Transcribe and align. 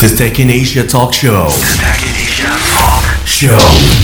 The 0.00 0.14
Tech 0.16 0.40
in 0.40 0.50
Asia 0.50 0.86
Talk 0.86 1.14
Show. 1.14 1.48
Tech 1.78 2.02
in 2.02 2.14
Asia 2.18 2.50
Talk 2.74 3.04
Show. 3.24 3.56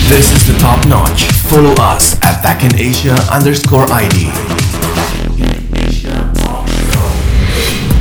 This 0.09 0.31
is 0.31 0.47
the 0.47 0.57
top 0.57 0.79
notch. 0.87 1.23
Follow 1.51 1.75
us 1.77 2.17
at 2.23 2.41
Tech 2.41 2.63
in 2.63 2.73
Asia 2.79 3.13
underscore 3.29 3.85
ID. 3.91 4.31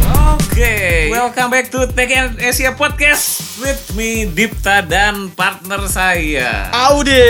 Oke, 0.06 1.11
welcome 1.11 1.50
back 1.50 1.71
to 1.71 1.87
Tech 1.92 2.11
in 2.11 2.40
Asia 2.40 2.72
Podcast 2.72 3.49
with 3.61 3.92
me 3.92 4.24
Dipta 4.27 4.81
dan 4.81 5.29
partner 5.31 5.85
saya. 5.85 6.72
Audi. 6.72 7.29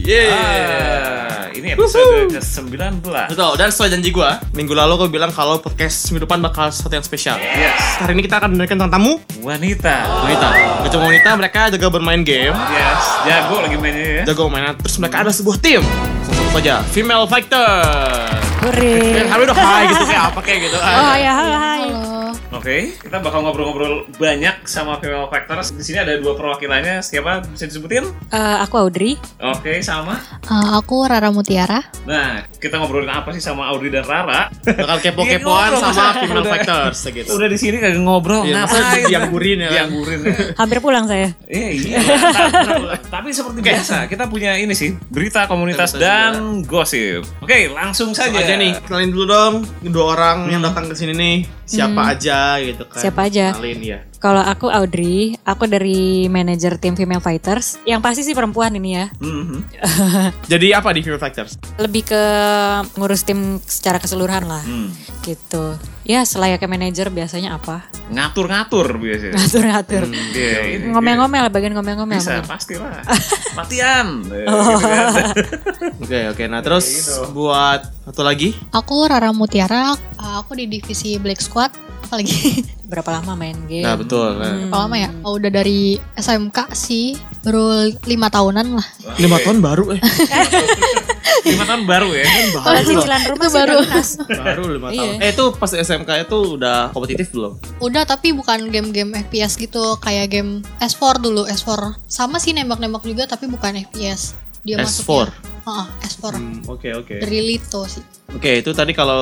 Yeay. 0.00 0.30
Ah, 0.30 1.46
ini 1.52 1.74
episode 1.74 2.32
ke-19. 2.32 3.04
Betul, 3.04 3.52
dan 3.54 3.68
sesuai 3.68 3.90
janji 3.92 4.10
gue, 4.10 4.30
minggu 4.52 4.72
lalu 4.72 5.04
gue 5.04 5.10
bilang 5.12 5.28
kalau 5.28 5.58
podcast 5.58 6.08
minggu 6.08 6.24
depan 6.24 6.40
bakal 6.40 6.70
sesuatu 6.70 6.94
yang 6.94 7.04
spesial. 7.04 7.36
Yes, 7.36 8.00
Hari 8.00 8.16
ini 8.16 8.22
kita 8.24 8.40
akan 8.40 8.54
mendengarkan 8.54 8.76
tentang 8.80 8.92
tamu 8.96 9.12
wanita. 9.38 9.94
wanita. 10.24 10.48
Gak 10.80 10.90
cuma 10.90 11.04
wanita, 11.06 11.28
mereka 11.36 11.60
juga 11.68 11.86
bermain 11.90 12.22
game, 12.24 12.54
Yes, 12.54 13.02
jago 13.22 13.56
lagi 13.60 13.76
mainnya 13.76 14.22
ya. 14.22 14.24
jago 14.24 14.48
mainan. 14.48 14.74
Terus 14.80 14.96
mereka 14.98 15.16
ada 15.22 15.32
sebuah 15.34 15.58
tim. 15.60 15.82
Langsung 15.84 16.34
sebut 16.34 16.52
saja, 16.56 16.74
Female 16.90 17.26
Fighter. 17.28 17.70
Hore. 18.60 18.94
Dan 19.14 19.26
hari 19.28 19.42
udah 19.44 19.56
hai 19.56 19.84
gitu 19.88 20.04
kayak 20.06 20.24
apa 20.32 20.40
kayak 20.40 20.58
gitu. 20.68 20.76
Oh 20.80 21.14
ya, 21.16 21.32
halo 21.34 22.09
Oke, 22.50 22.98
kita 22.98 23.22
bakal 23.22 23.46
ngobrol-ngobrol 23.46 24.10
banyak 24.18 24.66
sama 24.66 24.98
female 24.98 25.30
factors. 25.30 25.70
Di 25.70 25.86
sini 25.86 26.02
ada 26.02 26.18
dua 26.18 26.34
perwakilannya. 26.34 26.98
Siapa 26.98 27.46
bisa 27.46 27.62
disebutin? 27.62 28.10
Eh, 28.26 28.56
aku 28.58 28.74
Audrey. 28.74 29.14
Oke, 29.38 29.78
sama. 29.80 30.18
Eh, 30.42 30.68
aku 30.74 31.06
Rara 31.06 31.30
Mutiara. 31.30 31.78
Nah, 32.10 32.42
kita 32.58 32.82
ngobrolin 32.82 33.06
apa 33.06 33.30
sih 33.30 33.38
sama 33.38 33.70
Audrey 33.70 33.94
dan 33.94 34.02
Rara? 34.02 34.50
Bakal 34.66 34.98
kepo-kepoan 35.06 35.78
sama 35.78 36.18
Female 36.18 36.42
Fighters 36.52 36.98
gitu. 37.06 37.30
Udah 37.38 37.46
di 37.46 37.54
sini 37.54 37.78
kagak 37.78 38.02
ngobrol. 38.02 38.42
Iya, 38.42 38.66
Ngapain? 38.66 39.06
dianggurin 39.06 39.58
ya? 39.62 39.70
Dianggurin 39.70 40.18
ya. 40.26 40.34
Hampir 40.60 40.78
pulang 40.82 41.06
saya. 41.06 41.30
Eh, 41.46 41.78
iya. 41.78 42.02
Nah, 42.02 42.98
Tapi 42.98 43.30
seperti 43.30 43.62
biasa, 43.62 44.10
kita 44.10 44.26
punya 44.26 44.58
ini 44.58 44.74
sih, 44.74 44.98
berita 45.06 45.46
komunitas 45.46 45.94
Berita 45.94 46.34
dan 46.34 46.66
gosip. 46.66 47.22
Oke, 47.38 47.70
langsung 47.70 48.10
saja. 48.10 48.34
aja 48.34 48.58
nih, 48.58 48.74
kenalin 48.82 49.14
dulu 49.14 49.24
dong 49.30 49.54
dua 49.86 50.18
orang 50.18 50.50
yang 50.50 50.58
datang 50.58 50.90
ke 50.90 50.98
sini 50.98 51.14
nih. 51.14 51.38
Siapa 51.70 52.18
aja 52.18 52.39
gitu 52.60 52.82
kan. 52.86 53.00
Siapa 53.00 53.20
aja? 53.26 53.52
Kenalin 53.54 53.80
ya. 53.82 53.98
Kalau 54.20 54.44
aku 54.44 54.68
Audrey, 54.68 55.32
aku 55.48 55.64
dari 55.64 56.28
manajer 56.28 56.76
tim 56.76 56.92
Female 56.92 57.24
Fighters. 57.24 57.80
Yang 57.88 58.00
pasti 58.04 58.20
sih 58.22 58.36
perempuan 58.36 58.76
ini 58.76 58.90
ya. 58.94 59.06
Mhm. 59.16 59.64
Jadi 60.52 60.76
apa 60.76 60.92
di 60.92 61.00
Female 61.00 61.18
Fighters? 61.18 61.56
Lebih 61.80 62.12
ke 62.12 62.22
ngurus 63.00 63.24
tim 63.24 63.56
secara 63.64 63.96
keseluruhan 63.96 64.44
lah. 64.44 64.60
Hmm. 64.60 64.92
Gitu. 65.24 65.80
Ya, 66.04 66.26
selayaknya 66.26 66.68
manajer 66.68 67.06
biasanya 67.08 67.56
apa? 67.56 67.86
Ngatur-ngatur 68.10 68.98
biasanya. 68.98 69.38
Ngatur-ngatur. 69.38 70.02
Iya, 70.34 70.58
ini, 70.66 70.84
Ngomel-ngomel, 70.90 71.46
bagian 71.48 71.72
ngomel-ngomel. 71.72 72.18
Bisa, 72.18 72.42
mungkin. 72.42 72.50
pastilah. 72.50 73.00
Kan. 73.80 74.24
Oke 76.02 76.18
oke. 76.28 76.44
Nah 76.48 76.60
terus 76.60 76.86
Gitu. 76.90 77.32
buat 77.32 77.80
satu 78.04 78.22
lagi 78.22 78.56
Aku 78.70 79.04
Rara 79.04 79.30
Mutiara. 79.32 79.94
Aku 80.40 80.56
di 80.56 80.64
divisi 80.66 81.16
Black 81.16 81.40
Squad. 81.40 81.72
Apalagi 82.10 82.66
Berapa 82.90 83.06
lama 83.14 83.38
main 83.38 83.54
game? 83.70 83.86
Nah 83.86 83.94
betul. 83.94 84.34
Nah. 84.34 84.50
Hmm. 84.50 84.66
berapa 84.66 84.78
lama 84.82 84.96
ya? 84.98 85.10
Oh, 85.22 85.38
udah 85.38 85.46
dari 85.48 85.94
SMK 86.18 86.74
sih. 86.74 87.14
Baru 87.40 87.70
lima 88.02 88.26
tahunan 88.26 88.66
lah. 88.74 88.86
Lima 89.14 89.38
tahun 89.38 89.62
baru 89.62 89.94
eh. 89.94 90.00
Lima 91.46 91.64
tahun 91.64 91.86
baru 91.86 92.10
ya. 92.10 92.26
Kalau 92.52 92.80
cicilan 92.82 93.22
rumah 93.24 93.46
Itu 93.46 93.54
sih 93.54 93.60
baru. 93.62 93.78
baru 94.34 94.62
lima 94.74 94.88
Iya. 94.90 94.98
tahun. 94.98 95.14
Eh 95.22 95.30
itu 95.30 95.44
pas 95.54 95.70
SMK 95.70 96.10
itu 96.26 96.38
udah 96.58 96.90
kompetitif 96.90 97.30
belum? 97.30 97.52
Udah 97.78 98.02
tapi 98.04 98.34
bukan 98.34 98.68
game-game 98.68 99.14
FPS 99.22 99.54
gitu. 99.54 99.94
Kayak 99.96 100.26
game 100.32 100.50
S4 100.78 101.22
dulu. 101.22 101.46
S4. 101.46 101.94
Sama 102.04 102.36
sih 102.36 102.50
nembak-nembak 102.50 103.06
juga 103.06 103.24
tapi 103.24 103.46
bukan 103.46 103.78
FPS. 103.86 104.34
Dia 104.60 104.82
S4? 104.82 104.82
masuknya. 104.82 105.30
Heeh, 105.60 105.86
S4. 106.02 106.24
Hmm, 106.32 106.60
Oke 106.66 106.88
oke. 106.92 107.20
Dari 107.20 107.38
Lito 107.42 107.84
sih. 107.84 108.00
Oke 108.30 108.58
itu 108.58 108.70
tadi 108.72 108.92
kalau 108.92 109.20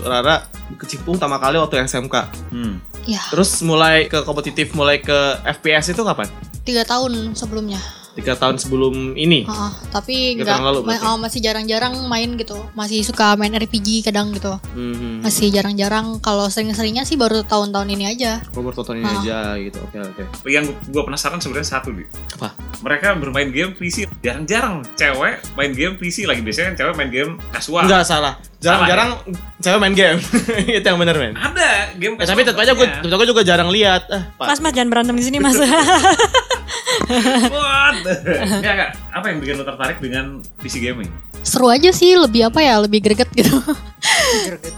Rara 0.00 0.46
kecimpung 0.76 1.18
pertama 1.18 1.36
kali 1.36 1.56
waktu 1.56 1.82
SMK. 1.82 2.16
Hmm. 2.52 2.78
Ya, 3.08 3.20
Terus 3.32 3.64
mulai 3.64 4.06
ke 4.06 4.22
kompetitif, 4.22 4.76
mulai 4.76 5.00
ke 5.00 5.16
FPS 5.42 5.90
itu 5.90 6.04
kapan? 6.04 6.28
tiga 6.60 6.84
tahun 6.84 7.32
sebelumnya. 7.32 7.80
Tiga 8.12 8.34
tahun 8.34 8.56
sebelum 8.56 9.14
ini. 9.14 9.44
Heeh, 9.44 9.70
tapi 9.88 10.34
nggak 10.34 10.46
tahun 10.48 10.64
lalu 10.64 10.78
ma- 10.82 11.02
oh, 11.06 11.16
masih 11.16 11.38
jarang-jarang 11.38 11.94
main 12.04 12.34
gitu. 12.34 12.58
Masih 12.72 13.00
suka 13.00 13.34
main 13.34 13.50
RPG 13.50 14.02
kadang 14.02 14.30
gitu. 14.30 14.58
Hmm. 14.72 15.22
Masih 15.22 15.48
jarang-jarang. 15.48 16.18
Kalau 16.18 16.46
sering-seringnya 16.46 17.02
sih 17.02 17.14
baru 17.14 17.42
tahun-tahun 17.42 17.88
ini 17.88 18.04
aja. 18.08 18.42
Robert 18.50 18.74
tonton 18.74 18.98
ini 18.98 19.06
Ah. 19.06 19.16
aja 19.16 19.38
gitu. 19.56 19.78
Oke 19.80 19.98
oke. 20.00 20.22
Yang 20.44 20.74
gue 20.84 21.02
penasaran 21.02 21.38
sebenarnya 21.38 21.68
satu 21.70 21.90
di. 21.90 22.02
Apa? 22.34 22.50
Mereka 22.80 23.14
bermain 23.16 23.48
game 23.48 23.72
PC. 23.72 24.10
Jarang-jarang 24.20 24.82
cewek 24.94 25.40
main 25.54 25.70
game 25.70 25.94
PC 25.94 26.24
lagi. 26.24 26.40
Biasanya 26.40 26.66
kan 26.68 26.76
cewek 26.76 26.94
main 26.96 27.10
game 27.10 27.32
kasual. 27.50 27.84
Enggak 27.84 28.04
salah. 28.04 28.34
Jarang-jarang 28.58 29.22
cewek 29.58 29.78
main 29.78 29.94
game. 29.94 30.18
itu 30.76 30.82
yang 30.82 30.98
bener 30.98 31.16
men. 31.16 31.32
Ada 31.32 31.94
game 31.94 32.16
Eh, 32.16 32.26
tapi 32.26 32.42
tetap 32.42 32.58
aja 32.58 32.72
gue, 32.74 32.86
juga 33.24 33.40
jarang 33.40 33.70
lihat. 33.70 34.04
Ah, 34.08 34.28
Pak. 34.34 34.46
Mas, 34.48 34.60
mas 34.60 34.72
jangan 34.72 34.90
berantem 34.90 35.14
di 35.14 35.24
sini, 35.24 35.38
Mas. 35.38 35.56
What? 37.54 37.94
Enggak, 38.04 38.72
enggak. 38.74 38.90
Apa 39.14 39.24
yang 39.32 39.38
bikin 39.42 39.54
lo 39.58 39.64
tertarik 39.66 39.98
dengan 39.98 40.44
PC 40.60 40.82
gaming? 40.82 41.10
Seru 41.40 41.72
aja 41.72 41.88
sih, 41.90 42.12
lebih 42.20 42.52
apa 42.52 42.60
ya, 42.60 42.80
lebih 42.84 43.00
greget 43.00 43.30
gitu. 43.32 43.56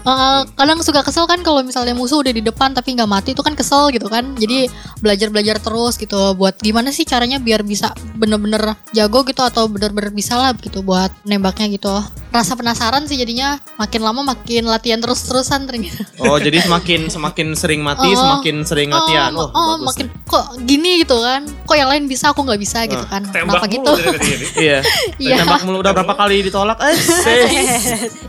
Eh, 0.03 0.41
kadang 0.59 0.81
suka 0.83 1.05
kesel 1.05 1.29
kan 1.29 1.39
kalau 1.45 1.61
misalnya 1.63 1.93
musuh 1.95 2.19
udah 2.19 2.33
di 2.33 2.41
depan 2.41 2.73
tapi 2.73 2.97
nggak 2.97 3.07
mati 3.07 3.29
itu 3.31 3.39
kan 3.45 3.53
kesel 3.55 3.93
gitu 3.93 4.09
kan. 4.09 4.35
Jadi 4.35 4.67
belajar-belajar 4.99 5.61
terus 5.61 5.95
gitu 5.95 6.33
buat 6.35 6.57
gimana 6.59 6.89
sih 6.89 7.05
caranya 7.05 7.37
biar 7.37 7.61
bisa 7.63 7.93
bener-bener 8.17 8.75
jago 8.91 9.23
gitu 9.23 9.45
atau 9.45 9.69
bener-bener 9.69 10.11
bisa 10.11 10.35
lah 10.35 10.51
gitu 10.57 10.81
buat 10.83 11.13
nembaknya 11.23 11.71
gitu. 11.71 11.93
Rasa 12.33 12.57
penasaran 12.57 13.05
sih 13.05 13.13
jadinya 13.13 13.61
makin 13.77 14.01
lama 14.01 14.25
makin 14.25 14.65
latihan 14.65 14.97
terus-terusan 14.97 15.63
ternyata. 15.63 16.01
Oh, 16.17 16.35
jadi 16.35 16.59
semakin 16.59 17.05
semakin 17.07 17.53
sering 17.53 17.79
mati, 17.79 18.09
Oh. 18.09 18.17
semakin 18.17 18.65
sering 18.65 18.89
latihan. 18.89 19.29
Oh, 19.31 19.45
Oh, 19.45 19.53
oh, 19.53 19.73
bagus 19.77 19.85
makin 19.87 20.07
kok 20.25 20.45
gini 20.65 21.05
gitu 21.05 21.13
kan. 21.15 21.45
Kok 21.45 21.77
yang 21.77 21.87
lain 21.87 22.09
bisa 22.09 22.33
aku 22.33 22.41
nggak 22.41 22.57
bisa 22.57 22.83
gitu 22.85 23.05
kan. 23.05 23.21
Tembak 23.23 23.61
Kenapa 23.61 23.69
mulu 23.69 23.73
gitu? 23.75 23.91
dari 23.93 24.09
tadi 24.09 24.31
ini. 24.33 24.45
Iya. 24.65 24.79
Iya. 25.21 25.35
Tembak 25.39 25.61
mulu 25.61 25.77
udah 25.79 25.93
berapa 25.93 26.13
kali 26.15 26.35
ditolak? 26.41 26.77
Eh, 26.81 26.97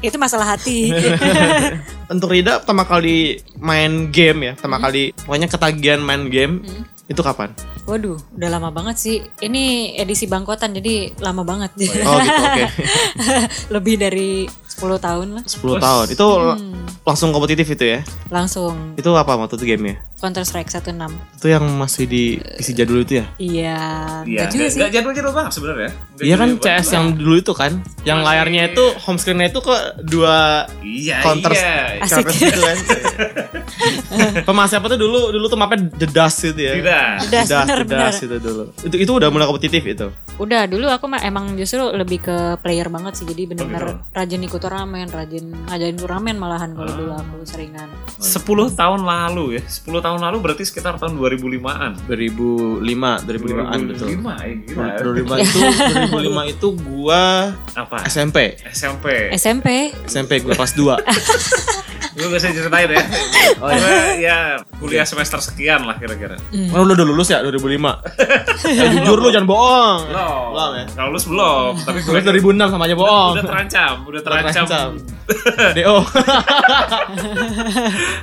Itu 0.06 0.16
masalah 0.16 0.52
hati. 0.52 0.92
Untuk 2.12 2.28
Rida 2.28 2.60
pertama 2.60 2.84
kali 2.84 3.40
main 3.56 4.12
game 4.12 4.38
ya, 4.44 4.52
pertama 4.52 4.76
Hmm. 4.76 4.84
kali 4.84 5.02
pokoknya 5.16 5.48
ketagihan 5.48 5.98
main 5.98 6.28
game 6.28 6.60
itu 7.04 7.20
kapan? 7.20 7.52
Waduh, 7.84 8.16
udah 8.32 8.48
lama 8.48 8.72
banget 8.72 8.96
sih. 8.96 9.16
Ini 9.44 9.92
edisi 10.00 10.24
bangkotan, 10.24 10.72
jadi 10.72 11.12
lama 11.20 11.44
banget. 11.44 11.76
Oh 11.76 12.16
gitu, 12.16 12.40
oke. 12.40 12.64
Lebih 13.76 13.94
dari 14.00 14.48
10 14.48 14.80
tahun 14.96 15.28
lah. 15.36 15.44
10 15.44 15.84
tahun. 15.84 16.06
Itu 16.08 16.26
langsung 17.04 17.28
kompetitif 17.36 17.68
itu 17.68 17.84
ya? 17.84 18.00
Langsung 18.32 18.96
Itu 18.96 19.12
apa 19.12 19.36
waktu 19.36 19.60
itu 19.60 19.68
gamenya? 19.68 20.00
Counter 20.14 20.42
Strike 20.42 20.70
16. 20.70 21.10
Itu 21.36 21.46
yang 21.46 21.64
masih 21.74 22.04
di 22.04 22.24
PC 22.38 22.72
jadul 22.72 23.02
itu 23.02 23.18
ya? 23.18 23.26
Iya, 23.36 23.76
Iya, 24.24 24.40
enggak 24.40 24.48
juga 24.50 24.64
sih. 24.64 24.78
Enggak 24.78 24.90
jadul-jadul 24.94 25.32
banget 25.32 25.52
sebenarnya. 25.52 25.90
Iya 26.16 26.34
kan. 26.34 26.48
CS 26.56 26.86
yang 26.90 27.06
dulu 27.12 27.34
itu 27.36 27.52
kan, 27.52 27.72
yang 28.02 28.18
Masih- 28.18 28.28
layarnya 28.30 28.62
itu 28.70 28.84
home 28.98 29.18
screen-nya 29.18 29.48
itu 29.48 29.60
kok 29.60 29.76
dua 30.00 30.64
Iya, 30.80 31.20
counter 31.20 31.50
iya. 31.50 32.00
Asik. 32.00 32.24
counter 32.24 32.32
gitu 32.40 32.60
kan. 32.62 32.78
Pemas 34.42 34.70
apa 34.70 34.86
tuh 34.86 34.96
dulu 34.96 35.28
dulu 35.30 35.46
tuh 35.46 35.56
mapnya 35.56 35.90
The 35.92 36.08
Dust 36.08 36.38
gitu 36.44 36.60
ya. 36.62 36.72
The 36.78 36.98
bener, 37.44 37.78
The 37.78 37.84
bener. 37.84 38.00
Dust 38.06 38.20
itu 38.22 38.36
dulu. 38.38 38.62
Itu 38.80 38.96
itu 38.96 39.12
udah 39.12 39.28
mulai 39.28 39.44
kompetitif 39.44 39.82
itu. 39.84 40.06
Udah, 40.34 40.66
dulu 40.66 40.86
aku 40.88 41.06
mah 41.06 41.20
emang 41.20 41.54
justru 41.54 41.84
lebih 41.90 42.18
ke 42.20 42.36
player 42.58 42.88
banget 42.88 43.12
sih. 43.14 43.24
Jadi 43.24 43.42
benar-benar 43.46 43.82
gitu. 43.84 43.94
rajin 44.12 44.40
ikut 44.42 44.60
turnamen, 44.60 45.06
rajin 45.06 45.44
ngajain 45.68 45.96
turnamen 45.96 46.36
malahan 46.36 46.70
kalau 46.72 46.86
Ah. 46.86 46.96
dulu 46.96 47.12
aku 47.12 47.36
seringan. 47.44 47.88
10 48.16 48.40
tahun 48.72 49.00
lalu 49.02 49.58
ya. 49.58 49.62
10 49.64 50.00
tahun 50.00 50.13
lalu 50.18 50.36
berarti 50.40 50.62
sekitar 50.62 50.98
tahun 50.98 51.16
2005-an. 51.16 52.06
2005, 52.06 52.82
2005-an 52.82 53.78
betul. 53.88 54.06
2005 54.12 54.44
ya 54.44 54.54
gila. 54.62 54.84
2005 55.00 55.44
itu 55.44 55.58
2005 56.44 56.52
itu 56.54 56.68
gua 56.84 57.24
Apa? 57.72 57.96
SMP. 58.06 58.58
SMP. 58.68 59.06
SMP, 59.32 59.68
SMP 60.04 60.32
gua 60.42 60.54
kelas 60.54 60.74
2. 60.74 60.98
Gue 62.14 62.30
gak 62.30 62.38
bisa 62.38 62.54
ceritain 62.54 62.86
ya. 62.94 63.02
Oh 63.58 63.66
ya, 63.74 63.90
ya 64.14 64.36
kuliah 64.78 65.02
semester 65.02 65.42
sekian 65.42 65.82
lah 65.82 65.98
kira-kira. 65.98 66.38
Kan 66.38 66.78
lu 66.78 66.94
udah 66.94 67.02
lulus 67.02 67.26
ya 67.26 67.42
2005. 67.42 67.74
Eh, 68.64 68.88
jujur 68.96 69.18
lu 69.18 69.28
jangan 69.34 69.50
bohong. 69.50 69.98
Belum. 70.08 70.46
Belum 70.54 70.70
ya. 70.78 70.84
Kalau 70.94 71.08
lulus 71.10 71.26
belum, 71.26 71.72
tapi 71.82 71.98
kuliah 72.06 72.22
2006 72.22 72.70
sama 72.70 72.84
aja 72.86 72.94
bohong. 72.96 73.32
udah 73.34 73.44
terancam, 73.44 73.94
udah 74.06 74.22
terancam. 74.22 74.64
terancam. 74.64 74.88
DO. 75.76 75.96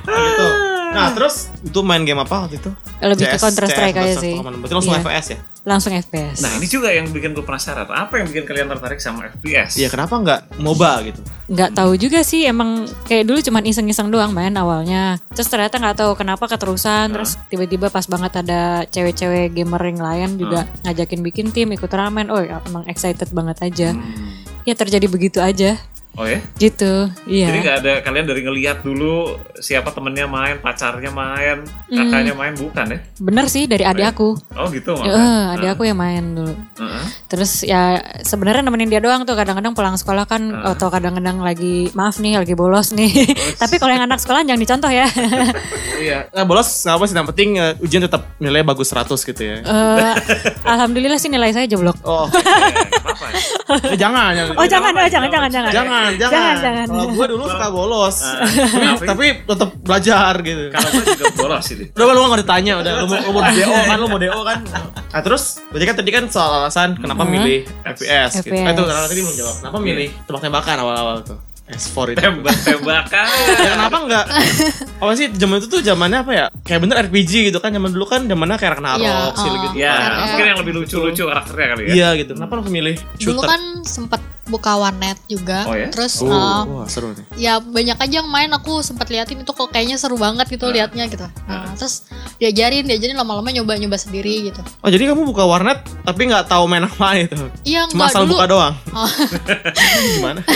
Nah, 0.02 0.18
gitu. 0.18 0.46
Nah, 0.92 1.08
terus 1.10 1.48
itu 1.58 1.80
main 1.80 2.02
game 2.02 2.18
apa 2.18 2.44
waktu 2.44 2.56
itu? 2.56 2.70
Lebih 3.00 3.24
ke 3.26 3.34
CS, 3.34 3.42
Counter 3.42 3.64
Strike 3.66 3.96
aja 3.96 4.14
sih. 4.14 4.36
Berarti 4.36 4.72
langsung 4.72 4.92
Iya. 4.92 5.00
FPS 5.00 5.26
ya? 5.26 5.38
Langsung 5.62 5.92
FPS. 5.94 6.36
Nah 6.38 6.50
ini 6.54 6.66
juga 6.66 6.88
yang 6.88 7.06
bikin 7.08 7.32
gue 7.32 7.40
penasaran. 7.40 7.86
Apa 7.86 8.18
yang 8.18 8.26
bikin 8.26 8.44
kalian 8.44 8.66
tertarik 8.68 8.98
sama 8.98 9.30
FPS? 9.32 9.74
Iya, 9.74 9.88
kenapa 9.88 10.14
nggak 10.16 10.40
MOBA 10.58 10.92
gitu? 11.06 11.20
nggak 11.42 11.74
tahu 11.74 11.92
juga 11.96 12.22
sih 12.22 12.48
emang 12.48 12.88
kayak 13.04 13.28
dulu 13.28 13.36
cuman 13.42 13.60
iseng-iseng 13.62 14.08
doang 14.08 14.32
main 14.32 14.54
awalnya 14.54 15.20
terus 15.28 15.52
ternyata 15.52 15.76
nggak 15.76 15.98
tahu 15.98 16.16
kenapa 16.16 16.48
keterusan 16.48 17.12
terus 17.12 17.36
tiba-tiba 17.46 17.92
pas 17.92 18.08
banget 18.08 18.40
ada 18.40 18.60
cewek-cewek 18.88 19.52
gamer 19.52 19.82
yang 19.84 20.00
lain 20.00 20.28
juga 20.40 20.64
ngajakin 20.80 21.20
bikin 21.20 21.46
tim 21.52 21.68
ikut 21.68 21.92
ramen 21.92 22.32
oh 22.32 22.40
emang 22.40 22.88
excited 22.88 23.28
banget 23.28 23.58
aja 23.60 23.88
Hmm. 23.92 24.32
ya 24.64 24.72
terjadi 24.72 25.04
begitu 25.06 25.44
aja 25.44 25.76
Oh 26.12 26.28
ya? 26.28 26.44
gitu 26.56 27.08
iya. 27.24 27.48
Jadi 27.48 27.58
nggak 27.58 27.76
ada 27.80 27.92
kalian 28.00 28.26
dari 28.26 28.40
ngelihat 28.40 28.80
dulu 28.80 29.32
siapa 29.56 29.88
temennya 29.90 30.26
main, 30.26 30.58
pacarnya 30.58 31.08
main, 31.08 31.64
kakaknya 31.88 32.34
main 32.34 32.52
bukan 32.52 32.86
ya? 32.86 32.98
bener 33.16 33.46
sih 33.46 33.64
dari 33.64 33.80
adik 33.82 34.12
aku. 34.12 34.36
Oh 34.52 34.68
gitu 34.68 34.92
Eh, 34.94 35.08
malah. 35.08 35.56
adik 35.56 35.68
aku 35.72 35.82
yang 35.84 35.96
main 35.96 36.24
dulu. 36.32 36.52
Heeh. 36.52 37.04
terus 37.26 37.64
ya 37.64 37.96
sebenarnya 38.20 38.60
nemenin 38.60 38.86
dia 38.86 39.00
doang 39.00 39.24
tuh 39.24 39.32
kadang-kadang 39.32 39.72
pulang 39.72 39.96
sekolah 39.96 40.28
kan 40.28 40.42
atau 40.52 40.92
kadang-kadang 40.92 41.40
lagi 41.40 41.88
maaf 41.92 42.18
nih 42.18 42.36
lagi 42.36 42.52
bolos 42.52 42.92
nih. 42.92 43.08
Tapi 43.62 43.76
kalau 43.76 43.90
yang 43.90 44.04
anak 44.04 44.20
sekolah 44.20 44.44
jangan 44.44 44.60
dicontoh 44.60 44.92
ya. 44.92 45.08
Iya. 46.02 46.26
Nah, 46.28 46.42
bolos 46.42 46.66
nggak 46.82 46.98
apa 46.98 47.04
sih, 47.06 47.14
yang 47.14 47.28
penting 47.28 47.48
eh, 47.56 47.78
ujian 47.78 48.02
tetap 48.02 48.26
nilai 48.36 48.66
bagus 48.66 48.90
100 48.90 49.06
gitu 49.22 49.38
ya. 49.40 49.62
Eh, 49.62 50.14
alhamdulillah 50.66 51.14
sih 51.14 51.30
nilai 51.30 51.54
saya 51.54 51.64
jeblok. 51.64 51.94
Oh, 52.02 52.26
Eh, 52.26 52.74
apa 53.06 53.26
ya? 53.30 53.38
eh, 53.94 53.96
jangan, 53.96 54.34
jangan. 54.34 54.54
oh 54.58 54.66
jangan 54.66 54.90
oh 54.92 55.06
jangan 55.06 55.28
jangan 55.30 55.48
jangan. 55.48 55.70
Jangan, 55.70 56.01
jangan. 56.12 56.32
Jangan, 56.32 56.56
jangan. 56.58 56.86
Kalau 56.86 57.04
gue 57.08 57.26
dulu 57.28 57.44
suka 57.44 57.68
bolos. 57.68 58.16
tapi, 58.18 58.56
tapi- 58.68 59.06
tapi 59.06 59.24
tetap 59.44 59.70
belajar 59.78 60.32
gitu. 60.40 60.62
Kalau 60.68 60.88
gue 60.90 61.04
juga 61.08 61.26
bolos 61.34 61.66
ini. 61.68 61.84
Udah 61.90 62.04
lu 62.08 62.20
gak 62.24 62.40
ditanya 62.40 62.72
udah 62.78 62.92
lu 62.94 63.06
mau, 63.06 63.18
lu 63.18 63.30
mau 63.32 63.42
DO 63.44 63.70
kan 63.82 63.96
lu 63.96 64.06
mau 64.06 64.18
DO 64.18 64.40
kan. 64.42 64.58
Nah 65.12 65.20
terus 65.20 65.60
berarti 65.68 65.84
kan 65.84 65.96
tadi 65.98 66.10
kan 66.10 66.24
soal 66.26 66.50
alasan 66.58 66.96
kenapa 66.96 67.22
Hmm. 67.22 67.32
milih 67.34 67.68
FPS, 67.84 68.40
gitu. 68.40 68.48
FPS. 68.48 68.64
Eh, 68.64 68.72
itu 68.72 68.82
karena 68.82 69.00
tadi 69.04 69.20
belum 69.20 69.36
jawab. 69.36 69.54
Kenapa 69.60 69.78
milih 69.78 70.08
tembak-tembakan 70.24 70.76
awal-awal 70.80 71.16
tuh? 71.20 71.36
S4 71.64 71.96
itu. 72.12 72.18
Tembak-tembakan. 72.18 73.26
Ya 73.62 73.70
kenapa 73.72 73.96
enggak? 74.00 74.24
Apa 74.98 75.12
sih 75.14 75.26
zaman 75.30 75.56
itu 75.56 75.66
tuh 75.68 75.80
zamannya 75.80 76.18
apa 76.20 76.32
ya? 76.32 76.46
Kayak 76.62 76.80
bener 76.82 76.96
RPG 77.04 77.32
gitu 77.48 77.58
kan 77.58 77.70
zaman 77.70 77.90
dulu 77.90 78.04
kan 78.04 78.24
zamannya 78.24 78.56
kayak 78.56 78.72
Ragnarok, 78.76 79.00
Iya, 79.00 79.16
Seal 79.32 79.48
oh. 79.48 79.60
gitu. 79.62 79.74
Ya, 79.76 79.92
Karena- 79.94 80.20
mungkin 80.24 80.44
yang 80.44 80.58
lebih 80.58 80.72
lucu-lucu 80.74 81.22
karakternya 81.22 81.66
kali 81.68 81.82
ya. 81.82 81.92
Iya 81.92 82.08
gitu. 82.18 82.32
Kenapa 82.34 82.52
lu 82.54 82.62
milih 82.64 82.96
Dulu 83.16 83.38
shooter? 83.38 83.48
kan 83.48 83.62
sempat 83.82 84.20
buka 84.42 84.74
warnet 84.74 85.16
juga. 85.26 85.64
Oh 85.64 85.72
ya? 85.72 85.86
Terus 85.88 86.18
Oh, 86.20 86.28
uh, 86.28 86.82
wah 86.82 86.86
seru 86.86 87.14
nih. 87.14 87.24
ya 87.38 87.52
banyak 87.56 87.94
aja 87.96 88.14
yang 88.20 88.28
main 88.28 88.50
aku 88.50 88.82
sempat 88.82 89.06
liatin 89.06 89.38
itu 89.38 89.48
kok 89.48 89.70
kayaknya 89.70 89.96
seru 89.96 90.18
banget 90.18 90.44
gitu 90.50 90.66
Nah. 90.66 90.74
liatnya 90.74 91.04
gitu. 91.06 91.24
Nah, 91.46 91.72
terus 91.72 92.04
diajarin, 92.36 92.82
diajarin 92.84 93.14
lama-lama 93.14 93.48
nyoba-nyoba 93.48 93.94
sendiri 93.94 94.50
gitu. 94.50 94.58
Oh 94.82 94.90
jadi 94.90 95.08
kamu 95.08 95.24
buka 95.24 95.46
warnet 95.46 95.78
tapi 96.02 96.26
nggak 96.26 96.50
tahu 96.50 96.66
main 96.66 96.84
apa 96.84 97.08
itu? 97.16 97.38
Iya 97.62 97.86
Cuma 97.86 98.04
enggak 98.04 98.12
asal 98.12 98.22
dulu. 98.26 98.34
buka 98.34 98.46
doang. 98.46 98.74
Oh. 98.90 99.08
Gimana? 100.18 100.40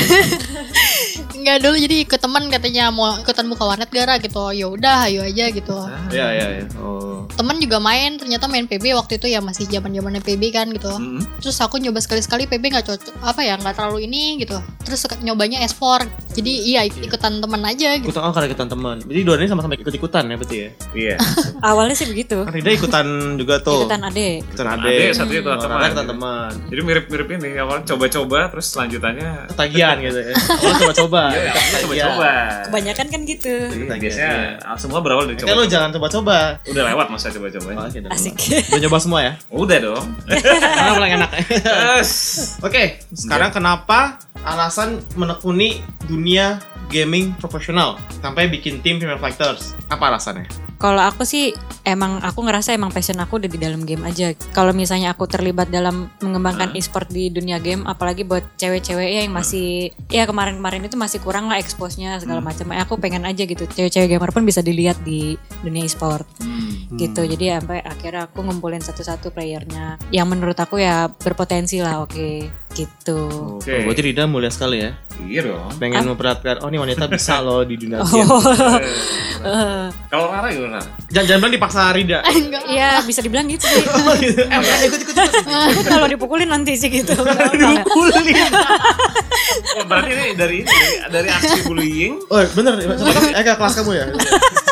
Enggak 1.47 1.63
dulu 1.63 1.79
jadi 1.79 1.97
ikut 2.03 2.19
teman 2.19 2.51
katanya 2.51 2.91
mau 2.91 3.15
ikutan 3.17 3.47
buka 3.47 3.63
warnet 3.65 3.87
gara 3.89 4.19
gitu. 4.19 4.51
Ya 4.51 4.67
udah, 4.67 5.07
ayo 5.07 5.23
aja 5.23 5.47
gitu. 5.47 5.79
Iya 6.11 6.27
iya 6.35 6.47
iya. 6.53 6.65
Oh. 6.77 7.23
Temen 7.31 7.63
juga 7.63 7.79
main, 7.79 8.19
ternyata 8.19 8.51
main 8.51 8.67
PB 8.67 8.83
waktu 8.93 9.15
itu 9.15 9.31
ya 9.31 9.39
masih 9.39 9.63
zaman-zamannya 9.65 10.27
PB 10.27 10.43
kan 10.51 10.67
gitu. 10.69 10.91
Mm-mm. 10.91 11.23
Terus 11.39 11.55
aku 11.61 11.79
nyoba 11.79 12.03
sekali-sekali 12.03 12.51
PB 12.51 12.59
nggak 12.67 12.83
cocok 12.85 13.15
apa 13.23 13.41
ya 13.41 13.55
nggak 13.55 13.79
terlalu 13.79 14.11
ini 14.11 14.43
gitu. 14.43 14.59
Terus 14.83 14.99
suka- 14.99 15.23
nyobanya 15.23 15.63
S4. 15.63 16.11
Jadi 16.35 16.53
iya 16.67 16.83
ik- 16.83 16.99
ikutan 17.01 17.39
temen 17.39 17.63
aja 17.63 17.95
gitu. 17.95 18.11
Ikutan 18.11 18.27
oh 18.27 18.33
karena 18.33 18.47
ikutan 18.51 18.67
teman. 18.69 18.97
Jadi 19.01 19.21
dua 19.23 19.35
ini 19.39 19.47
sama-sama 19.47 19.75
ikut-ikutan 19.77 20.27
ya 20.27 20.35
berarti 20.35 20.57
ya. 20.59 20.69
Iya. 20.93 21.15
awalnya 21.71 21.95
sih 21.95 22.07
begitu 22.07 22.43
Kan 22.43 22.51
Rida 22.53 22.71
ikutan 22.73 23.07
juga 23.37 23.63
tuh. 23.63 23.87
ikutan 23.87 24.03
adek 24.03 24.43
Ikutan 24.45 24.67
Ade, 24.69 24.91
ade. 24.91 25.15
satunya 25.15 25.41
ikutan 25.41 25.55
Oh, 25.55 25.63
teman. 25.63 25.79
Ikutan 25.87 26.07
teman. 26.09 26.51
Jadi 26.67 26.81
mirip-mirip 26.83 27.29
ini 27.33 27.51
awal 27.57 27.87
coba-coba 27.87 28.51
terus 28.51 28.67
selanjutannya 28.69 29.31
Ketagihan 29.55 29.97
gitu 30.01 30.19
ya. 30.21 30.35
Oh, 30.67 30.75
coba-coba. 30.75 31.23
Ya, 31.39 31.53
coba-coba. 31.79 32.31
kebanyakan 32.67 33.07
kan 33.07 33.21
gitu 33.23 33.55
Iya, 33.67 33.97
biasanya 33.97 34.31
semua 34.77 34.99
berawal 35.01 35.25
dari 35.27 35.37
Kan 35.39 35.53
lu 35.53 35.63
coba. 35.63 35.71
jangan 35.71 35.91
coba-coba. 35.93 36.39
Udah 36.65 36.83
lewat 36.87 37.07
masa 37.09 37.27
coba-coba. 37.29 37.69
Oh, 37.73 37.85
oke, 37.85 37.99
udah. 37.99 38.11
asik 38.11 38.35
Udah 38.69 38.81
nyoba 38.83 38.99
semua 38.99 39.21
ya? 39.23 39.33
Udah 39.49 39.79
dong. 39.79 40.05
Karena 40.77 40.93
paling 40.93 41.15
enak. 41.17 41.31
Terus 41.49 42.11
Oke, 42.61 42.83
sekarang 43.11 43.51
kenapa 43.51 44.19
alasan 44.39 44.99
menekuni 45.15 45.79
dunia 46.05 46.61
gaming 46.87 47.35
profesional 47.37 47.99
sampai 48.19 48.47
bikin 48.47 48.79
tim 48.81 48.97
Female 48.97 49.19
Fighters? 49.19 49.75
Apa 49.89 50.09
alasannya? 50.09 50.66
Kalau 50.77 51.01
aku 51.01 51.25
sih 51.25 51.57
emang 51.87 52.21
aku 52.21 52.45
ngerasa 52.45 52.77
emang 52.77 52.93
passion 52.93 53.17
aku 53.23 53.41
udah 53.41 53.49
di 53.49 53.57
dalam 53.57 53.87
game 53.89 54.05
aja. 54.05 54.37
Kalau 54.53 54.77
misalnya 54.77 55.17
aku 55.17 55.25
terlibat 55.25 55.73
dalam 55.73 56.13
mengembangkan 56.21 56.77
e-sport 56.77 57.09
di 57.09 57.33
dunia 57.33 57.57
game, 57.63 57.87
apalagi 57.89 58.27
buat 58.27 58.45
cewek-cewek 58.61 59.09
ya 59.09 59.21
yang 59.25 59.33
masih 59.33 59.95
ya 60.13 60.29
kemarin-kemarin 60.29 60.85
itu 60.85 60.99
masih 60.99 61.23
kurang 61.25 61.49
lah 61.49 61.57
expose-nya 61.57 62.21
segala 62.21 62.45
macam. 62.45 62.69
Eh, 62.77 62.83
Aku 62.85 63.01
pengen 63.01 63.25
aja 63.25 63.43
gitu 63.47 63.65
cewek-cewek 63.65 64.19
gamer 64.19 64.31
pun 64.31 64.45
bisa 64.45 64.61
dilihat 64.61 65.01
di 65.01 65.41
dunia 65.65 65.87
e-sport 65.87 66.29
gitu. 66.95 67.23
Jadi 67.25 67.57
sampai 67.57 67.81
akhirnya 67.83 68.29
aku 68.29 68.45
ngumpulin 68.45 68.83
satu-satu 68.85 69.33
playernya 69.33 69.99
yang 70.13 70.29
menurut 70.29 70.59
aku 70.59 70.79
ya 70.83 71.09
berpotensi 71.09 71.81
lah. 71.81 72.05
Oke, 72.05 72.53
gitu. 72.77 73.19
Oke. 73.57 73.73
Oh, 73.73 73.81
berarti 73.89 74.03
Rida 74.05 74.29
mulia 74.29 74.53
sekali 74.53 74.85
ya. 74.85 74.93
Iya 75.17 75.49
dong. 75.49 75.73
Pengen 75.81 76.05
memperlihatkan, 76.05 76.61
oh 76.61 76.69
ini 76.69 76.77
wanita 76.77 77.09
bisa 77.09 77.41
loh 77.41 77.65
di 77.65 77.81
dunia 77.81 78.05
game. 78.05 78.29
Eh, 79.37 79.87
Kalau 80.11 80.27
Rara 80.27 80.51
gimana? 80.51 80.83
Jangan 81.07 81.27
jangan 81.29 81.39
bilang 81.39 81.55
dipaksa 81.55 81.95
Rida. 81.95 82.19
Enggak. 82.27 82.67
Iya 82.67 82.99
bisa 83.07 83.21
dibilang 83.23 83.47
gitu 83.47 83.63
sih. 83.63 83.79
eh, 83.79 84.59
ikut 84.91 85.01
ikut 85.07 85.15
ikut. 85.15 85.45
Kalau 85.87 86.11
dipukulin 86.11 86.51
nanti 86.51 86.75
sih 86.75 86.91
gitu. 86.91 87.15
Oh, 89.77 89.85
berarti 89.87 90.11
ini 90.11 90.35
dari 90.35 90.57
ini 90.65 90.67
dari, 90.67 90.91
dari 91.13 91.29
aksi 91.31 91.59
bullying. 91.63 92.19
Oh 92.27 92.41
bener, 92.57 92.75
eh 92.81 93.43
ke 93.45 93.53
kelas 93.55 93.75
kamu 93.79 93.93
ya. 93.95 94.07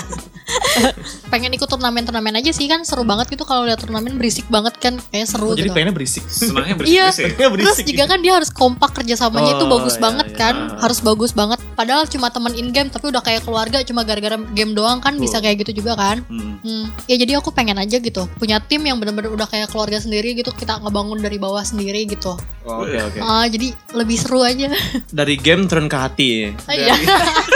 Pengen 1.33 1.51
ikut 1.51 1.67
turnamen-turnamen 1.67 2.37
aja 2.37 2.51
sih 2.51 2.65
kan 2.65 2.83
seru 2.83 3.03
banget 3.03 3.29
gitu 3.29 3.43
kalau 3.43 3.65
lihat 3.65 3.79
turnamen 3.79 4.15
berisik 4.15 4.47
banget 4.47 4.75
kan 4.79 4.97
kayak 5.09 5.27
seru 5.27 5.45
Oh, 5.45 5.53
jadi 5.53 5.69
gitu. 5.69 5.75
pengennya 5.75 5.95
berisik. 5.95 6.25
Sebenarnya 6.25 6.75
Iya. 6.75 6.79
bersih-bersih. 6.79 7.25
Pengennya 7.31 7.49
Terus 7.57 7.77
berisik. 7.77 7.85
juga 7.87 8.05
kan 8.07 8.19
dia 8.19 8.33
harus 8.33 8.51
kompak 8.51 8.91
kerjasamanya 8.93 9.53
itu 9.53 9.65
Oh, 9.65 9.71
bagus 9.71 9.95
iya, 9.95 10.03
banget 10.03 10.27
iya. 10.29 10.37
kan, 10.37 10.55
harus 10.77 10.99
bagus 11.01 11.31
banget. 11.33 11.59
Padahal 11.75 12.05
cuma 12.07 12.27
teman 12.29 12.53
in 12.53 12.71
game 12.71 12.89
tapi 12.89 13.09
udah 13.09 13.21
kayak 13.21 13.43
keluarga 13.43 13.79
cuma 13.83 14.03
gara-gara 14.03 14.37
game 14.51 14.73
doang 14.73 14.99
kan 14.99 15.15
bisa 15.17 15.39
kayak 15.39 15.61
gitu 15.61 15.81
juga 15.81 15.95
kan. 15.95 16.23
Hmm. 16.27 16.57
Hmm. 16.61 16.87
Ya 17.05 17.17
jadi 17.17 17.37
aku 17.37 17.51
pengen 17.51 17.77
aja 17.77 17.97
gitu 17.97 18.27
punya 18.35 18.59
tim 18.59 18.81
yang 18.81 18.97
benar-benar 18.97 19.31
udah 19.31 19.47
kayak 19.47 19.69
keluarga 19.69 19.97
sendiri 19.97 20.33
gitu 20.33 20.51
kita 20.51 20.79
ngebangun 20.79 21.19
dari 21.19 21.37
bawah 21.37 21.61
sendiri 21.61 22.07
gitu. 22.07 22.35
Oh, 22.65 22.81
Oke 22.81 22.97
oke. 22.97 23.19
Ah, 23.21 23.45
jadi 23.45 23.77
lebih 23.93 24.17
seru 24.17 24.41
aja. 24.41 24.73
Dari 25.13 25.37
game 25.37 25.65
turun 25.65 25.85
ke 25.85 25.95
hati. 25.95 26.29
Iya. 26.65 26.97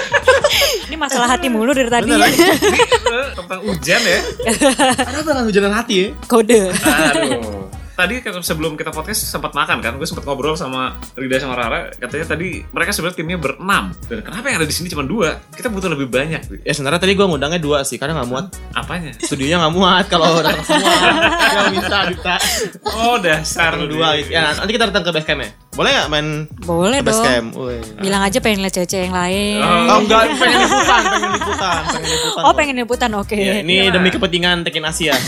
Ini 0.89 0.97
masalah 0.97 1.29
hati 1.31 1.49
mulu 1.49 1.71
dari 1.71 1.89
tadi. 1.89 2.09
Bener, 2.09 2.25
eh, 2.25 2.57
tentang 3.35 3.61
hujan 3.65 4.03
ya. 4.03 4.19
Ada 5.03 5.21
banget 5.25 5.45
hujanan 5.51 5.73
hati 5.75 5.95
ya. 5.95 6.09
Kode. 6.27 6.61
Aduh. 6.73 7.67
Tadi 7.99 8.23
kan 8.23 8.31
sebelum 8.47 8.79
kita 8.79 8.95
podcast 8.95 9.27
sempat 9.27 9.59
makan 9.59 9.83
kan, 9.83 9.99
gue 9.99 10.07
sempat 10.07 10.23
ngobrol 10.23 10.55
sama 10.55 10.95
Rida 11.19 11.43
sama 11.43 11.59
Rara. 11.59 11.91
Katanya 11.99 12.31
tadi 12.31 12.63
mereka 12.71 12.95
sebenarnya 12.95 13.19
timnya 13.19 13.43
berenam. 13.43 13.91
Dan 14.07 14.23
kenapa 14.23 14.47
yang 14.47 14.63
ada 14.63 14.71
di 14.71 14.75
sini 14.79 14.87
cuma 14.87 15.03
dua? 15.03 15.43
Kita 15.51 15.67
butuh 15.67 15.91
lebih 15.91 16.07
banyak. 16.07 16.63
Ya 16.63 16.73
sebenarnya 16.79 17.03
tadi 17.03 17.19
gue 17.19 17.27
ngundangnya 17.27 17.59
dua 17.59 17.83
sih, 17.83 17.99
karena 17.99 18.23
nggak 18.23 18.31
muat. 18.31 18.55
Apanya? 18.79 19.19
Studionya 19.19 19.59
nggak 19.67 19.75
muat 19.75 20.05
kalau 20.07 20.31
datang 20.39 20.63
semua. 20.63 20.95
Yang 21.35 21.67
minta 21.75 21.99
minta. 22.07 22.35
Oh 22.87 23.19
dasar 23.19 23.75
dua 23.83 24.15
gitu. 24.23 24.31
Ya 24.31 24.55
nanti 24.55 24.71
kita 24.79 24.95
datang 24.95 25.03
ke 25.03 25.11
base 25.19 25.27
camp 25.27 25.43
ya. 25.43 25.51
Boleh 25.79 25.91
nggak 25.95 26.09
main 26.11 26.29
Boleh 26.59 26.99
dong. 27.01 27.23
camp? 27.23 27.49
Woi. 27.55 27.79
Bilang 27.97 28.19
aja 28.21 28.39
pengen 28.39 28.59
lihat 28.61 28.75
cewek-cewek 28.75 29.05
yang 29.05 29.15
lain. 29.15 29.63
Oh. 29.63 29.87
Oh 29.89 29.99
enggak, 30.03 30.21
pengen 30.35 30.59
liputan, 30.65 31.03
pengen 31.07 31.31
liputan, 31.33 31.79
pengen 31.87 32.11
liputan. 32.11 32.43
Oh 32.43 32.53
pengen 32.53 32.75
liputan 32.77 33.11
oke. 33.15 33.33
Ya, 33.33 33.55
ini 33.63 33.87
demi 33.89 34.11
kepentingan 34.11 34.67
Tekken 34.67 34.83
Asia. 34.85 35.15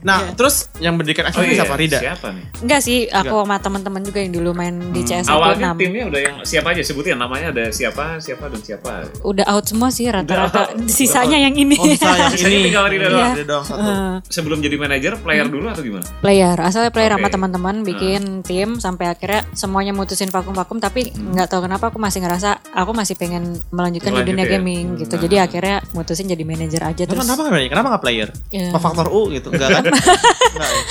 Nah, 0.00 0.32
terus 0.32 0.66
yang 0.78 0.96
berdirikan 0.96 1.22
Oh 1.24 1.30
Asia 1.30 1.44
iya, 1.44 1.56
siapa 1.56 1.74
Rida? 1.76 1.98
Siapa 2.00 2.26
nih? 2.32 2.44
Enggak 2.58 2.80
sih, 2.80 2.98
aku 3.06 3.36
sama 3.38 3.56
teman-teman 3.58 4.02
juga 4.02 4.18
yang 4.18 4.32
dulu 4.32 4.50
main 4.50 4.74
di 4.90 5.00
CS 5.00 5.28
Awalnya 5.28 5.70
16. 5.70 5.78
timnya 5.78 6.04
udah 6.08 6.20
yang 6.20 6.36
siapa 6.42 6.68
aja 6.72 6.82
sebutin 6.82 7.14
namanya 7.14 7.46
ada 7.50 7.64
siapa, 7.70 8.18
siapa 8.18 8.48
dan 8.48 8.60
siapa. 8.60 8.92
Udah 9.22 9.44
out 9.46 9.64
semua 9.64 9.88
sih 9.88 10.08
rata-rata. 10.08 10.74
Sisanya 10.86 11.38
yang 11.38 11.54
ini. 11.54 11.76
Oh, 11.76 11.84
yang 11.84 12.00
Sisanya 12.28 12.48
ini. 12.58 12.66
tinggal 12.66 12.84
Rida 12.86 12.98
Iya. 13.00 13.12
doang. 13.12 13.30
Rida 13.30 13.44
doang 13.46 13.64
satu. 13.64 13.80
Eh, 13.80 14.14
Sebelum 14.26 14.58
jadi 14.58 14.76
manajer, 14.76 15.12
player 15.16 15.46
dulu 15.46 15.66
atau 15.68 15.82
gimana? 15.82 16.06
player, 16.20 16.56
asalnya 16.58 16.90
player 16.90 17.12
sama 17.12 17.28
teman-teman 17.28 17.74
bikin 17.82 18.22
tim 18.40 18.76
sampai 18.76 19.06
akhirnya 19.06 19.44
semuanya 19.60 19.92
mutusin 19.92 20.32
vakum-vakum 20.32 20.80
tapi 20.80 21.12
nggak 21.12 21.52
tahu 21.52 21.68
kenapa 21.68 21.92
aku 21.92 22.00
masih 22.00 22.24
ngerasa 22.24 22.64
aku 22.72 22.96
masih 22.96 23.12
pengen 23.20 23.60
melanjutkan 23.68 24.16
di 24.16 24.24
Lanjut 24.24 24.28
dunia 24.32 24.46
ya? 24.48 24.50
gaming 24.56 24.84
gitu. 24.96 25.14
Hmm. 25.20 25.24
Jadi 25.28 25.36
akhirnya 25.36 25.76
mutusin 25.92 26.26
jadi 26.32 26.40
manajer 26.48 26.80
aja 26.80 27.02
terus. 27.04 27.20
kenapa 27.20 27.40
nggak 27.44 27.68
Kenapa 27.68 27.86
nggak 27.92 28.02
player? 28.02 28.28
Ya. 28.48 28.72
Apa 28.72 28.80
faktor 28.80 29.12
U 29.12 29.28
gitu? 29.28 29.52
Enggak 29.52 29.68
kan? 29.68 29.84
Enggak. 30.56 30.70
ya? 30.72 30.82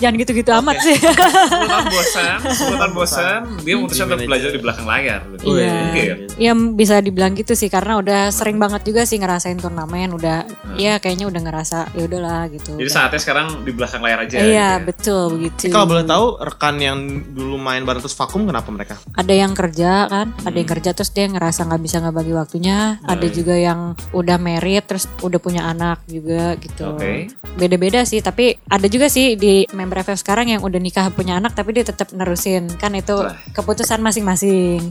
Jangan 0.00 0.14
gitu-gitu 0.24 0.50
amat 0.56 0.76
sih. 0.80 0.96
Sultan 0.96 1.84
bosan, 1.92 2.38
Sultan 2.56 2.90
bosan, 2.96 3.40
dia 3.60 3.74
memutuskan 3.76 4.06
untuk 4.16 4.28
belajar 4.30 4.50
di 4.50 4.60
belakang 4.62 4.86
layar. 4.88 5.20
gitu. 5.36 5.44
Iya. 5.60 5.74
Oke 5.90 6.00
ya? 6.00 6.14
Ya 6.40 6.52
bisa 6.56 6.94
dibilang 7.04 7.36
gitu 7.36 7.52
sih 7.52 7.68
karena 7.68 8.00
udah 8.00 8.20
sering 8.32 8.56
banget 8.56 8.88
juga 8.88 9.04
sih 9.04 9.20
ngerasain 9.20 9.60
turnamen 9.60 10.16
udah 10.16 10.48
ya 10.80 10.96
kayaknya 10.96 11.28
udah 11.28 11.40
ngerasa 11.44 11.78
ya 11.92 12.02
udahlah 12.08 12.48
gitu. 12.48 12.72
Hmm. 12.72 12.80
Jadi 12.80 12.90
saatnya 12.90 13.20
sekarang 13.20 13.46
di 13.66 13.72
belakang 13.74 14.00
layar 14.00 14.24
aja. 14.24 14.36
Iya, 14.40 14.44
gitu 14.46 14.54
ya. 14.54 14.70
betul 14.80 15.22
begitu. 15.36 15.62
Kalau 15.68 15.86
boleh 15.90 16.04
tahu 16.06 16.24
rekan 16.40 16.76
yang 16.80 16.98
dulu 17.34 17.56
main 17.58 17.82
bareng 17.82 18.00
terus 18.00 18.13
vakum 18.14 18.42
kenapa 18.44 18.68
mereka? 18.68 18.94
ada 19.12 19.30
yang 19.30 19.52
kerja 19.52 20.06
kan, 20.06 20.26
ada 20.32 20.46
Hmm. 20.46 20.56
yang 20.56 20.68
kerja 20.68 20.90
terus 20.90 21.10
dia 21.10 21.26
ngerasa 21.26 21.64
nggak 21.64 21.82
bisa 21.82 21.96
nggak 21.98 22.14
bagi 22.14 22.32
waktunya, 22.32 22.78
Nah, 22.96 23.08
ada 23.08 23.24
iya. 23.24 23.32
juga 23.32 23.54
yang 23.54 23.80
udah 24.10 24.36
married 24.36 24.84
terus 24.84 25.04
udah 25.20 25.36
punya 25.36 25.62
anak 25.64 26.02
juga 26.06 26.54
gitu. 26.56 26.94
Oke. 26.94 27.28
Beda-beda 27.54 28.02
sih, 28.02 28.18
tapi 28.18 28.58
ada 28.64 28.86
juga 28.86 29.06
sih 29.06 29.34
di 29.34 29.66
member 29.70 30.00
FF 30.00 30.16
sekarang 30.16 30.48
yang 30.48 30.60
udah 30.60 30.78
nikah 30.78 31.06
punya 31.08 31.36
anak 31.36 31.52
tapi 31.52 31.72
dia 31.72 31.84
tetap 31.84 32.10
nerusin. 32.10 32.66
Kan 32.72 32.94
itu 32.94 33.14
Wah. 33.14 33.34
keputusan 33.52 33.98
masing-masing 33.98 34.90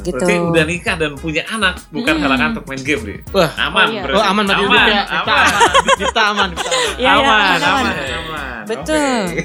gitu. 0.00 0.16
Berarti 0.16 0.34
udah 0.42 0.64
nikah 0.64 0.94
dan 0.96 1.14
punya 1.14 1.44
anak, 1.46 1.80
bukan 1.88 2.14
Hmm. 2.14 2.22
halangan 2.22 2.48
untuk 2.52 2.66
main 2.66 2.82
game 2.82 3.02
nih. 3.02 3.18
Wah. 3.30 3.50
Aman 3.58 3.80
Oh, 3.82 3.90
iya. 3.90 4.02
berarti. 4.02 4.18
Oh 4.18 4.24
aman 4.24 4.44
berarti 4.44 4.64
aman, 4.64 4.86
ya. 4.86 5.02
Kita 5.02 5.18
aman. 5.18 5.36
aman. 5.42 5.70
Kita 5.92 6.20
aman. 6.22 6.48
Kita 6.52 6.70
aman. 6.70 6.90
Iya, 6.94 7.08
aman, 7.10 7.22
aman, 7.22 7.60
aman, 7.60 7.84
aman. 7.84 7.94
aman. 8.18 8.62
Betul. 8.62 9.22
Oke. 9.28 9.42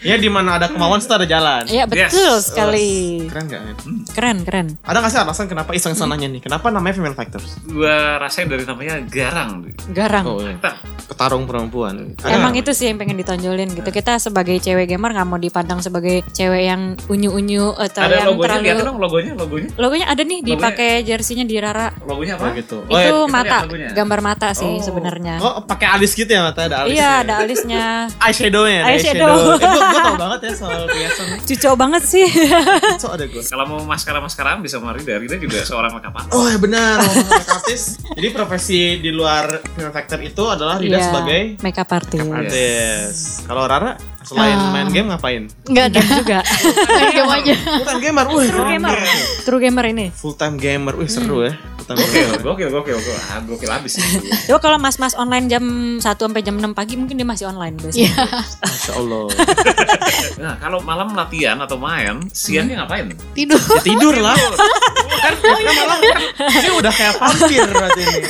Ya 0.00 0.16
di 0.16 0.28
mana 0.28 0.56
ada 0.56 0.66
kemauan 0.66 0.98
situ 0.98 1.12
ada 1.12 1.24
jalan. 1.24 1.64
Iya 1.66 1.84
betul 1.84 2.08
Yes. 2.34 2.46
sekali. 2.46 2.63
Keren 2.66 3.44
gak? 3.46 3.60
men? 3.60 3.76
Keren 4.06 4.36
keren. 4.42 4.66
Ada 4.80 4.98
gak 4.98 5.10
sih 5.10 5.18
alasan 5.18 5.46
kenapa 5.46 5.70
iseng 5.72 5.92
sananya 5.92 6.26
nih? 6.26 6.40
Kenapa 6.40 6.68
namanya 6.68 6.94
Female 6.94 7.12
Fighters? 7.12 7.60
Gua 7.64 8.16
rasain 8.16 8.46
dari 8.46 8.62
namanya 8.62 9.00
garang. 9.04 9.64
Garang. 9.90 10.24
Oh, 10.24 10.40
iya. 10.40 10.56
Petarung 11.04 11.44
perempuan. 11.44 12.16
Ada 12.16 12.32
Emang 12.32 12.54
itu 12.54 12.70
sih 12.70 12.86
yang 12.86 12.96
pengen 12.96 13.14
ditonjolin 13.14 13.68
gitu. 13.70 13.86
Kita 13.86 14.16
sebagai 14.16 14.56
cewek 14.56 14.88
gamer 14.88 15.12
nggak 15.12 15.26
mau 15.26 15.36
dipandang 15.36 15.78
sebagai 15.78 16.24
cewek 16.30 16.62
yang 16.64 16.82
unyu-unyu 17.06 17.74
atau 17.74 18.00
Ada 18.00 18.14
yang 18.16 18.28
logonya, 18.30 18.48
terlalu. 18.48 18.64
lihat 18.64 18.78
dong 18.80 18.98
logonya, 18.98 19.32
logonya. 19.34 19.68
Logonya 19.76 20.06
ada 20.06 20.22
nih 20.22 20.40
dipakai 20.42 20.90
jersinya 21.02 21.44
di 21.44 21.56
Rara. 21.56 21.92
Logonya 22.02 22.34
Oh 22.34 22.42
apa? 22.42 22.56
gitu. 22.56 22.78
Oh, 22.82 22.94
itu 22.94 23.16
ya. 23.20 23.28
mata, 23.28 23.58
gambar 23.92 24.20
mata 24.22 24.48
sih 24.52 24.64
Oh. 24.70 24.80
sebenarnya. 24.80 25.36
Oh, 25.38 25.60
pakai 25.62 25.88
alis 25.90 26.12
gitu 26.12 26.28
ya 26.28 26.40
mata 26.42 26.64
ada 26.64 26.76
alis. 26.82 26.96
Iya, 26.96 27.10
ada 27.20 27.34
alisnya. 27.38 27.84
Eyeshadow-nya, 28.24 28.78
ada 28.80 28.90
Eyeshadow. 28.90 29.28
eyeshadow. 29.28 29.62
Eh, 29.74 29.90
gue 29.90 30.00
tau 30.00 30.16
banget 30.16 30.40
ya 30.40 30.52
soal. 30.54 30.82
Cucok 31.42 31.74
banget 31.74 32.02
sih. 32.02 32.26
So 33.02 33.10
ada 33.10 33.24
gue. 33.24 33.42
Kalau 33.42 33.64
mau 33.64 33.80
maskara-maskaraan 33.82 34.60
bisa 34.60 34.78
mari 34.78 35.00
dari 35.00 35.26
dia 35.26 35.36
juga 35.36 35.60
seorang 35.60 35.92
makeup 35.92 36.14
artist. 36.14 36.32
Oh 36.32 36.46
ya 36.46 36.56
benar, 36.56 36.98
makeup 37.00 37.50
artist. 37.54 37.86
Jadi 38.08 38.28
profesi 38.30 38.80
di 38.98 39.10
luar 39.10 39.60
Female 39.66 39.92
Factor 39.92 40.18
itu 40.20 40.42
adalah 40.44 40.76
Rida 40.76 40.96
Iya, 40.96 41.04
sebagai 41.04 41.40
makeup 41.60 41.90
artist. 41.90 42.28
artis. 42.28 43.14
Kalau 43.44 43.64
Rara 43.64 43.92
selain 44.24 44.56
Ah. 44.56 44.70
main 44.70 44.88
game 44.88 45.06
ngapain? 45.06 45.42
Enggak 45.64 45.84
ada. 45.86 46.00
Juga. 46.14 46.38
Main 46.90 47.10
game 47.12 47.30
aja. 47.30 47.54
Bukan 47.76 47.96
gamer, 47.98 48.24
wih. 48.30 48.46
True 48.46 48.66
gamer. 48.66 48.96
True 49.42 49.60
gamer 49.60 49.84
ini. 49.86 50.06
Full 50.10 50.34
time 50.34 50.56
gamer, 50.56 50.94
wih 50.94 51.06
seru 51.06 51.38
ya. 51.42 51.52
Full 51.54 51.86
time 51.86 51.98
Gokil, 51.98 52.16
gamer. 52.24 52.40
gokil, 52.42 52.68
gokil, 52.70 52.96
gokil. 52.96 53.16
Ah, 53.26 53.40
gokil 53.40 53.70
abis 53.70 53.92
sih. 53.94 54.04
Coba 54.46 54.58
kalau 54.58 54.78
mas-mas 54.78 55.12
online 55.14 55.46
jam 55.46 55.64
1 55.96 56.00
sampai 56.00 56.40
jam 56.40 56.56
6 56.56 56.72
pagi 56.72 56.94
mungkin 56.94 57.14
dia 57.14 57.24
masih 57.24 57.44
online 57.46 57.76
biasanya. 57.76 58.00
Iya. 58.02 58.24
Masya 58.62 58.92
Allah. 58.94 59.24
Nah, 60.34 60.58
kalau 60.58 60.82
malam 60.82 61.14
latihan 61.14 61.56
atau 61.56 61.78
main, 61.78 62.18
siangnya 62.28 62.82
ngapain? 62.82 63.06
Tidur. 63.32 63.56
Ya 63.56 63.80
tidur 63.80 64.14
lah. 64.18 64.34
kan, 64.34 65.32
kan 65.36 65.62
malam 65.62 65.98
kan. 66.02 66.20
Ini 66.50 66.70
udah 66.74 66.92
kayak 66.92 67.14
vampir 67.16 67.62
berarti 67.64 68.00
ini. 68.02 68.20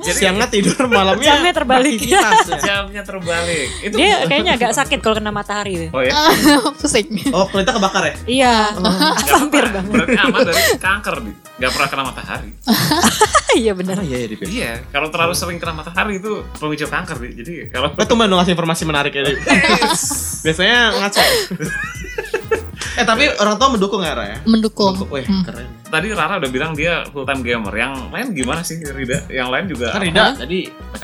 Siangnya 0.00 0.46
tidur, 0.46 0.78
malamnya 0.86 1.36
Jamnya 1.36 1.52
terbalik. 1.52 1.98
ya. 2.00 2.22
Jamnya 2.56 3.02
terbalik. 3.02 3.68
Itu 3.82 3.94
Dia 3.94 4.24
kayaknya 4.24 4.52
agak 4.56 4.72
sakit 4.72 4.98
kalau 5.00 5.18
kena 5.18 5.29
matahari. 5.30 5.72
deh. 5.76 5.90
Oh 5.90 6.02
ya, 6.02 6.12
Pusing. 6.80 7.08
Oh, 7.30 7.46
kulitnya 7.48 7.74
kebakar 7.74 8.02
ya? 8.06 8.14
Iya. 8.26 8.54
Vampir 9.32 9.64
Apa? 9.64 9.74
dong. 9.80 9.86
Berarti 9.90 10.18
aman 10.18 10.40
dari 10.44 10.62
kanker 10.76 11.16
nih. 11.26 11.34
Gak 11.60 11.70
pernah 11.72 11.88
kena 11.88 12.02
matahari. 12.08 12.50
Iya 13.50 13.74
benar. 13.74 13.98
Oh 13.98 14.06
iya, 14.06 14.30
iya, 14.30 14.30
ya. 14.30 14.46
Iya, 14.46 14.72
kalau 14.94 15.10
terlalu 15.10 15.34
sering 15.34 15.58
kena 15.58 15.74
matahari 15.74 16.22
itu 16.22 16.38
pemicu 16.54 16.86
kanker 16.86 17.18
nih. 17.18 17.32
Jadi 17.34 17.52
kalau 17.74 17.90
Lo 17.98 18.04
tuh 18.06 18.14
ngasih 18.14 18.54
informasi 18.54 18.86
menarik 18.86 19.10
ya. 19.10 19.26
Biasanya 20.46 20.94
ngaco. 21.02 21.18
eh, 22.94 23.02
tapi 23.02 23.26
orang 23.42 23.58
tua 23.58 23.68
mendukung 23.74 24.06
ya, 24.06 24.14
Ra 24.14 24.24
ya? 24.24 24.38
Mendukung. 24.46 24.94
Wih, 25.10 25.26
Hmm. 25.26 25.42
keren. 25.42 25.66
Tadi 25.90 26.08
Rara 26.14 26.38
udah 26.38 26.50
bilang 26.50 26.72
dia 26.72 27.02
full 27.10 27.26
time 27.26 27.42
gamer. 27.42 27.74
Yang 27.74 27.92
lain 28.08 28.26
gimana 28.32 28.60
sih 28.62 28.78
Rida? 28.80 29.26
Yang 29.26 29.48
lain 29.50 29.64
juga 29.66 29.86
Kan 29.90 30.00
Rida 30.06 30.24
tadi 30.38 30.60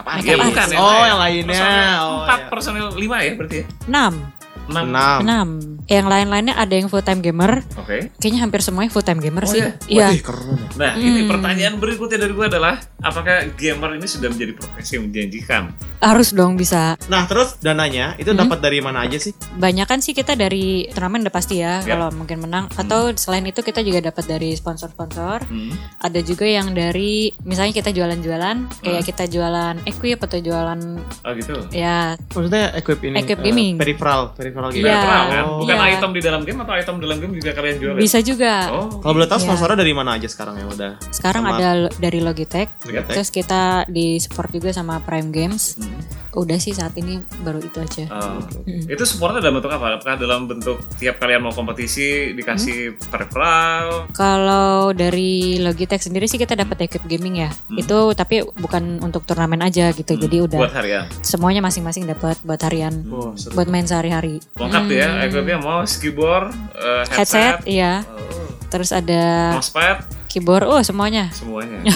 artist. 0.07 0.25
Iya, 0.25 0.37
bukan, 0.39 0.67
yang 0.71 0.81
Oh, 0.81 1.05
yang 1.05 1.21
lainnya. 1.21 1.53
Personil 1.59 1.99
Oh, 2.07 2.17
empat 2.23 2.39
iya. 2.39 2.49
personil 2.49 2.87
lima 2.95 3.17
ya 3.21 3.33
berarti 3.35 3.57
ya? 3.59 3.67
6. 3.91 4.36
Enam. 4.67 4.85
Enam. 5.23 5.49
6. 5.79 5.87
Yang 5.87 6.07
lain-lainnya 6.07 6.55
ada 6.55 6.75
yang 6.75 6.87
full 6.87 7.01
time 7.01 7.21
gamer. 7.21 7.63
Oke. 7.77 8.11
Kayaknya 8.17 8.41
hampir 8.41 8.61
semuanya 8.61 8.91
full 8.91 9.03
time 9.03 9.19
gamer 9.19 9.43
Oh, 9.43 9.49
sih. 9.49 9.63
iya? 9.63 9.71
Iya. 9.87 10.07
Wih, 10.11 10.21
keren. 10.21 10.47
ya. 10.51 10.67
Nah, 10.77 10.93
ini 10.97 11.21
Hmm. 11.23 11.31
pertanyaan 11.31 11.75
berikutnya 11.77 12.19
dari 12.19 12.33
gue 12.33 12.47
adalah 12.47 12.75
apakah 12.99 13.37
gamer 13.53 13.91
ini 13.95 14.05
sudah 14.05 14.29
menjadi 14.29 14.53
profesi 14.53 14.91
yang 14.93 15.07
menjanjikan? 15.07 15.63
Harus 15.97 16.29
dong 16.31 16.55
bisa. 16.55 16.99
Nah, 17.07 17.25
terus 17.25 17.57
dananya 17.59 18.17
itu 18.17 18.29
Hmm. 18.29 18.43
dapat 18.43 18.59
dari 18.61 18.79
mana 18.81 19.01
aja 19.01 19.17
sih? 19.17 19.31
Banyak 19.53 19.87
kan 19.87 20.01
sih 20.01 20.13
kita 20.13 20.35
dari 20.35 20.91
turnamen 20.91 21.23
udah 21.23 21.33
pasti 21.33 21.57
ya 21.57 21.79
Yap. 21.79 21.87
kalau 21.87 22.09
mungkin 22.13 22.39
menang. 22.41 22.67
Atau 22.73 23.15
selain 23.15 23.45
itu 23.45 23.61
kita 23.61 23.81
juga 23.81 24.03
dapat 24.05 24.27
dari 24.27 24.53
sponsor-sponsor. 24.53 25.47
Hmm. 25.47 25.71
Ada 25.99 26.21
juga 26.21 26.45
yang 26.45 26.73
dari 26.73 27.31
misalnya 27.41 27.73
kita 27.73 27.91
jualan-jualan, 27.91 28.57
kayak 28.81 29.01
Hmm. 29.01 29.09
kita 29.09 29.25
jualan 29.27 29.75
equip 29.85 30.19
atau 30.21 30.39
jualan 30.39 30.81
Oh 31.23 31.33
gitu. 31.33 31.55
ya 31.71 32.19
Maksudnya 32.29 32.75
equip 32.75 33.01
ini 33.03 33.17
Equip 33.19 33.39
eh, 33.39 33.45
gaming. 33.45 33.75
peripheral, 33.77 34.33
peripheral 34.33 34.55
gaming. 34.59 34.81
Iya. 34.81 34.95
Peripheral 34.97 35.25
kan? 35.27 35.45
Oh. 35.45 35.59
Bukan 35.59 35.77
Iya. 35.77 35.87
item 35.91 36.11
di 36.11 36.21
dalam 36.21 36.41
game 36.43 36.61
atau 36.61 36.75
item 36.75 36.95
di 36.97 37.03
dalam 37.03 37.19
game 37.19 37.33
juga 37.35 37.51
kalian 37.53 37.77
jual? 37.77 37.93
ya? 37.93 37.99
bisa 37.99 38.19
juga. 38.21 38.53
Oh. 38.71 38.87
Kalau 38.99 39.13
boleh 39.15 39.27
tahu 39.27 39.39
Iya. 39.39 39.47
sponsornya 39.47 39.77
dari 39.77 39.93
mana 39.93 40.11
aja 40.15 40.27
sekarang 40.27 40.55
yang 40.57 40.69
udah? 40.69 40.93
Sekarang 41.09 41.43
Sama- 41.43 41.57
ada 41.57 41.69
lo- 41.79 41.95
dari 41.95 42.19
Logitech. 42.19 42.69
Logitech. 42.83 43.13
Terus 43.13 43.29
kita 43.31 43.61
di 43.87 44.17
support 44.17 44.49
juga 44.51 44.71
sama 44.71 44.99
Prime 44.99 45.29
Games. 45.29 45.77
Hmm. 45.77 46.01
Udah 46.37 46.57
sih 46.57 46.71
saat 46.71 46.93
ini 46.95 47.17
baru 47.41 47.59
itu 47.59 47.81
aja. 47.81 48.05
Oh. 48.13 48.45
Mm. 48.63 48.85
Itu 48.87 49.09
supportnya 49.09 49.41
dalam 49.41 49.57
bentuk 49.57 49.73
apa? 49.73 49.97
Apakah 49.97 50.21
dalam 50.21 50.45
bentuk 50.45 50.77
tiap 50.95 51.17
kalian 51.17 51.41
mau 51.41 51.49
kompetisi 51.51 52.37
dikasih 52.37 53.01
peripheral? 53.09 54.05
Kalau 54.13 54.93
dari 54.93 55.57
Logitech 55.59 56.01
sendiri 56.01 56.25
sih 56.25 56.37
kita 56.37 56.53
dapat 56.55 56.77
equip 56.83 57.05
gaming 57.05 57.41
ya. 57.41 57.51
Hmm. 57.67 57.77
Itu 57.77 58.13
tapi 58.13 58.45
bukan 58.53 59.01
untuk 59.01 59.25
turnamen 59.25 59.61
aja 59.61 59.89
gitu. 59.91 60.13
Hmm. 60.13 60.21
Jadi 60.21 60.37
udah 60.43 60.61
buat 60.61 60.75
harian. 60.75 61.05
semuanya 61.21 61.61
masing-masing 61.61 62.05
dapat 62.05 62.37
buat 62.43 62.61
harian. 62.61 62.93
Oh, 63.09 63.33
seru. 63.35 63.57
Buat 63.57 63.69
main 63.69 63.85
sehari-hari. 63.85 64.37
Lengkap 64.55 64.83
tuh 64.87 64.97
ya, 64.97 65.09
Hmm. 65.11 65.25
equipnya 65.27 65.59
mouse, 65.59 65.99
keyboard, 65.99 66.55
eh, 66.73 67.03
Headset, 67.11 67.17
headset, 67.19 67.57
iya. 67.67 68.07
oh, 68.07 68.47
Terus 68.67 68.91
ada 68.91 69.53
mousepad, 69.53 70.07
keyboard, 70.37 70.65
oh 70.65 70.81
semuanya. 70.81 71.33
semuanya. 71.33 71.81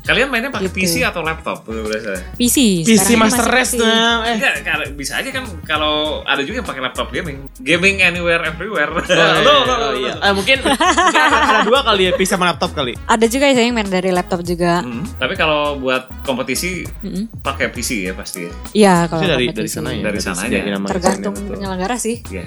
Kalian 0.00 0.26
mainnya 0.26 0.50
pakai 0.50 0.66
Gitu. 0.66 0.78
PC 0.80 0.94
atau 1.02 1.20
laptop? 1.20 1.62
Berasa. 1.62 2.18
PC. 2.34 2.82
PC 2.82 3.14
Master 3.14 3.46
Race 3.46 3.74
nah. 3.74 4.22
Eh, 4.24 4.34
Enggak, 4.34 4.54
kalau- 4.62 4.90
bisa 4.92 5.18
aja 5.18 5.30
kan 5.30 5.46
kalau 5.62 5.94
ada 6.24 6.42
juga 6.42 6.58
yang 6.58 6.66
pakai 6.66 6.82
laptop 6.82 7.10
gaming. 7.10 7.46
Gaming 7.56 7.98
anywhere 8.00 8.42
everywhere. 8.42 8.90
Oh, 8.90 9.02
iya, 9.02 9.38
Lo, 9.38 9.54
lo, 9.54 9.54
oh, 9.60 9.64
lo, 9.64 9.88
iya. 9.96 10.12
Eh, 10.16 10.32
mungkin, 10.32 10.56
mungkin 10.64 11.20
ada, 11.20 11.38
ada 11.40 11.60
dua 11.62 11.80
kali 11.84 12.02
ya 12.06 12.12
PC 12.12 12.26
sama 12.28 12.48
laptop 12.48 12.70
kali. 12.72 12.98
Ada 13.04 13.26
juga 13.26 13.46
yang 13.46 13.70
main 13.70 13.86
dari 13.86 14.10
laptop 14.10 14.42
juga. 14.42 14.82
Hmm, 14.82 15.06
Tapi 15.14 15.34
kalau 15.34 15.78
buat 15.78 16.10
kompetisi 16.22 16.82
Mm-mm. 17.02 17.30
pakai 17.38 17.70
PC 17.70 18.02
ya 18.02 18.14
pasti. 18.14 18.46
ya. 18.46 18.52
Iya 18.72 18.94
kalau 19.06 19.22
dari 19.22 19.46
kompetisi. 19.46 19.54
dari 19.54 19.70
sana 19.70 19.88
ya. 19.90 20.02
Dari 20.02 20.18
sananya. 20.18 20.42
sediain 20.42 20.74
sama 20.74 20.86
Tergantung 20.90 21.34
penyelenggara 21.46 21.96
sih. 21.96 22.16
Iya. 22.26 22.44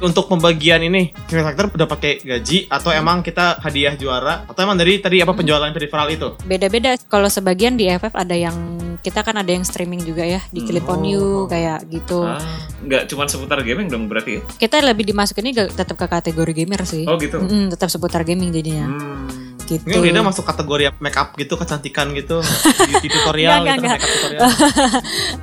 Untuk 0.00 0.26
pembagian 0.26 0.82
ini, 0.82 1.14
Factor 1.24 1.70
udah 1.70 1.86
pakai 1.86 2.18
gaji 2.20 2.66
atau 2.66 2.90
emang 2.90 3.20
kita 3.20 3.60
hadiah 3.60 3.94
juara 3.94 4.43
atau 4.44 4.60
emang 4.60 4.76
dari 4.76 4.98
tadi 4.98 5.18
apa 5.18 5.32
penjualan 5.32 5.70
peripheral 5.70 6.08
itu? 6.08 6.28
Beda-beda. 6.42 6.96
Kalau 7.06 7.26
sebagian 7.26 7.74
di 7.74 7.88
FF 7.88 8.12
ada 8.12 8.32
yang 8.32 8.54
kita 9.00 9.20
kan 9.20 9.36
ada 9.36 9.48
yang 9.48 9.62
streaming 9.62 10.00
juga 10.00 10.24
ya 10.24 10.40
di 10.48 10.60
Hmm. 10.60 10.68
Clip 10.70 10.86
on 10.86 11.02
You 11.04 11.44
kayak 11.46 11.88
gitu. 11.88 12.24
Ah, 12.24 12.40
nggak 12.80 13.08
cuma 13.08 13.28
seputar 13.28 13.60
gaming 13.60 13.88
dong 13.88 14.08
berarti 14.08 14.38
ya? 14.38 14.42
Kita 14.56 14.80
lebih 14.80 15.04
dimasukin 15.04 15.44
ini 15.44 15.56
tetap 15.68 15.94
ke 15.94 16.06
kategori 16.06 16.52
gamer 16.54 16.84
sih. 16.84 17.04
Oh 17.04 17.16
gitu. 17.16 17.36
Mm-mm, 17.36 17.72
tetap 17.72 17.88
seputar 17.88 18.24
gaming 18.24 18.48
jadinya. 18.48 18.88
Hmm. 18.88 19.53
Gitu. 19.64 19.82
Ini 19.82 19.98
Rida 20.00 20.20
masuk 20.20 20.44
kategori 20.44 20.94
make 20.98 21.16
up 21.16 21.32
gitu, 21.34 21.54
kecantikan 21.54 22.12
gitu, 22.12 22.38
beauty 22.80 23.08
tutorial 23.08 23.60
Enggak, 23.60 23.74
gitu, 23.74 23.80
enggak, 23.80 23.90
make 23.90 24.04
up 24.04 24.12
tutorial. 24.12 24.40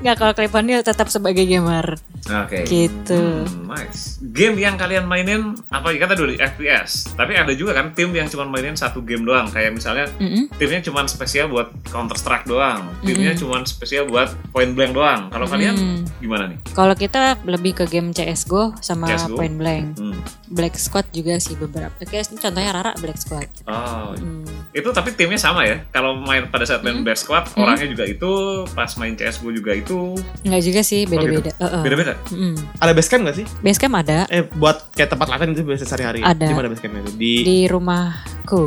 Nggak 0.01 0.15
kalau 0.19 0.33
Clip 0.33 0.53
on 0.53 0.65
You 0.65 0.79
tetap 0.81 1.07
sebagai 1.07 1.43
gamer. 1.43 1.97
Oke. 2.23 2.63
Gitu. 2.63 3.21
Hmm, 3.43 3.67
nice. 3.67 4.21
Game 4.21 4.55
yang 4.55 4.77
kalian 4.77 5.03
mainin 5.03 5.57
apa 5.67 5.89
kata 5.91 6.13
dulu 6.13 6.31
FPS. 6.33 7.11
Tapi 7.11 7.33
ada 7.33 7.51
juga 7.51 7.73
kan 7.73 7.91
tim 7.91 8.11
yang 8.11 8.25
cuma 8.25 8.45
mainin 8.45 8.77
satu 8.77 9.01
game 9.01 9.21
doang. 9.21 9.49
Kayak 9.49 9.73
misalnya 9.73 10.05
Mm-mm. 10.15 10.47
timnya 10.55 10.79
cuma 10.81 11.03
spesial 11.05 11.49
buat 11.49 11.73
Counter 11.89 12.15
Strike 12.15 12.45
doang. 12.45 12.85
Timnya 13.01 13.33
cuma 13.33 13.59
spesial 13.65 14.05
buat 14.05 14.31
Point 14.49 14.73
Blank 14.73 14.93
doang. 14.93 15.21
Kalau 15.27 15.47
kalian 15.47 15.73
Hmm. 15.73 16.03
gimana 16.19 16.45
nih? 16.45 16.61
Kalau 16.71 16.93
kita 16.93 17.41
lebih 17.41 17.73
ke 17.73 17.85
game 17.87 18.11
CS:GO 18.11 18.77
sama 18.79 19.09
CS:GO? 19.09 19.33
Point 19.33 19.57
Blank. 19.57 19.85
Hmm. 19.97 20.19
Black 20.47 20.75
Squad 20.75 21.07
juga 21.09 21.39
sih 21.39 21.55
beberapa. 21.55 21.95
Kayak 21.97 22.35
contohnya 22.35 22.71
Rara 22.71 22.91
Black 22.99 23.17
Squad. 23.17 23.47
Oh, 23.65 24.10
Hmm. 24.15 24.43
itu 24.71 24.87
tapi 24.89 25.11
timnya 25.11 25.35
sama 25.35 25.63
ya. 25.63 25.83
Kalau 25.89 26.15
main 26.15 26.47
pada 26.47 26.63
saat 26.63 26.79
main 26.79 26.95
Hmm. 26.95 27.03
Black 27.03 27.19
Squad, 27.19 27.51
Hmm. 27.51 27.61
orangnya 27.61 27.87
juga 27.87 28.03
itu. 28.03 28.31
Pas 28.71 28.87
main 28.95 29.11
CS:GO 29.13 29.51
juga 29.51 29.71
itu. 29.71 30.15
Enggak 30.41 30.61
juga 30.63 30.81
sih, 30.81 31.03
beda-beda. 31.03 31.51
Oh, 31.57 31.67
Heeh. 31.67 31.83
Beda-beda. 31.83 32.13
Mm-mm. 32.29 32.55
Ada 32.79 32.91
basecamp 32.91 33.21
gak 33.25 33.35
sih? 33.35 33.45
Basecamp 33.59 33.95
ada 33.97 34.23
Eh 34.27 34.47
buat 34.47 34.91
kayak 34.91 35.09
tempat 35.09 35.27
latihan 35.27 35.51
itu 35.51 35.61
biasa 35.61 35.83
sehari-hari. 35.83 36.23
Ada. 36.23 36.47
Di 36.47 36.53
mana 36.53 36.67
basecampnya 36.67 37.03
itu? 37.03 37.11
Di, 37.15 37.33
di 37.43 37.57
rumahku. 37.67 38.63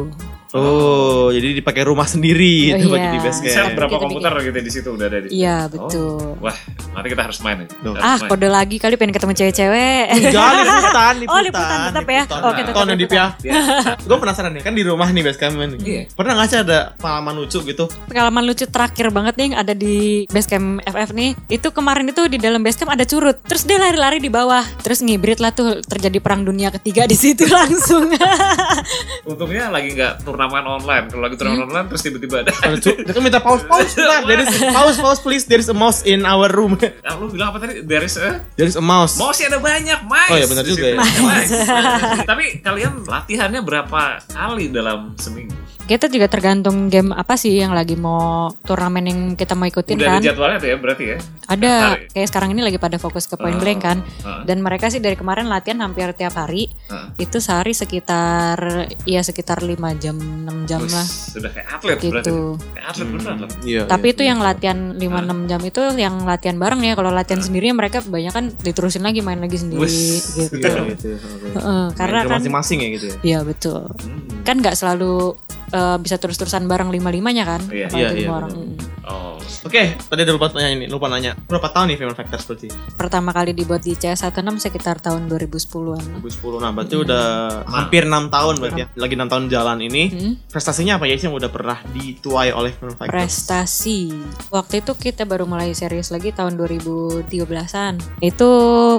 Oh, 0.54 1.34
jadi 1.34 1.50
dipakai 1.52 1.82
rumah 1.82 2.06
sendiri 2.06 2.70
Oh, 2.70 2.78
itu 2.78 2.86
bagi 2.86 3.02
iya. 3.02 3.10
di 3.10 3.18
Set 3.18 3.26
basecamp. 3.26 3.50
Kita 3.66 3.74
berapa 3.74 3.90
bikin. 3.90 4.02
komputer 4.06 4.32
gitu 4.40 4.58
di 4.60 4.70
situ 4.70 4.88
udah 4.88 5.06
ada 5.06 5.18
di. 5.18 5.28
Iya, 5.34 5.56
Oh. 5.58 5.66
betul. 5.66 6.18
Wah, 6.38 6.56
nanti 6.94 7.08
kita 7.10 7.22
harus 7.26 7.38
main 7.42 7.56
nih. 7.58 7.68
Harus 7.74 7.98
Ah, 7.98 8.16
main. 8.16 8.30
kode 8.30 8.46
lagi 8.46 8.76
kali 8.78 8.94
pengen 8.94 9.10
ketemu 9.10 9.32
cewek-cewek. 9.34 10.02
Enggak, 10.14 10.50
liputan, 10.54 11.14
liputan. 11.18 11.26
Oh, 11.34 11.40
liputan, 11.42 11.78
tetap 11.90 12.06
ya? 12.06 12.22
Oke, 12.22 12.60
tetap 12.62 12.74
Tonton 12.78 12.94
di 12.94 13.06
ya. 13.10 13.26
Gue 13.98 14.16
penasaran 14.16 14.50
nih, 14.54 14.62
kan 14.62 14.72
di 14.72 14.82
rumah 14.86 15.10
nih 15.10 15.22
basecamp 15.22 15.58
nih. 15.58 15.78
Iya. 15.82 16.02
Pernah 16.14 16.32
gak 16.38 16.46
sih 16.46 16.58
ada 16.62 16.78
pengalaman 16.94 17.34
lucu 17.34 17.58
gitu? 17.60 17.84
Pengalaman 18.06 18.42
lucu 18.46 18.64
terakhir 18.64 19.10
banget 19.10 19.34
nih 19.34 19.44
yang 19.44 19.56
ada 19.58 19.74
di 19.74 19.96
Basecamp 20.30 20.78
FF 20.84 21.10
nih. 21.10 21.34
Itu 21.50 21.74
kemarin 21.74 22.06
itu 22.06 22.30
di 22.30 22.38
dalam 22.38 22.62
Basecamp 22.62 22.94
ada 22.94 23.02
curut. 23.02 23.42
Terus 23.42 23.66
dia 23.66 23.82
lari-lari 23.82 24.22
di 24.22 24.30
bawah. 24.30 24.62
Terus 24.86 25.02
ngibrit 25.02 25.42
lah 25.42 25.50
tuh 25.50 25.82
terjadi 25.82 26.22
perang 26.22 26.46
dunia 26.46 26.70
ketiga 26.70 27.10
di 27.10 27.18
situ 27.18 27.42
langsung. 27.50 28.06
Untungnya 29.26 29.66
lagi 29.68 29.90
nggak 29.90 30.22
turnamen 30.22 30.42
online. 30.46 31.04
Kalau 31.06 31.22
lagi 31.22 31.34
Hmm? 31.34 31.40
turnamen 31.40 31.62
online 31.64 31.86
terus 31.88 32.02
tiba-tiba 32.02 32.36
ada. 32.42 32.52
Dia 32.76 33.12
kan 33.12 33.22
minta 33.22 33.38
pause, 33.38 33.64
pause, 33.70 33.94
bentar. 33.94 34.20
There 34.22 34.40
is 34.40 34.48
pause, 34.68 34.98
pause 34.98 35.20
please. 35.20 35.44
There 35.44 35.56
is 35.56 35.66
a 35.66 35.74
mouse 35.74 36.02
in 36.02 36.22
our 36.22 36.48
room. 36.48 36.76
Ah, 37.00 37.14
lu 37.14 37.28
bilang 37.28 37.50
apa 37.50 37.62
tadi? 37.62 37.80
There 37.80 38.02
is 38.02 38.16
a 38.16 38.44
There 38.52 38.66
is 38.66 38.74
a 38.74 38.82
mouse. 38.82 39.16
Mau 39.16 39.30
sih 39.30 39.44
ada 39.44 39.56
banyak, 39.56 40.04
Mas. 40.04 40.28
Oh, 40.28 40.36
iya, 40.36 40.46
benar 40.46 40.64
juga 40.64 40.86
ya. 40.86 40.96
Tapi 42.30 42.60
kalian 42.60 43.04
latihannya 43.04 43.60
berapa 43.60 44.00
kali 44.26 44.68
dalam 44.68 45.14
seminggu? 45.16 45.54
kita 45.84 46.08
juga 46.08 46.32
tergantung 46.32 46.88
game 46.88 47.12
apa 47.12 47.36
sih 47.36 47.60
yang 47.60 47.76
lagi 47.76 47.92
mau 47.92 48.48
turnamen 48.64 49.04
yang 49.04 49.20
kita 49.36 49.52
mau 49.52 49.68
ikutin 49.68 50.00
Udah 50.00 50.16
kan. 50.16 50.16
ada 50.16 50.24
jadwalnya 50.24 50.56
tuh 50.56 50.68
ya 50.72 50.76
berarti 50.80 51.04
ya? 51.04 51.18
Ada 51.44 51.72
Hari. 51.76 52.04
kayak 52.08 52.28
sekarang 52.32 52.50
ini 52.56 52.64
lagi 52.64 52.78
pada 52.80 52.96
fokus 52.96 53.28
ke 53.28 53.36
point 53.36 53.60
blank 53.60 53.84
kan. 53.84 54.00
Ah. 54.24 54.40
Dan 54.42 54.64
mereka 54.64 54.88
sih 54.88 54.96
dari 54.96 55.12
kemarin 55.12 55.44
latihan 55.44 55.84
hampir 55.84 56.08
tiap 56.16 56.32
hari. 56.32 56.72
Ah. 56.88 57.12
Itu 57.20 57.36
sehari 57.36 57.76
sekitar 57.76 58.56
ya 59.04 59.20
sekitar 59.20 59.60
5 59.60 59.76
jam 60.00 60.16
6 60.34 60.66
jam 60.66 60.82
lah 60.82 61.06
Sudah 61.06 61.50
kayak 61.50 61.68
atlet 61.70 61.98
berarti. 62.02 62.10
gitu. 62.10 62.36
Kayak 62.74 62.86
atlet 62.90 63.08
beneran 63.08 63.36
loh. 63.40 63.50
Iya. 63.62 63.82
Tapi 63.86 64.06
itu 64.10 64.22
yang 64.22 64.38
latihan 64.38 64.78
5-6 64.92 65.50
jam 65.50 65.60
itu 65.62 65.82
yang 65.94 66.14
latihan 66.22 66.56
bareng 66.58 66.80
ya. 66.82 66.92
Kalau 66.94 67.10
latihan 67.10 67.40
sendiri 67.40 67.70
mereka 67.70 68.02
banyak 68.02 68.32
kan 68.32 68.44
diterusin 68.50 69.02
lagi 69.02 69.20
main 69.20 69.38
lagi 69.38 69.56
sendiri 69.56 69.80
Wes. 69.80 69.94
gitu. 70.34 70.58
Iya, 70.58 70.70
gitu. 70.90 71.08
oke. 71.14 71.54
Heeh, 71.54 71.84
karena 71.94 72.18
Main 72.18 72.26
ke 72.26 72.30
kan 72.30 72.38
masing-masing 72.42 72.78
ya 72.80 72.88
gitu 72.92 73.06
ya. 73.06 73.16
Iya 73.22 73.38
betul. 73.44 73.80
Kan 74.42 74.56
nggak 74.58 74.74
selalu 74.74 75.34
eh, 75.70 75.96
bisa 75.98 76.16
terus-terusan 76.16 76.66
bareng 76.66 76.90
lima-limanya 76.90 77.44
kan? 77.46 77.60
Iya. 77.70 77.86
Iya, 77.90 78.08
iya, 78.14 78.28
orang. 78.30 78.50
benar. 78.50 78.93
Oh. 79.04 79.36
Oke, 79.64 79.96
tadi 79.96 80.20
ada 80.24 80.32
lupa 80.32 80.48
nanya 80.56 80.70
ini, 80.72 80.86
lupa 80.88 81.08
nanya. 81.12 81.36
Berapa 81.48 81.68
tahun 81.72 81.92
nih 81.92 81.96
Female 82.00 82.16
Factors 82.16 82.44
berarti? 82.48 82.68
Pertama 82.96 83.30
kali 83.32 83.52
dibuat 83.52 83.84
di 83.84 83.92
CS16 83.92 84.70
sekitar 84.70 85.00
tahun 85.00 85.28
2010-an. 85.28 86.20
2010. 86.20 86.64
Nah, 86.64 86.70
berarti 86.72 86.94
udah 86.96 87.24
hampir 87.68 88.08
6 88.08 88.32
tahun 88.32 88.54
berarti 88.60 88.80
ya. 88.84 88.86
Lagi 88.96 89.14
6 89.16 89.32
tahun 89.32 89.44
jalan 89.52 89.78
ini. 89.84 90.02
Hmm. 90.08 90.32
Prestasinya 90.48 90.96
apa 90.96 91.04
ya 91.04 91.16
sih 91.20 91.28
yang 91.28 91.36
udah 91.36 91.50
pernah 91.52 91.78
dituai 91.92 92.52
oleh 92.56 92.72
Female 92.72 92.96
Factors? 92.96 93.12
Prestasi. 93.12 94.00
Waktu 94.48 94.80
itu 94.80 94.92
kita 94.96 95.28
baru 95.28 95.44
mulai 95.44 95.76
serius 95.76 96.08
lagi 96.08 96.32
tahun 96.32 96.56
2013-an. 96.56 98.24
Itu 98.24 98.50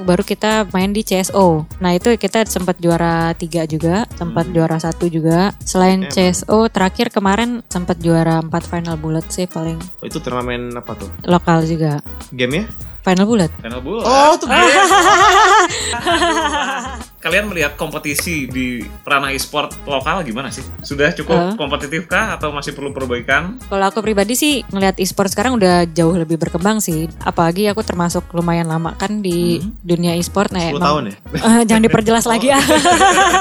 baru 0.06 0.22
kita 0.22 0.70
main 0.74 0.94
di 0.94 1.02
CSO. 1.02 1.66
Nah, 1.82 1.92
itu 1.98 2.14
kita 2.18 2.46
sempat 2.46 2.78
juara 2.78 3.34
tiga 3.34 3.66
juga, 3.66 4.06
sempat 4.14 4.50
juara 4.54 4.78
satu 4.78 5.10
juga. 5.10 5.54
Selain 5.66 6.06
Emang. 6.06 6.14
CSO, 6.14 6.70
terakhir 6.70 7.10
kemarin 7.10 7.66
sempat 7.70 7.98
juara 7.98 8.42
4 8.42 8.52
final 8.66 8.96
bullet 9.02 9.26
sih 9.34 9.50
paling 9.50 9.78
Oh, 10.02 10.06
itu 10.08 10.20
turnamen 10.20 10.76
apa 10.76 10.92
tuh? 10.98 11.10
lokal 11.26 11.64
juga. 11.64 12.02
Game 12.36 12.62
ya? 12.62 12.66
Final 13.06 13.26
bullet. 13.30 13.52
Final 13.62 13.82
bola. 13.86 14.02
Oh, 14.02 14.34
tuh 14.36 14.50
game. 14.50 14.66
Kalian 17.26 17.50
melihat 17.50 17.74
kompetisi 17.74 18.46
di 18.46 18.78
ranah 19.02 19.34
e-sport 19.34 19.74
lokal 19.90 20.22
gimana 20.22 20.54
sih? 20.54 20.62
Sudah 20.86 21.10
cukup 21.10 21.34
Eh. 21.34 21.54
kompetitif 21.58 22.06
kah 22.06 22.38
atau 22.38 22.54
masih 22.54 22.70
perlu 22.70 22.94
perbaikan? 22.94 23.58
Kalau 23.66 23.82
aku 23.82 24.06
pribadi 24.06 24.38
sih 24.38 24.62
ngelihat 24.70 25.02
e-sport 25.02 25.34
sekarang 25.34 25.58
udah 25.58 25.90
jauh 25.90 26.14
lebih 26.14 26.38
berkembang 26.38 26.78
sih. 26.78 27.10
Apalagi 27.20 27.66
aku 27.66 27.82
termasuk 27.82 28.30
lumayan 28.30 28.70
lama 28.70 28.94
kan 28.94 29.26
di 29.26 29.58
dunia 29.82 30.14
e-sport. 30.14 30.54
Nah, 30.54 30.70
10 30.70 30.78
emang- 30.78 30.86
tahun 30.86 31.04
ya? 31.04 31.16
Eh, 31.50 31.62
jangan 31.66 31.84
diperjelas 31.84 32.26
lagi 32.30 32.48
ya. 32.48 32.62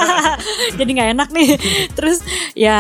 Jadi 0.81 0.91
nggak 0.91 1.11
enak 1.13 1.29
nih. 1.31 1.49
Terus 1.93 2.25
ya 2.57 2.79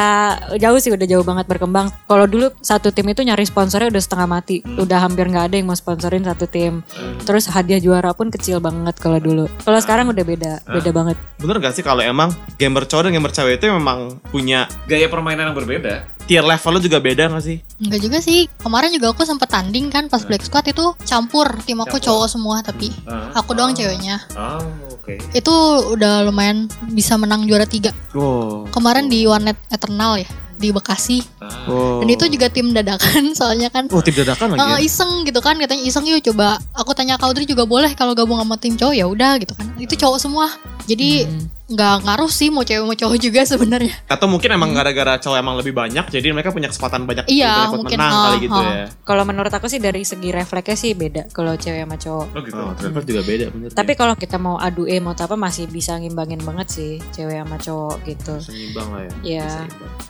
jauh 0.56 0.80
sih 0.80 0.88
udah 0.88 1.04
jauh 1.04 1.20
banget 1.22 1.44
berkembang. 1.44 1.92
Kalau 2.08 2.24
dulu 2.24 2.48
satu 2.58 2.88
tim 2.88 3.04
itu 3.06 3.20
nyari 3.20 3.44
sponsornya 3.44 3.92
udah 3.92 4.00
setengah 4.00 4.24
mati. 4.26 4.64
Udah 4.74 5.04
hampir 5.04 5.28
nggak 5.28 5.52
ada 5.52 5.54
yang 5.54 5.68
mau 5.68 5.76
sponsorin 5.76 6.24
satu 6.24 6.48
tim. 6.48 6.80
Terus 7.20 7.44
hadiah 7.46 7.76
juara 7.76 8.16
pun 8.16 8.32
kecil 8.32 8.56
banget 8.58 8.96
kalau 8.96 9.20
dulu. 9.20 9.52
Kalau 9.60 9.76
sekarang 9.78 10.08
udah 10.08 10.24
beda, 10.24 10.52
beda 10.64 10.90
banget. 10.94 11.16
Bener 11.36 11.58
gak 11.58 11.74
sih 11.74 11.82
kalau 11.82 12.00
emang 12.00 12.30
gamer 12.54 12.84
cowok 12.84 13.02
dan 13.04 13.12
gamer 13.12 13.28
cewek 13.30 13.58
itu 13.58 13.66
memang 13.68 13.98
punya 14.24 14.70
Gaya 14.84 15.06
permainan 15.06 15.50
yang 15.50 15.56
berbeda. 15.56 16.06
tier 16.22 16.40
levelnya 16.40 16.80
juga 16.80 16.98
beda 16.98 17.28
gak 17.28 17.42
sih? 17.42 17.58
Enggak 17.76 18.00
juga 18.00 18.18
sih. 18.18 18.46
Kemarin 18.56 18.88
juga 18.90 19.10
aku 19.10 19.22
sempet 19.22 19.44
tanding 19.46 19.86
kan 19.88 20.06
pas 20.06 20.22
Black 20.22 20.40
Squad 20.40 20.64
itu 20.64 20.94
campur. 21.02 21.50
Tim 21.60 21.76
aku 21.78 21.98
Campur. 21.98 22.22
cowok 22.22 22.26
semua 22.28 22.56
tapi 22.60 22.94
Ah. 23.04 23.34
aku 23.34 23.52
doang 23.52 23.72
ceweknya. 23.72 24.22
Oh, 24.32 24.62
oke. 24.94 25.18
Itu 25.32 25.52
udah 25.90 26.22
lumayan 26.22 26.64
bisa 26.88 27.14
menang 27.14 27.44
juara 27.44 27.64
tiga. 27.64 27.90
Oh. 28.12 28.64
Kemarin 28.70 29.06
di 29.06 29.26
One 29.26 29.44
Net 29.46 29.58
Eternal 29.68 30.16
ya 30.16 30.28
di 30.54 30.70
Bekasi. 30.70 31.18
Ah. 31.38 31.50
Oh. 31.66 31.98
Dan 32.00 32.08
itu 32.08 32.24
juga 32.30 32.48
tim 32.48 32.70
dadakan 32.70 33.04
soalnya 33.36 33.68
kan. 33.68 33.90
Oh, 33.90 34.00
tim 34.00 34.14
dadakan 34.14 34.54
lagi 34.54 34.62
Eh, 34.62 34.70
ya? 34.70 34.78
iseng 34.82 35.12
gitu 35.22 35.38
kan 35.38 35.58
katanya 35.58 35.82
iseng 35.82 36.06
yuk 36.06 36.24
coba 36.24 36.56
aku 36.72 36.94
tanya 36.94 37.14
Kaudri 37.14 37.44
juga 37.44 37.64
boleh 37.64 37.92
kalau 37.92 38.14
gabung 38.14 38.38
sama 38.38 38.56
tim 38.56 38.72
cowok 38.72 38.94
ya 38.94 39.04
udah 39.04 39.36
gitu 39.36 39.52
kan 39.52 39.66
itu 39.76 39.92
cowok 39.92 40.16
semua 40.16 40.48
jadi 40.84 41.28
nggak 41.74 42.06
ngaruh 42.06 42.30
sih 42.30 42.48
mau 42.48 42.62
cewek 42.62 42.86
mau 42.86 42.94
cowok 42.94 43.16
juga 43.18 43.42
sebenarnya 43.42 43.92
Atau 44.06 44.30
mungkin 44.30 44.46
emang 44.48 44.70
gara-gara 44.70 45.18
cowok 45.18 45.36
emang 45.36 45.58
lebih 45.58 45.74
banyak 45.74 46.06
jadi 46.06 46.30
mereka 46.30 46.54
punya 46.54 46.70
kesempatan 46.70 47.02
banyak 47.04 47.26
Iya, 47.26 47.68
dapat 47.68 47.78
mungkin, 47.82 47.98
menang 47.98 48.12
ah, 48.14 48.22
kali 48.30 48.36
gitu 48.46 48.54
ah. 48.54 48.64
ya. 48.64 48.86
Kalau 49.02 49.22
menurut 49.24 49.50
aku 49.50 49.66
sih 49.66 49.80
dari 49.82 50.02
segi 50.04 50.28
refleksnya 50.30 50.76
sih 50.76 50.92
beda 50.94 51.22
kalau 51.30 51.56
cewek 51.56 51.82
sama 51.82 51.96
cowok. 51.98 52.26
Oh 52.30 52.40
gitu. 52.44 52.60
Oh, 52.60 52.72
ternyata 52.76 53.02
juga 53.02 53.22
beda 53.24 53.46
bener. 53.50 53.68
Tapi 53.74 53.92
kalau 53.94 54.14
kita 54.14 54.36
mau 54.38 54.56
adu 54.56 54.86
aim 54.86 55.02
atau 55.08 55.24
apa 55.26 55.34
masih 55.34 55.66
bisa 55.66 55.98
ngimbangin 55.98 56.38
banget 56.40 56.68
sih 56.70 56.92
cewek 57.10 57.42
sama 57.42 57.56
cowok 57.58 57.96
gitu. 58.06 58.34
seimbang 58.38 58.88
lah 58.92 59.02
ya. 59.02 59.12
Iya. 59.24 59.48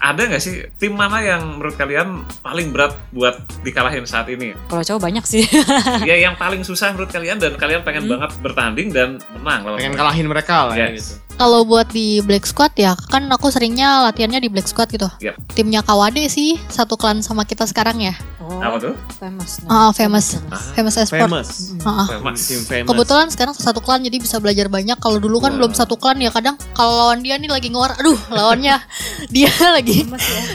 Ada 0.03 0.23
nggak 0.29 0.43
sih 0.43 0.55
tim 0.77 0.93
mana 0.93 1.23
yang 1.23 1.57
menurut 1.57 1.75
kalian 1.75 2.23
paling 2.43 2.69
berat 2.71 2.93
buat 3.11 3.35
dikalahin 3.63 4.05
saat 4.05 4.29
ini? 4.29 4.53
Kalau 4.69 4.83
cowok 4.83 5.01
banyak 5.01 5.25
sih. 5.25 5.47
ya 6.11 6.17
yang 6.19 6.35
paling 6.37 6.61
susah 6.61 6.93
menurut 6.93 7.09
kalian 7.09 7.41
dan 7.41 7.55
kalian 7.57 7.81
pengen 7.81 8.05
banget 8.05 8.31
bertanding 8.43 8.89
dan 8.91 9.09
menang 9.41 9.65
lawan 9.65 9.79
Pengen 9.81 9.95
kalahin 9.95 10.27
mereka 10.29 10.69
lah 10.69 10.77
ya 10.77 10.91
Yes. 10.91 10.99
gitu. 11.01 11.24
Kalau 11.35 11.63
buat 11.63 11.89
di 11.89 12.21
Black 12.21 12.45
Squad 12.45 12.73
ya 12.75 12.95
kan 13.09 13.27
aku 13.27 13.49
seringnya 13.49 14.03
latihannya 14.03 14.39
di 14.39 14.49
Black 14.49 14.65
Squad 14.65 14.89
gitu 14.89 15.07
Yap. 15.19 15.35
timnya 15.53 15.81
Kawade 15.81 16.25
sih 16.27 16.57
satu 16.67 16.95
klan 16.95 17.21
sama 17.21 17.43
kita 17.43 17.65
sekarang 17.65 18.01
ya 18.01 18.15
Oh, 18.45 18.61
Apa 18.61 18.77
tuh? 18.77 18.93
famous. 19.17 19.65
Ah, 19.65 19.89
famous 19.89 20.37
famous 20.77 21.01
esport 21.01 21.17
Famous. 21.17 21.73
Ah, 21.81 22.05
ah. 22.05 22.07
Famous. 22.13 22.45
Tim 22.45 22.61
famous. 22.61 22.89
Kebetulan 22.93 23.27
sekarang 23.33 23.55
satu 23.57 23.81
klan 23.81 24.05
jadi 24.05 24.21
bisa 24.21 24.37
belajar 24.37 24.69
banyak. 24.69 25.01
Kalau 25.01 25.17
dulu 25.17 25.41
kan 25.41 25.57
belum 25.57 25.73
satu 25.73 25.97
klan 25.97 26.21
ya 26.21 26.29
kadang 26.29 26.61
kalau 26.77 27.09
lawan 27.09 27.25
dia 27.25 27.41
nih 27.41 27.49
lagi 27.49 27.73
ngewar, 27.73 27.97
aduh 27.97 28.21
lawannya 28.29 28.77
dia 29.35 29.49
lagi. 29.65 30.05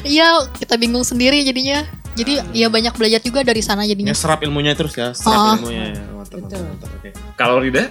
Iya 0.06 0.46
kita 0.54 0.78
bingung 0.78 1.02
sendiri 1.02 1.42
jadinya. 1.42 1.82
Jadi 2.14 2.38
ya 2.54 2.70
banyak 2.70 2.94
belajar 2.94 3.26
juga 3.26 3.42
dari 3.42 3.66
sana 3.66 3.82
jadinya. 3.84 4.14
Ngeserap 4.14 4.38
ilmunya 4.40 4.78
terus 4.78 4.94
ya, 4.94 5.10
serap 5.12 5.34
Ah. 5.34 5.56
ilmunya 5.58 5.84
ya. 5.90 6.02
Mantap, 6.14 6.30
Betul. 6.30 6.62
mantap, 6.62 6.62
mantap. 6.62 6.90
Oke. 6.94 7.10
Kalau 7.34 7.58
Rida? 7.58 7.84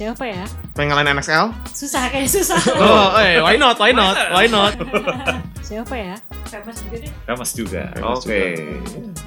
Siapa 0.00 0.24
ya? 0.24 0.48
Pengen 0.72 0.96
ngalahin 0.96 1.12
NXL? 1.12 1.52
Susah 1.76 2.08
kayak 2.08 2.24
susah. 2.24 2.56
Oh, 2.72 3.12
eh, 3.20 3.36
why 3.36 3.60
not? 3.60 3.76
Why 3.76 3.92
not? 3.92 4.16
Why 4.32 4.48
not? 4.48 4.72
Siapa 5.68 5.92
ya? 5.92 6.16
Famous 6.48 6.80
juga 6.80 6.96
deh. 7.04 7.12
Famous 7.28 7.50
juga. 7.52 7.82
Oke. 8.16 8.40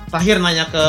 Terakhir 0.09 0.41
nanya 0.41 0.65
ke 0.65 0.85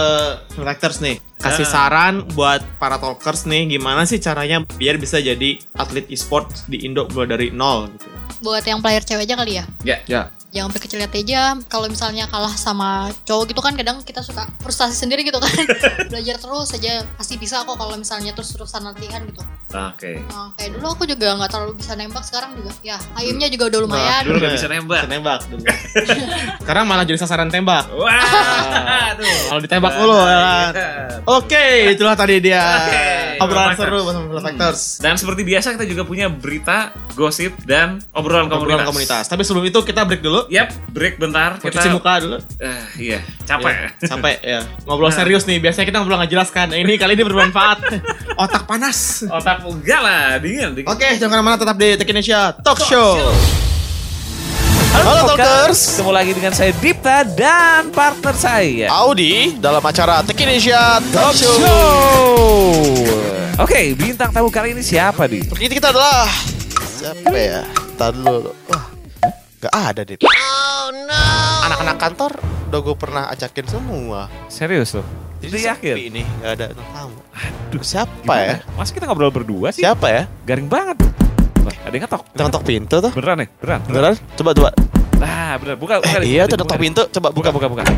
selectors 0.56 1.04
nih. 1.04 1.20
Kasih 1.36 1.68
Ah. 1.68 1.72
saran 1.76 2.24
buat 2.32 2.64
para 2.80 2.96
talkers 2.96 3.44
nih 3.44 3.76
gimana 3.76 4.08
sih 4.08 4.16
caranya 4.16 4.64
biar 4.64 4.96
bisa 4.96 5.20
jadi 5.20 5.60
atlet 5.76 6.08
e-sport 6.08 6.64
di 6.64 6.88
Indo 6.88 7.04
mulai 7.12 7.28
dari 7.28 7.46
nol 7.52 7.92
gitu. 7.92 8.08
Buat 8.40 8.64
yang 8.64 8.80
player 8.80 9.04
cewek 9.04 9.28
aja 9.28 9.36
kali 9.36 9.60
ya. 9.60 9.64
Ya. 9.84 10.00
Ya. 10.08 10.22
Jangan 10.54 10.70
sampai 10.70 10.82
kecil 10.86 10.98
lihat 11.02 11.12
aja 11.12 11.40
kalau 11.66 11.90
misalnya 11.90 12.24
kalah 12.30 12.54
sama 12.54 13.10
cowok 13.26 13.50
gitu 13.50 13.60
kan 13.60 13.74
kadang 13.74 13.98
kita 14.00 14.22
suka 14.22 14.46
frustasi 14.62 14.94
sendiri 14.94 15.26
gitu 15.26 15.42
kan 15.42 15.50
belajar 16.14 16.38
terus 16.38 16.70
aja 16.72 17.02
pasti 17.18 17.34
bisa 17.34 17.66
kok 17.66 17.74
kalau 17.74 17.98
misalnya 17.98 18.30
terus 18.30 18.54
terusan 18.54 18.86
latihan 18.86 19.26
gitu 19.26 19.42
Oke. 19.74 20.22
Nah, 20.30 20.54
kayak 20.54 20.78
dulu 20.78 20.86
aku 20.86 21.02
juga 21.02 21.34
nggak 21.34 21.50
terlalu 21.50 21.74
bisa 21.74 21.98
nembak 21.98 22.22
sekarang 22.22 22.54
juga 22.54 22.70
ya 22.86 22.94
aimnya 23.18 23.50
juga 23.50 23.74
udah 23.74 23.80
lumayan 23.82 24.22
Dulu 24.22 24.38
nggak 24.38 24.54
bisa 24.54 24.68
nembak. 24.70 25.02
Bisa 25.02 25.10
nembak 25.10 25.40
dulu. 25.50 25.62
Sekarang 26.62 26.84
malah 26.86 27.02
jadi 27.02 27.18
sasaran 27.18 27.50
tembak. 27.50 27.90
Wah. 27.90 29.10
Kalau 29.18 29.58
ditembak 29.58 29.92
mulu 29.98 30.14
ya 30.14 30.38
kan. 30.38 30.70
Oke, 31.26 31.90
itulah 31.90 32.14
tadi 32.14 32.38
dia 32.38 32.62
Oke, 32.62 33.02
obrolan 33.42 33.74
seru 33.74 33.98
bersama 34.06 34.46
Factors. 34.46 35.02
Dan 35.02 35.18
seperti 35.18 35.42
biasa 35.42 35.74
kita 35.74 35.86
juga 35.90 36.06
punya 36.06 36.30
berita, 36.30 36.94
gosip, 37.18 37.58
dan 37.66 37.98
obrolan 38.14 38.46
Obrolan 38.46 38.86
komunitas. 38.86 38.86
komunitas. 38.86 39.24
Tapi 39.26 39.42
sebelum 39.42 39.66
itu 39.66 39.82
kita 39.82 40.06
break 40.06 40.22
dulu. 40.22 40.43
Yap, 40.50 40.68
break 40.92 41.16
bentar. 41.16 41.56
Mau 41.60 41.70
cuci 41.70 41.88
muka 41.92 42.12
dulu. 42.20 42.38
Eh, 42.60 42.84
iya, 43.12 43.18
capek. 43.44 43.74
Ya, 43.74 43.88
capek 44.08 44.36
ya. 44.42 44.60
Ngobrol 44.84 45.12
serius 45.12 45.44
nih. 45.48 45.58
Biasanya 45.60 45.86
kita 45.88 45.96
ngobrol 46.00 46.18
nggak 46.20 46.32
jelas 46.32 46.48
kan. 46.52 46.72
Ini 46.72 46.96
kali 46.96 47.16
ini 47.16 47.24
bermanfaat. 47.24 47.78
Otak 48.44 48.64
panas. 48.68 49.24
Otak 49.28 49.64
enggak 49.64 50.00
lah, 50.00 50.38
dingin. 50.40 50.76
dingin. 50.76 50.90
Oke, 50.90 51.06
jangan 51.16 51.30
ke 51.30 51.34
mana-mana 51.38 51.56
tetap 51.56 51.76
di 51.76 51.88
Tech 51.96 52.08
Indonesia 52.08 52.52
Talk 52.60 52.78
Show. 52.82 53.18
Halo 54.94 55.34
Talkers. 55.34 55.98
Ketemu 55.98 56.12
lagi 56.14 56.32
dengan 56.38 56.52
saya 56.54 56.70
Dipta 56.78 57.26
dan 57.26 57.90
partner 57.90 58.34
saya. 58.38 58.86
Audi 58.94 59.58
dalam 59.58 59.82
acara 59.82 60.22
Tech 60.22 60.38
Indonesia 60.38 61.02
Talk 61.10 61.34
Show. 61.34 61.58
Oke, 63.58 63.94
bintang 63.98 64.30
tamu 64.30 64.50
kali 64.54 64.70
ini 64.74 64.82
siapa, 64.82 65.26
Di? 65.26 65.42
Seperti 65.42 65.78
kita 65.82 65.90
adalah 65.90 66.30
siapa 66.98 67.34
ya? 67.34 67.62
Tadi 67.98 68.18
dulu. 68.22 68.50
Wah, 68.70 68.93
nggak 69.64 69.72
ada 69.74 70.00
deh. 70.04 70.16
Oh 70.20 70.86
no. 70.92 71.24
Anak-anak 71.64 71.96
kantor 71.96 72.32
udah 72.68 72.80
gue 72.80 72.96
pernah 72.96 73.32
ajakin 73.32 73.64
semua. 73.64 74.28
Serius 74.46 74.92
loh? 74.92 75.06
Jadi 75.40 75.56
yakin? 75.62 75.94
sepi 75.96 76.02
ini 76.08 76.20
nggak 76.20 76.52
ada 76.54 76.66
tamu. 76.72 77.16
Aduh, 77.32 77.80
siapa 77.80 78.32
ya? 78.38 78.56
Mas 78.74 78.88
kita 78.88 79.04
ngobrol 79.04 79.28
berdua 79.28 79.72
sih? 79.72 79.80
Siapa 79.80 80.06
ya? 80.06 80.22
Garing 80.44 80.68
banget. 80.68 81.00
Wah, 81.64 81.72
ada 81.80 81.90
yang 81.90 82.04
ngetok. 82.04 82.22
Kita 82.28 82.42
ngetok 82.44 82.64
pintu 82.64 82.96
tuh. 83.00 83.12
Beneran 83.16 83.36
nih? 83.40 83.48
Beneran? 83.56 83.80
Beneran? 83.88 84.14
Coba 84.36 84.50
coba. 84.52 84.70
Nah, 85.16 85.52
bener. 85.56 85.74
Buka, 85.76 85.94
buka. 86.00 86.20
Eh, 86.20 86.28
iya 86.28 86.44
tuh 86.44 86.56
ngetok 86.56 86.76
pintu. 86.76 87.02
Coba 87.08 87.28
Buka, 87.32 87.48
buka. 87.48 87.66
buka, 87.72 87.82
buka. 87.88 87.96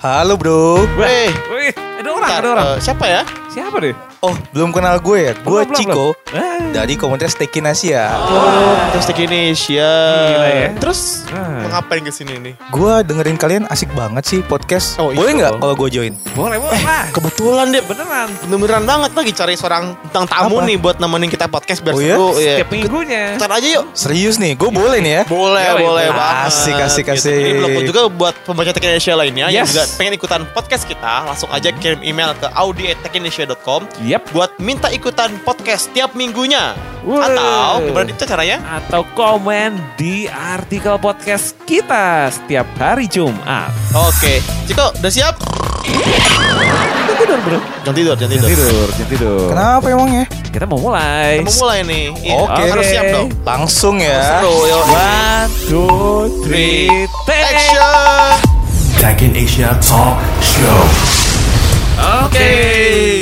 Halo 0.00 0.34
bro, 0.34 0.82
Eh, 0.98 1.28
Wih, 1.52 1.70
ada 1.76 2.08
orang, 2.08 2.24
bentar, 2.24 2.40
ada 2.40 2.48
orang. 2.50 2.66
eh, 2.72 2.78
siapa 2.80 3.04
ya? 3.06 3.22
Siapa 3.46 3.76
deh? 3.78 3.94
Oh 4.22 4.34
belum 4.52 4.70
kenal 4.70 4.98
gue 4.98 5.18
ya? 5.20 5.32
Gue 5.36 5.62
Belum, 5.62 5.66
belum, 5.66 5.76
Ciko 5.76 6.06
Ah. 6.30 6.62
dari 6.70 6.94
komunitas 6.94 7.34
Tekin 7.34 7.66
Asia. 7.66 8.06
Oh, 8.22 8.72
Tech 8.94 9.18
Indonesia. 9.18 9.90
Gila 10.24 10.48
ya. 10.48 10.68
Terus 10.78 11.26
Ah. 11.28 11.60
mau 11.60 11.70
ngapain 11.70 12.00
ke 12.00 12.08
sini 12.08 12.38
nih? 12.38 12.54
Gue 12.68 13.02
dengerin 13.02 13.34
kalian 13.34 13.64
asik 13.66 13.90
banget 13.92 14.24
sih 14.24 14.40
podcast. 14.40 14.96
Oh, 14.96 15.10
iya 15.10 15.18
Boleh 15.18 15.32
nggak 15.34 15.52
kalau 15.58 15.74
gue 15.76 15.88
join? 15.90 16.14
Boleh, 16.32 16.56
boleh 16.56 16.80
lah. 16.80 17.10
Kebetulan 17.10 17.66
deh, 17.68 17.82
Beneran. 17.82 18.28
beneran 18.44 18.84
banget 18.84 19.10
lagi 19.12 19.32
cari 19.32 19.54
seorang 19.54 19.84
tentang 20.06 20.24
tamu 20.26 20.56
Apa? 20.56 20.66
nih 20.66 20.76
buat 20.78 20.96
nemenin 20.96 21.28
kita 21.28 21.46
podcast 21.46 21.82
biar 21.82 21.92
Oh, 21.92 22.00
iya? 22.00 22.14
seru. 22.14 22.28
Iya. 22.32 22.54
Setiap 22.56 22.68
minggunya. 22.70 23.22
Ntar 23.36 23.50
aja 23.52 23.68
yuk. 23.68 23.84
Serius 23.92 24.36
nih, 24.38 24.54
gue 24.54 24.70
boleh 24.70 24.98
nih 24.98 25.12
ya? 25.12 25.22
Boleh, 25.26 25.64
Yoi, 25.66 25.74
boleh 25.74 25.84
boleh. 25.84 26.06
banget. 26.10 26.46
Asik, 26.48 26.76
asik, 26.80 27.04
Gitu. 27.06 27.18
asik. 27.18 27.34
Jadi 27.36 27.52
belum 27.58 27.72
juga 27.84 28.00
buat 28.08 28.34
pembaca 28.46 28.70
Tech 28.70 28.80
Indonesia 28.80 29.12
lainnya 29.12 29.46
yang 29.50 29.66
Yes. 29.66 29.74
juga 29.74 29.82
pengen 29.98 30.14
ikutan 30.14 30.40
podcast 30.48 30.86
kita, 30.86 31.26
langsung 31.26 31.50
aja 31.50 31.68
kirim 31.74 32.00
email 32.00 32.32
ke 32.34 32.46
audi@techindonesia.com 32.48 33.84
Yap. 34.12 34.28
buat 34.36 34.60
minta 34.60 34.92
ikutan 34.92 35.32
podcast 35.40 35.88
tiap 35.96 36.12
minggunya. 36.12 36.76
Wah. 37.00 37.32
Atau 37.32 37.88
gimana 37.88 38.12
itu 38.12 38.24
caranya? 38.28 38.60
Atau 38.76 39.08
komen 39.16 39.80
di 39.96 40.28
artikel 40.28 41.00
podcast 41.00 41.56
kita 41.64 42.28
setiap 42.28 42.68
hari 42.76 43.08
Jumat. 43.08 43.72
Oke, 43.96 44.44
Ciko 44.68 44.92
udah 45.00 45.08
siap? 45.08 45.40
Tidur 47.16 47.38
bro. 47.40 47.56
Jangan 47.88 47.96
tidur, 47.96 48.14
jangan 48.20 48.32
tidur. 48.36 48.48
Tidur, 48.52 48.88
jangan 48.92 49.10
tidur. 49.16 49.46
Kenapa 49.48 49.86
emangnya? 49.88 50.24
Kita 50.28 50.64
mau 50.68 50.76
mulai. 50.76 51.40
Kita 51.40 51.48
mau 51.48 51.56
mulai 51.64 51.78
nih. 51.80 52.04
Iya, 52.12 52.34
Oke. 52.36 52.62
Harus 52.68 52.86
siap 52.92 53.04
dong. 53.16 53.28
Langsung 53.48 53.96
ya. 53.96 54.20
Seru, 54.28 54.56
yuk. 54.68 54.82
One, 54.92 55.48
two, 55.72 55.88
three, 56.44 57.08
take. 57.24 57.48
Action! 57.48 58.52
In 59.22 59.38
Asia 59.38 59.70
Talk 59.78 60.18
Show. 60.42 61.11
Oke. 62.02 62.50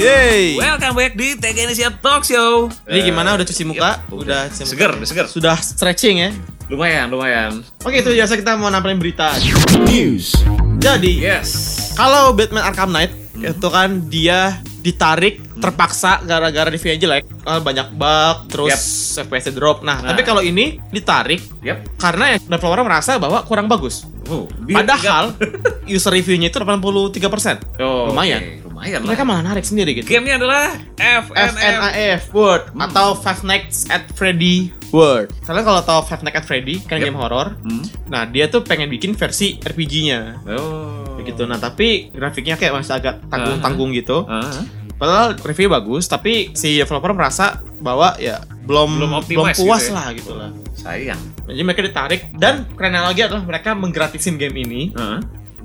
Hey. 0.01 0.57
Welcome 0.57 0.97
back 0.97 1.13
di 1.13 1.37
Tech 1.37 1.53
Indonesia 1.53 1.93
Talk 1.93 2.25
Show. 2.25 2.73
Jadi 2.89 3.01
gimana 3.05 3.37
udah 3.37 3.45
cuci 3.45 3.63
muka? 3.63 4.01
Yep, 4.01 4.17
Udah 4.17 4.41
cuci 4.49 4.63
muka? 4.65 4.71
Seger, 4.73 4.91
udah 4.97 5.05
seger. 5.07 5.27
Sudah 5.29 5.57
stretching 5.61 6.17
ya? 6.19 6.31
Lumayan, 6.67 7.13
lumayan. 7.13 7.61
Oke, 7.85 8.01
itu 8.01 8.09
biasa 8.09 8.41
kita 8.41 8.57
mau 8.57 8.73
nampilin 8.73 8.97
berita. 8.97 9.37
News. 9.85 10.33
Jadi, 10.81 11.21
Yes. 11.21 11.49
kalau 11.93 12.33
Batman 12.33 12.65
Arkham 12.65 12.89
Knight 12.89 13.13
itu 13.37 13.69
kan 13.69 14.09
dia 14.09 14.65
ditarik 14.81 15.45
terpaksa 15.61 16.25
gara-gara 16.25 16.69
di 16.69 16.81
jelek 16.81 17.29
Eh, 17.41 17.57
banyak 17.57 17.93
bug 17.93 18.49
terus 18.49 18.73
FPS 19.13 19.49
-nya 19.49 19.53
drop 19.55 19.81
nah, 19.81 19.97
Nah. 19.97 20.13
tapi 20.13 20.25
kalau 20.25 20.41
ini 20.41 20.77
ditarik 20.89 21.41
Yep. 21.61 21.97
karena 21.97 22.37
yang 22.37 22.41
developer 22.47 22.85
merasa 22.85 23.17
bahwa 23.17 23.45
kurang 23.45 23.65
bagus 23.65 24.05
Oh, 24.25 24.45
padahal 24.63 25.37
user 25.89 26.13
reviewnya 26.13 26.49
itu 26.49 26.57
83% 26.57 27.65
Oh, 27.77 28.09
lumayan. 28.09 28.41
oke. 28.61 28.70
Lumayan 28.81 29.05
mereka 29.05 29.21
lah. 29.21 29.29
malah 29.31 29.45
narik 29.45 29.63
sendiri 29.63 29.93
gitu 29.93 30.09
Gamenya 30.09 30.41
adalah. 30.41 30.73
FNAF 30.97 32.23
World 32.31 32.65
atau 32.75 33.13
Five 33.15 33.43
Nights 33.43 33.85
at 33.87 34.09
Freddy 34.11 34.73
World 34.89 35.29
kalian 35.43 35.63
kalau 35.63 35.81
tahu 35.81 36.01
Five 36.03 36.23
Nights 36.23 36.37
at 36.37 36.45
Freddy 36.45 36.81
kan 36.81 36.97
Yep. 36.97 37.05
game 37.05 37.15
horror 37.15 37.55
Hmm. 37.59 37.85
nah 38.07 38.25
dia 38.25 38.47
tuh 38.47 38.61
pengen 38.61 38.89
bikin 38.89 39.13
versi 39.13 39.57
RPG-nya 39.57 40.41
Oh. 40.49 41.21
Gitu. 41.21 41.45
Nah, 41.45 41.57
tapi 41.57 42.09
grafiknya 42.11 42.57
kayak 42.57 42.73
masih 42.75 42.97
agak 42.97 43.21
tanggung-tanggung 43.29 43.93
gitu. 43.93 44.25
Ah. 44.25 44.65
Padahal 44.97 45.37
review 45.39 45.69
bagus, 45.69 46.05
tapi 46.05 46.53
si 46.55 46.75
developer 46.75 47.13
merasa 47.13 47.61
bahwa 47.77 48.17
ya 48.17 48.41
belum 48.63 48.97
Belum 48.97 49.13
belum, 49.13 49.21
optimize 49.21 49.57
puas 49.59 49.81
gitu 49.83 49.93
ya. 49.93 49.95
lah 49.95 50.07
gitu 50.13 50.33
lah. 50.35 50.51
Sayang. 50.75 51.21
Jadi 51.45 51.61
mereka 51.61 51.81
ditarik 51.83 52.21
dan 52.35 52.65
kerennya 52.71 53.01
lagi 53.03 53.21
adalah 53.23 53.41
mereka 53.43 53.73
menggratisin 53.75 54.37
game 54.37 54.57
ini 54.59 54.83
Ah. 54.95 55.21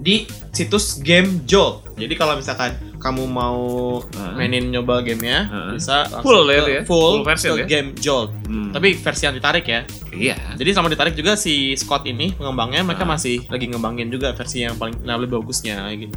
Di 0.05 0.29
situs 0.53 1.01
Game 1.01 1.41
Jolt. 1.43 1.81
Jadi 1.97 2.13
kalau 2.13 2.37
misalkan 2.37 2.75
kamu 2.95 3.25
mau 3.25 3.57
Ah. 4.13 4.35
mainin 4.35 4.69
nyoba 4.69 5.01
gamenya, 5.01 5.39
Ah. 5.45 5.73
bisa 5.73 6.05
langsung 6.05 6.21
Full 6.21 6.45
ya 6.45 6.59
ke- 6.59 6.69
ya? 6.69 6.81
full, 6.83 7.11
Full 7.11 7.25
version 7.25 7.53
ke 7.55 7.61
ya? 7.61 7.67
Game 7.67 7.89
Jolt. 7.97 8.29
Hmm. 8.45 8.69
Tapi 8.69 8.93
versi 8.93 9.23
yang 9.25 9.33
ditarik 9.33 9.65
ya. 9.65 9.81
Iya. 10.11 10.37
Jadi 10.53 10.69
sama 10.71 10.87
ditarik 10.87 11.13
juga 11.13 11.33
si 11.33 11.73
Scott 11.73 12.05
ini 12.05 12.31
pengembangnya 12.31 12.83
mereka 12.83 13.03
Ah. 13.03 13.11
masih 13.11 13.43
lagi 13.47 13.65
ngembangin 13.65 14.07
juga 14.07 14.31
versi 14.31 14.61
yang 14.61 14.77
paling 14.77 15.01
yang 15.01 15.17
lebih 15.17 15.39
bagusnya 15.39 15.89
gitu. 15.91 16.13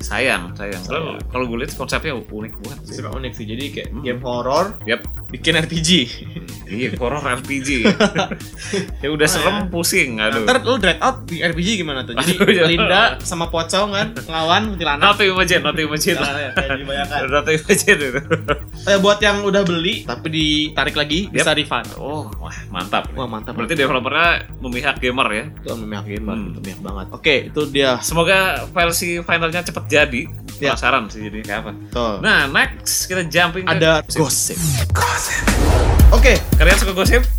Sayang, 0.00 0.56
sayang. 0.56 0.80
Kalau 0.80 1.12
Sayang. 1.12 1.28
kalau 1.28 1.44
gue 1.44 1.58
lihat 1.60 1.76
konsepnya 1.76 2.16
unik 2.16 2.52
banget. 2.58 2.78
sih. 2.88 3.04
Unik 3.04 3.32
sih. 3.36 3.44
Jadi 3.44 3.64
kayak 3.70 3.88
Hmm. 3.90 4.00
game 4.00 4.20
horror 4.20 4.72
Yap. 4.84 5.04
Bikin 5.30 5.54
RPG. 5.56 5.90
Iya, 6.66 6.94
horror 6.98 7.18
RPG. 7.18 7.82
ya 9.02 9.08
udah 9.10 9.26
serem 9.26 9.66
pusing, 9.66 10.18
aduh. 10.18 10.46
Ntar 10.46 10.62
lu 10.62 10.78
dread 10.78 10.98
out 10.98 11.26
di 11.26 11.38
RPG 11.38 11.82
gimana 11.82 12.02
tuh? 12.02 12.14
Jadi 12.14 12.32
Aduh, 12.36 12.46
iya. 12.46 12.64
Linda 12.64 13.02
sama 13.20 13.50
Pocong 13.50 13.90
kan 13.90 14.14
ngelawan 14.14 14.70
kuntilanak. 14.70 15.02
Not 15.02 15.18
imagine, 15.18 15.62
not 15.62 15.74
imagine. 15.74 16.14
Nah, 16.14 16.30
ya. 16.38 16.50
Not 17.26 17.46
imagine 17.48 17.98
itu. 18.00 18.20
Eh, 18.86 18.98
buat 18.98 19.18
yang 19.18 19.42
udah 19.42 19.62
beli 19.62 20.06
tapi 20.06 20.30
ditarik 20.30 20.94
lagi 20.94 21.26
Yep. 21.26 21.34
bisa 21.36 21.50
refund. 21.52 21.86
Oh, 21.96 22.30
wah 22.38 22.54
mantap. 22.70 23.10
Wah 23.12 23.26
mantap. 23.26 23.52
Berarti 23.52 23.74
developernya 23.74 24.28
memihak 24.58 24.96
gamer 24.98 25.28
ya. 25.28 25.44
itu 25.50 25.74
memihak 25.76 26.06
gamer, 26.06 26.34
Hmm. 26.34 26.54
memihak 26.54 26.80
banget. 26.80 27.06
Oke, 27.10 27.34
itu 27.50 27.60
dia. 27.66 27.98
Semoga 28.00 28.64
versi 28.68 29.18
finalnya 29.20 29.60
cepet 29.60 29.84
jadi. 29.86 30.22
Ya. 30.60 30.76
Penasaran 30.76 31.08
sih 31.08 31.24
jadi 31.24 31.38
kayak 31.40 31.60
apa. 31.64 31.72
Tuh. 31.88 32.14
Nah, 32.20 32.44
next 32.46 33.08
kita 33.08 33.24
jumping 33.24 33.64
ke 33.64 33.72
ada 33.72 34.04
gosip. 34.06 34.60
Oke, 36.12 36.36
Kalian 36.54 36.76
suka 36.76 36.92
gosip? 36.92 37.22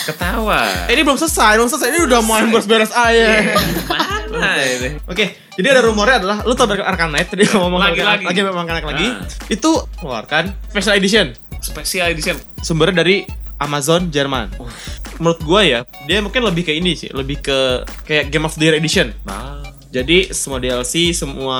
Ketawa. 0.00 0.88
eh, 0.88 0.96
ini 0.96 1.02
belum 1.02 1.18
selesai, 1.18 1.60
belum 1.60 1.68
selesai. 1.68 1.88
Ini 1.92 2.00
udah 2.08 2.20
mau 2.24 2.40
beres-beres 2.48 2.88
aja. 2.88 3.52
Mana 4.32 4.56
ini? 4.62 4.96
Oke, 5.04 5.34
jadi 5.52 5.76
ada 5.76 5.82
rumornya 5.84 6.22
adalah 6.22 6.36
lu 6.46 6.54
tau 6.54 6.64
dari 6.64 6.80
Arkham 6.80 7.10
Knight 7.10 7.28
tadi 7.28 7.44
ngomong 7.50 7.76
Lagi-lagi. 7.76 8.24
lagi 8.24 8.40
memang 8.40 8.64
Arkham 8.64 8.76
Knight 8.80 8.86
lagi. 8.86 9.06
Ah. 9.10 9.26
Itu 9.50 9.70
keluarkan 9.98 10.54
special 10.70 10.94
edition. 10.96 11.26
Special 11.60 12.08
edition. 12.08 12.38
sumbernya 12.62 13.02
dari 13.02 13.26
Amazon 13.60 14.08
Jerman. 14.08 14.48
Menurut 15.20 15.40
gua 15.44 15.60
ya, 15.60 15.80
dia 16.08 16.24
mungkin 16.24 16.48
lebih 16.48 16.64
ke 16.64 16.72
ini 16.72 16.96
sih, 16.96 17.12
lebih 17.12 17.44
ke 17.44 17.84
kayak 18.08 18.32
Game 18.32 18.48
of 18.48 18.56
the 18.56 18.64
Year 18.64 18.78
edition. 18.78 19.12
Nah. 19.28 19.60
Jadi 19.90 20.30
semua 20.30 20.58
DLC, 20.58 21.10
semua 21.10 21.58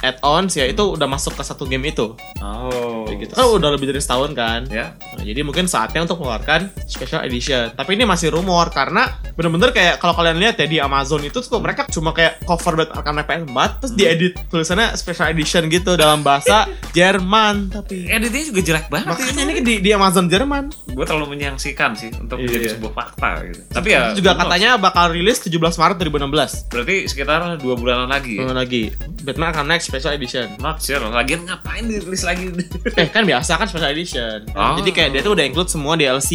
add-ons 0.00 0.52
ya 0.52 0.64
itu 0.64 0.80
udah 0.80 1.04
masuk 1.04 1.36
ke 1.36 1.42
satu 1.42 1.64
game 1.64 1.84
itu. 1.86 2.16
Oh. 2.40 3.04
Kayak 3.04 3.18
gitu. 3.22 3.32
Kan 3.34 3.44
udah 3.54 3.70
lebih 3.70 3.86
dari 3.86 4.00
setahun 4.00 4.32
kan. 4.32 4.64
Ya. 4.66 4.96
Nah, 5.14 5.20
jadi 5.20 5.40
mungkin 5.40 5.64
saatnya 5.64 6.00
untuk 6.00 6.16
mengeluarkan 6.18 6.72
special 6.84 7.20
edition. 7.22 7.68
Tapi 7.70 7.92
ini 7.92 8.04
masih 8.04 8.32
rumor 8.32 8.68
karena 8.68 9.04
bener-bener 9.36 9.70
kayak 9.70 9.98
kalau 9.98 10.12
kalian 10.12 10.40
lihat 10.40 10.56
ya 10.56 10.64
di 10.64 10.78
Amazon 10.78 11.20
itu 11.20 11.38
tuh 11.38 11.60
mereka 11.60 11.84
cuma 11.88 12.10
kayak 12.10 12.40
cover 12.42 12.72
buat 12.74 12.90
Arkham 12.90 13.14
Knight 13.14 13.28
PS4 13.44 13.58
terus 13.78 13.92
diedit 13.94 14.32
tulisannya 14.48 14.88
special 14.94 15.28
edition 15.28 15.68
gitu 15.68 15.94
dalam 15.94 16.22
bahasa 16.22 16.64
Jerman 16.96 17.68
tapi. 17.68 18.08
Editnya 18.08 18.42
juga 18.44 18.60
jelek 18.64 18.86
banget. 18.88 19.12
Makanya 19.12 19.42
ini 19.44 19.54
di, 19.60 19.74
di 19.78 19.90
Amazon 19.92 20.26
Jerman. 20.26 20.72
gue 20.88 21.06
terlalu 21.06 21.38
menyaksikan 21.38 21.94
sih 21.94 22.10
untuk 22.12 22.38
Iya. 22.38 22.46
menjadi 22.48 22.66
sebuah 22.74 22.92
fakta 22.92 23.28
gitu. 23.46 23.60
Tapi 23.70 23.88
ya 23.88 24.00
juga 24.12 24.34
katanya 24.34 24.70
bakal 24.74 25.14
rilis 25.14 25.38
17 25.38 25.54
Maret 25.54 25.96
2016. 26.00 26.66
berarti 26.66 26.96
sekitar 27.06 27.57
dua 27.58 27.74
bulanan 27.74 28.08
lagi. 28.08 28.38
ya? 28.38 28.46
Belum 28.46 28.56
lagi. 28.56 28.94
Batman 29.18 29.50
akan 29.52 29.64
naik 29.68 29.82
special 29.82 30.14
edition. 30.14 30.46
Not 30.58 30.80
sure. 30.80 31.02
Lagian 31.02 31.44
ngapain 31.44 31.84
dirilis 31.84 32.22
lagi? 32.22 32.48
Eh 32.98 33.10
kan 33.10 33.22
biasa 33.22 33.58
kan 33.58 33.66
special 33.68 33.90
edition. 33.92 34.48
Oh. 34.54 34.78
Jadi 34.80 34.90
kayak 34.90 35.10
dia 35.12 35.20
tuh 35.20 35.36
udah 35.36 35.44
include 35.44 35.68
semua 35.68 35.94
DLC. 35.94 36.32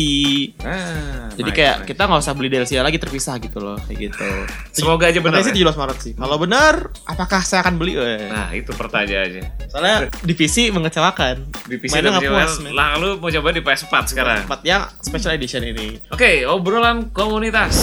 Ah, 0.62 1.28
Jadi 1.34 1.50
nice, 1.50 1.58
kayak 1.58 1.76
nice. 1.82 1.88
kita 1.90 2.02
nggak 2.06 2.22
usah 2.22 2.34
beli 2.38 2.48
DLC 2.52 2.72
lagi 2.78 2.98
terpisah 3.00 3.36
gitu 3.42 3.58
loh, 3.60 3.76
kayak 3.88 4.12
gitu. 4.12 4.28
Semoga 4.78 5.10
aja 5.10 5.20
benar. 5.20 5.42
Katanya 5.42 5.56
sih 5.56 5.64
ya. 5.64 5.72
17 5.74 5.82
Maret 5.82 5.98
sih. 6.00 6.14
Kalau 6.14 6.38
benar, 6.38 6.74
apakah 7.08 7.42
saya 7.42 7.66
akan 7.66 7.76
beli? 7.80 7.96
Eh. 7.98 8.30
Nah 8.30 8.52
itu 8.52 8.72
pertanyaannya. 8.72 9.72
Soalnya 9.72 9.98
di 10.22 10.34
PC 10.36 10.70
mengecewakan. 10.70 11.36
Di 11.66 11.76
PC 11.80 11.98
Mainnya 11.98 12.20
nggak 12.20 12.30
puas. 12.30 12.52
Lalu 12.64 13.10
mau 13.18 13.30
coba 13.32 13.50
di 13.50 13.62
PS4 13.64 13.94
sekarang. 14.06 14.40
Tempat 14.46 14.62
yang 14.64 14.82
special 15.02 15.34
edition 15.34 15.64
ini. 15.64 15.98
Oke, 16.12 16.44
obrolan 16.46 17.10
komunitas. 17.10 17.74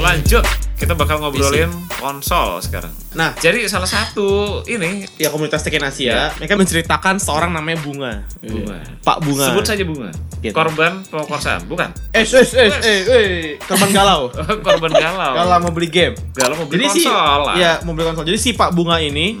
Lanjut, 0.00 0.42
kita 0.80 0.96
bakal 0.96 1.20
ngobrolin 1.20 1.68
konsol 2.00 2.56
sekarang. 2.64 2.88
Nah, 3.12 3.36
Jadi 3.36 3.68
salah 3.68 3.84
satu 3.84 4.60
ini 4.64 5.04
ya 5.20 5.28
komunitas 5.28 5.60
Tekken 5.60 5.84
Asia, 5.84 6.32
mereka 6.40 6.56
menceritakan 6.56 7.20
seorang 7.20 7.52
namanya 7.52 7.84
Bunga. 7.84 8.24
Bunga. 8.40 8.80
Pak 9.04 9.20
Bunga. 9.20 9.46
Sebut 9.52 9.64
saja 9.68 9.84
bunga. 9.84 10.08
Gitu. 10.40 10.56
Korban 10.56 11.04
pemerkosaan, 11.04 11.68
bukan? 11.68 11.92
Eh, 12.16 12.24
eh, 12.24 12.46
eh, 12.56 12.72
eh, 12.80 13.00
eh, 13.04 13.32
teman 13.60 13.92
galau. 13.92 14.32
Korban 14.66 14.88
galau. 14.88 15.36
Galau 15.36 15.58
mau 15.68 15.72
beli 15.76 15.92
game. 15.92 16.16
Galau 16.32 16.56
mau 16.56 16.64
beli 16.64 16.88
Jadi 16.88 16.96
sih, 16.96 17.04
konsol 17.04 17.40
lah. 17.44 17.54
ya 17.60 17.72
mau 17.84 17.92
beli 17.92 18.04
konsol. 18.08 18.24
Jadi 18.24 18.38
si 18.40 18.50
Pak 18.56 18.72
Bunga 18.72 18.96
ini, 19.04 19.36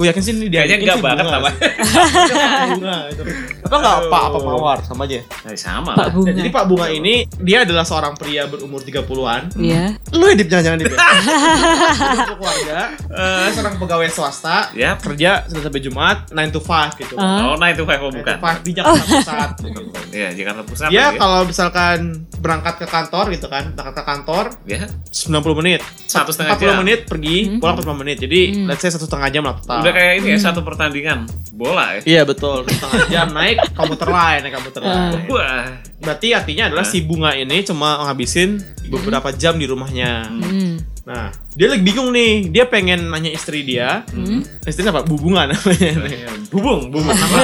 gue 0.00 0.06
yakin 0.08 0.22
sih 0.24 0.32
ini 0.32 0.48
dia 0.48 0.64
Kayaknya 0.64 0.76
enggak 0.80 0.96
si 0.96 1.04
banget 1.04 1.24
namanya. 1.28 1.58
Pak 1.60 2.68
Bunga 2.80 2.96
itu. 3.12 3.22
Apa 3.68 3.74
enggak 3.76 3.96
Pak 4.08 4.22
apa 4.32 4.38
Mawar 4.40 4.78
sama 4.80 5.04
aja. 5.04 5.20
Nah, 5.44 5.52
sama 5.60 5.92
Pak 5.92 5.96
lah. 6.00 6.08
Bunga. 6.16 6.28
Ya, 6.32 6.34
jadi 6.40 6.48
Pak 6.48 6.64
Bunga 6.64 6.86
ini 6.88 7.14
dia 7.36 7.58
adalah 7.68 7.84
seorang 7.84 8.16
pria 8.16 8.48
berumur 8.48 8.80
30-an. 8.80 9.42
Iya. 9.60 10.00
Lu 10.16 10.24
ya 10.24 10.36
Ya. 10.72 10.86
Dia 10.86 12.24
keluarga, 12.30 12.80
eh, 13.08 13.48
seorang 13.50 13.74
pegawai 13.76 14.08
swasta, 14.08 14.70
Yap. 14.72 15.00
kerja 15.00 15.44
Senin 15.44 15.62
sampai 15.62 15.80
Jumat 15.80 16.16
9 16.28 16.50
to 16.50 16.60
5 16.60 16.94
gitu. 16.96 17.14
Ah. 17.16 17.42
Oh, 17.44 17.56
nah 17.56 17.68
itu 17.68 17.82
Five 17.82 17.98
oh, 17.98 18.08
9 18.08 18.12
to 18.12 18.18
bukan. 18.20 18.36
5 18.38 18.60
di 18.60 18.70
Jakarta 18.72 19.02
Pusat. 19.02 19.50
gitu. 19.60 19.80
Iya, 20.10 20.28
Jakarta 20.32 20.62
Pusat. 20.62 20.88
Dia 20.90 21.04
lagi. 21.04 21.18
kalau 21.18 21.40
misalkan 21.44 21.98
berangkat 22.36 22.74
ke 22.76 22.86
kantor 22.86 23.24
gitu 23.30 23.46
kan, 23.46 23.64
berangkat 23.70 23.94
ke 23.94 24.04
kantor 24.04 24.44
ya 24.64 24.80
90 25.08 25.54
menit. 25.56 25.80
Satu 26.04 26.30
setengah 26.30 26.54
40 26.54 26.66
jam. 26.66 26.78
menit 26.78 27.00
pergi, 27.06 27.36
Hmm. 27.46 27.58
pulang 27.58 27.74
45 27.76 27.94
menit. 27.96 28.16
Jadi 28.18 28.40
Hmm. 28.52 28.66
let's 28.66 28.80
say 28.80 28.90
satu 28.90 29.06
setengah 29.06 29.28
jam 29.30 29.42
lah 29.44 29.54
total. 29.56 29.78
udah 29.80 29.92
kayak 29.92 30.12
ini 30.18 30.28
ya 30.30 30.38
satu 30.40 30.60
pertandingan 30.60 31.18
bola 31.52 31.94
ya. 31.94 32.00
Iya 32.08 32.22
betul, 32.24 32.64
satu 32.64 32.74
setengah 32.74 33.06
jam 33.08 33.26
naik 33.30 33.56
komuter 33.72 34.08
lain, 34.08 34.38
naik 34.40 34.54
komuter 34.56 34.80
Ah. 34.80 34.88
lain. 35.10 35.28
Wah. 35.28 35.66
Berarti 36.00 36.32
artinya 36.32 36.64
adalah 36.66 36.80
Hah? 36.80 36.90
si 36.90 36.98
bunga 37.00 37.30
ini 37.32 37.60
cuma 37.60 38.00
ngabisin 38.02 38.56
beberapa 38.88 39.30
jam 39.30 39.54
di 39.54 39.68
rumahnya. 39.68 40.26
Hmm. 40.26 40.59
Nah, 41.00 41.26
dia 41.50 41.66
lagi 41.66 41.82
bingung 41.82 42.12
nih. 42.12 42.52
Dia 42.52 42.64
pengen 42.64 43.08
nanya 43.08 43.32
istri 43.32 43.64
dia. 43.64 44.04
Hmm. 44.12 44.44
Istrinya 44.62 44.94
apa? 44.94 45.02
Bubunga 45.02 45.48
namanya. 45.48 45.92
Bubung, 46.52 46.90
bubung. 46.90 47.14
sama, 47.14 47.38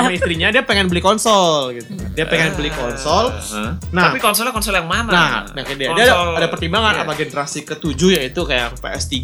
sama 0.00 0.10
istrinya 0.10 0.48
dia 0.48 0.64
pengen 0.64 0.88
beli 0.88 1.00
konsol 1.00 1.70
gitu. 1.72 1.92
Dia 2.12 2.24
pengen 2.24 2.52
beli 2.52 2.68
konsol. 2.68 3.28
Hah? 3.30 3.76
Nah. 3.92 4.10
tapi 4.10 4.18
konsolnya 4.18 4.50
konsol 4.50 4.74
yang 4.74 4.88
mana? 4.88 5.12
Nah, 5.12 5.30
nah 5.48 5.62
dia, 5.62 5.76
dia 5.76 5.88
ada, 5.92 6.02
Konsol- 6.08 6.36
ada 6.36 6.48
pertimbangan 6.48 6.92
Iya. 6.92 7.02
apa 7.02 7.12
generasi 7.14 7.58
ketujuh 7.62 8.10
yaitu 8.16 8.40
kayak 8.42 8.80
PS3, 8.80 9.22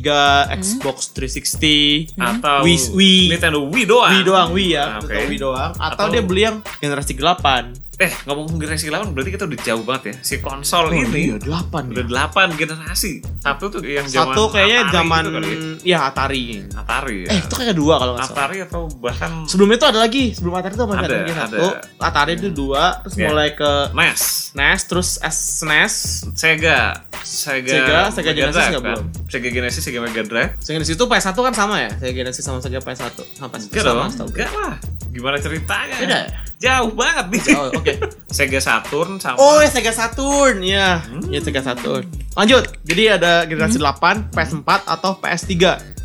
Xbox 0.52 0.96
360, 1.12 2.12
atau 2.14 2.60
Wii, 2.62 2.78
Wii, 2.92 3.20
Nintendo 3.32 3.60
Wii 3.66 3.84
doang. 3.84 4.12
Wii 4.12 4.22
doang, 4.22 4.48
Wii 4.52 4.68
ya, 4.70 4.84
Ah, 4.84 4.98
atau 5.00 5.08
oke. 5.08 5.28
Wii 5.28 5.40
doang, 5.40 5.70
atau, 5.72 5.88
Atau- 6.06 6.12
dia 6.12 6.22
beli 6.22 6.42
yang 6.44 6.56
generasi 6.78 7.12
8 7.16 7.72
Eh, 8.02 8.10
ngomong 8.26 8.58
generasi 8.58 8.90
8 8.90 9.14
berarti 9.14 9.30
kita 9.30 9.44
udah 9.46 9.60
jauh 9.60 9.84
banget 9.86 10.02
ya. 10.04 10.14
Si 10.20 10.34
konsol 10.38 10.90
ini 10.90 11.30
iya, 11.30 11.36
8 11.38 11.94
udah 11.94 12.04
8 12.26 12.50
generasi. 12.52 13.22
Satu 13.38 13.70
tuh 13.70 13.80
yang 13.80 14.02
zaman 14.04 14.34
Satu 14.34 14.42
kayaknya 14.50 14.78
Atari 14.82 14.92
zaman 14.92 15.22
gitu 15.22 15.30
kali 15.32 15.46
ya. 15.46 15.56
ya 15.86 15.98
Atari. 16.10 16.42
Atari 16.68 17.16
ya. 17.22 17.28
Eh, 17.30 17.38
itu 17.40 17.54
kayak 17.54 17.70
kedua 17.72 17.94
kalau 17.96 18.12
nggak 18.14 18.26
salah. 18.26 18.38
Atari 18.42 18.58
atau 18.60 18.82
bahkan 18.98 19.30
Sebelum 19.46 19.70
itu 19.70 19.84
ada 19.84 19.98
lagi, 19.98 20.24
sebelum 20.32 20.54
Atari 20.54 20.74
itu 20.74 20.82
apa 20.82 20.94
Ada, 20.94 21.06
lagi 21.06 21.30
ada. 21.30 21.40
satu. 21.46 21.66
Atari 21.96 22.32
itu 22.34 22.48
dua, 22.50 22.82
terus 23.00 23.14
Iya. 23.14 23.26
mulai 23.30 23.48
ke 23.52 23.70
NES, 23.92 24.20
NES, 24.52 24.80
terus 24.84 25.08
SNES. 25.22 25.94
Sega, 26.32 26.80
Sega, 27.22 27.70
Sega, 27.70 27.98
Sega 28.10 28.22
Mega 28.24 28.32
Genesis 28.34 28.56
Drive, 28.56 28.70
nggak 28.72 28.82
kan? 28.82 28.94
belum? 28.98 29.06
Sega 29.30 29.48
Genesis, 29.48 29.82
Sega 29.82 30.00
Mega 30.00 30.22
Drive. 30.24 30.50
Sega 30.58 30.74
Genesis 30.76 30.94
itu 30.94 31.04
PS1 31.04 31.36
kan 31.36 31.54
sama 31.54 31.74
ya? 31.78 31.90
Sega 31.94 32.12
Genesis 32.12 32.42
sama 32.42 32.58
Sega 32.58 32.80
PS1 32.80 33.14
sama 33.32 33.48
PS1 33.48 33.70
Enggak 33.70 33.84
sama 33.84 34.04
enggak 34.26 34.50
lah. 34.52 34.74
Gimana 35.12 35.36
ceritanya? 35.38 35.96
Beda 36.00 36.18
ya? 36.26 36.40
Jauh 36.62 36.94
banget 36.94 37.26
nih. 37.34 37.42
Oh, 37.58 37.68
oke. 37.74 37.94
Sega 38.38 38.62
Saturn 38.62 39.18
sama 39.18 39.34
Oh, 39.42 39.58
ya 39.58 39.66
Sega 39.66 39.90
Saturn, 39.90 40.62
ya. 40.62 41.02
Hmm. 41.02 41.26
Ya 41.26 41.42
Sega 41.42 41.58
Saturn. 41.58 42.06
Lanjut. 42.38 42.70
Jadi 42.86 43.02
ada 43.10 43.42
generasi 43.42 43.82
8, 43.82 44.30
PS4 44.30 44.70
atau 44.86 45.18
PS3. 45.18 45.54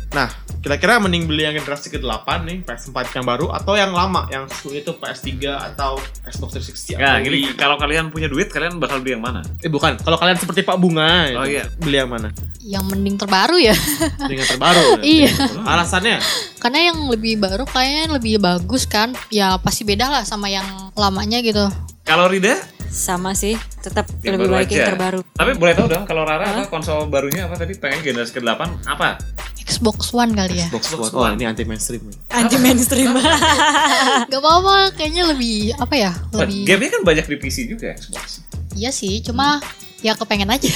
Nah, 0.08 0.24
kira-kira 0.58 0.96
mending 0.96 1.28
beli 1.28 1.44
yang 1.44 1.52
generasi 1.52 1.92
ke-8 1.92 2.24
nih, 2.48 2.64
PS4 2.64 3.12
yang 3.12 3.26
baru 3.28 3.52
atau 3.52 3.76
yang 3.76 3.92
lama 3.92 4.24
yang 4.28 4.48
itu 4.66 4.88
PS3 4.88 5.28
atau 5.72 6.00
Xbox 6.24 6.56
360 6.56 6.96
Nah, 6.96 7.12
atau 7.14 7.24
gini, 7.24 7.36
Wii? 7.44 7.54
kalau 7.54 7.76
kalian 7.76 8.08
punya 8.08 8.24
duit, 8.26 8.48
kalian 8.48 8.80
bakal 8.80 9.04
beli 9.04 9.12
yang 9.14 9.24
mana? 9.24 9.44
Eh 9.60 9.68
bukan, 9.68 10.00
kalau 10.00 10.16
kalian 10.16 10.40
seperti 10.40 10.64
Pak 10.64 10.80
Bunga, 10.80 11.28
Oh, 11.36 11.44
itu, 11.44 11.60
iya. 11.60 11.64
beli 11.76 11.96
yang 11.98 12.08
mana? 12.08 12.32
Yang 12.58 12.84
mending 12.88 13.16
terbaru 13.16 13.56
ya. 13.60 13.76
Dengan 14.24 14.46
terbaru. 14.46 14.84
Iya. 15.04 15.32
Alasannya? 15.62 16.16
Karena 16.56 16.90
yang 16.90 16.98
lebih 17.06 17.36
baru 17.36 17.64
kayaknya 17.64 18.04
lebih 18.10 18.40
bagus 18.40 18.84
kan. 18.84 19.12
Ya 19.28 19.56
pasti 19.56 19.84
beda 19.84 20.08
lah 20.08 20.22
sama 20.24 20.48
yang 20.48 20.64
lamanya 20.92 21.38
gitu. 21.40 21.68
Kalau 22.02 22.24
Rida, 22.26 22.56
Sama 22.88 23.36
sih, 23.36 23.52
tetap 23.84 24.08
yang 24.24 24.40
lebih 24.40 24.48
baik 24.48 24.72
aja. 24.72 24.76
yang 24.80 24.88
terbaru. 24.96 25.20
Tapi 25.28 25.52
boleh 25.54 25.76
tahu 25.76 25.86
dong, 25.86 26.04
kalau 26.08 26.24
Rara 26.24 26.48
apa 26.48 26.64
konsol 26.66 27.04
barunya 27.04 27.44
apa 27.44 27.60
tadi? 27.60 27.76
Pengen 27.76 28.00
generasi 28.00 28.32
ke-8 28.32 28.88
apa? 28.88 29.20
Xbox 29.68 30.10
One 30.10 30.32
kali 30.32 30.56
ya. 30.56 30.66
Xbox 30.66 30.82
Xbox 30.90 31.12
One. 31.12 31.20
Oh, 31.20 31.28
ini 31.30 31.44
anti 31.44 31.62
mainstream. 31.62 32.02
Anti 32.28 32.56
mainstream. 32.56 33.12
Gak 34.24 34.40
apa-apa, 34.42 34.96
kayaknya 34.96 35.28
lebih 35.28 35.76
apa 35.76 35.94
ya? 35.94 36.12
Lebih 36.32 36.64
Game-nya 36.64 36.90
kan 36.90 37.02
banyak 37.04 37.24
di 37.24 37.36
PC 37.36 37.68
juga 37.68 37.92
Xbox. 37.92 38.40
iya 38.72 38.88
sih, 38.88 39.20
cuma 39.20 39.60
ya 39.98 40.14
kepengen 40.14 40.46
aja. 40.46 40.70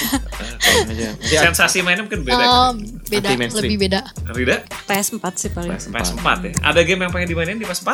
aja. 0.85 1.09
Sensasi 1.43 1.81
mainnya 1.81 2.03
mungkin 2.03 2.21
beda 2.21 2.35
Eh, 2.35 2.43
kan? 2.43 2.75
beda, 3.09 3.29
lebih 3.57 3.77
beda. 3.79 4.01
Rida, 4.29 4.57
PS4 4.85 5.25
sih 5.37 5.51
paling. 5.51 5.71
PS4 5.73 6.27
ya. 6.43 6.53
Ada 6.61 6.81
game 6.83 7.01
yang 7.03 7.13
pengen 7.13 7.29
dimainin 7.31 7.57
di 7.57 7.65
PS4? 7.65 7.91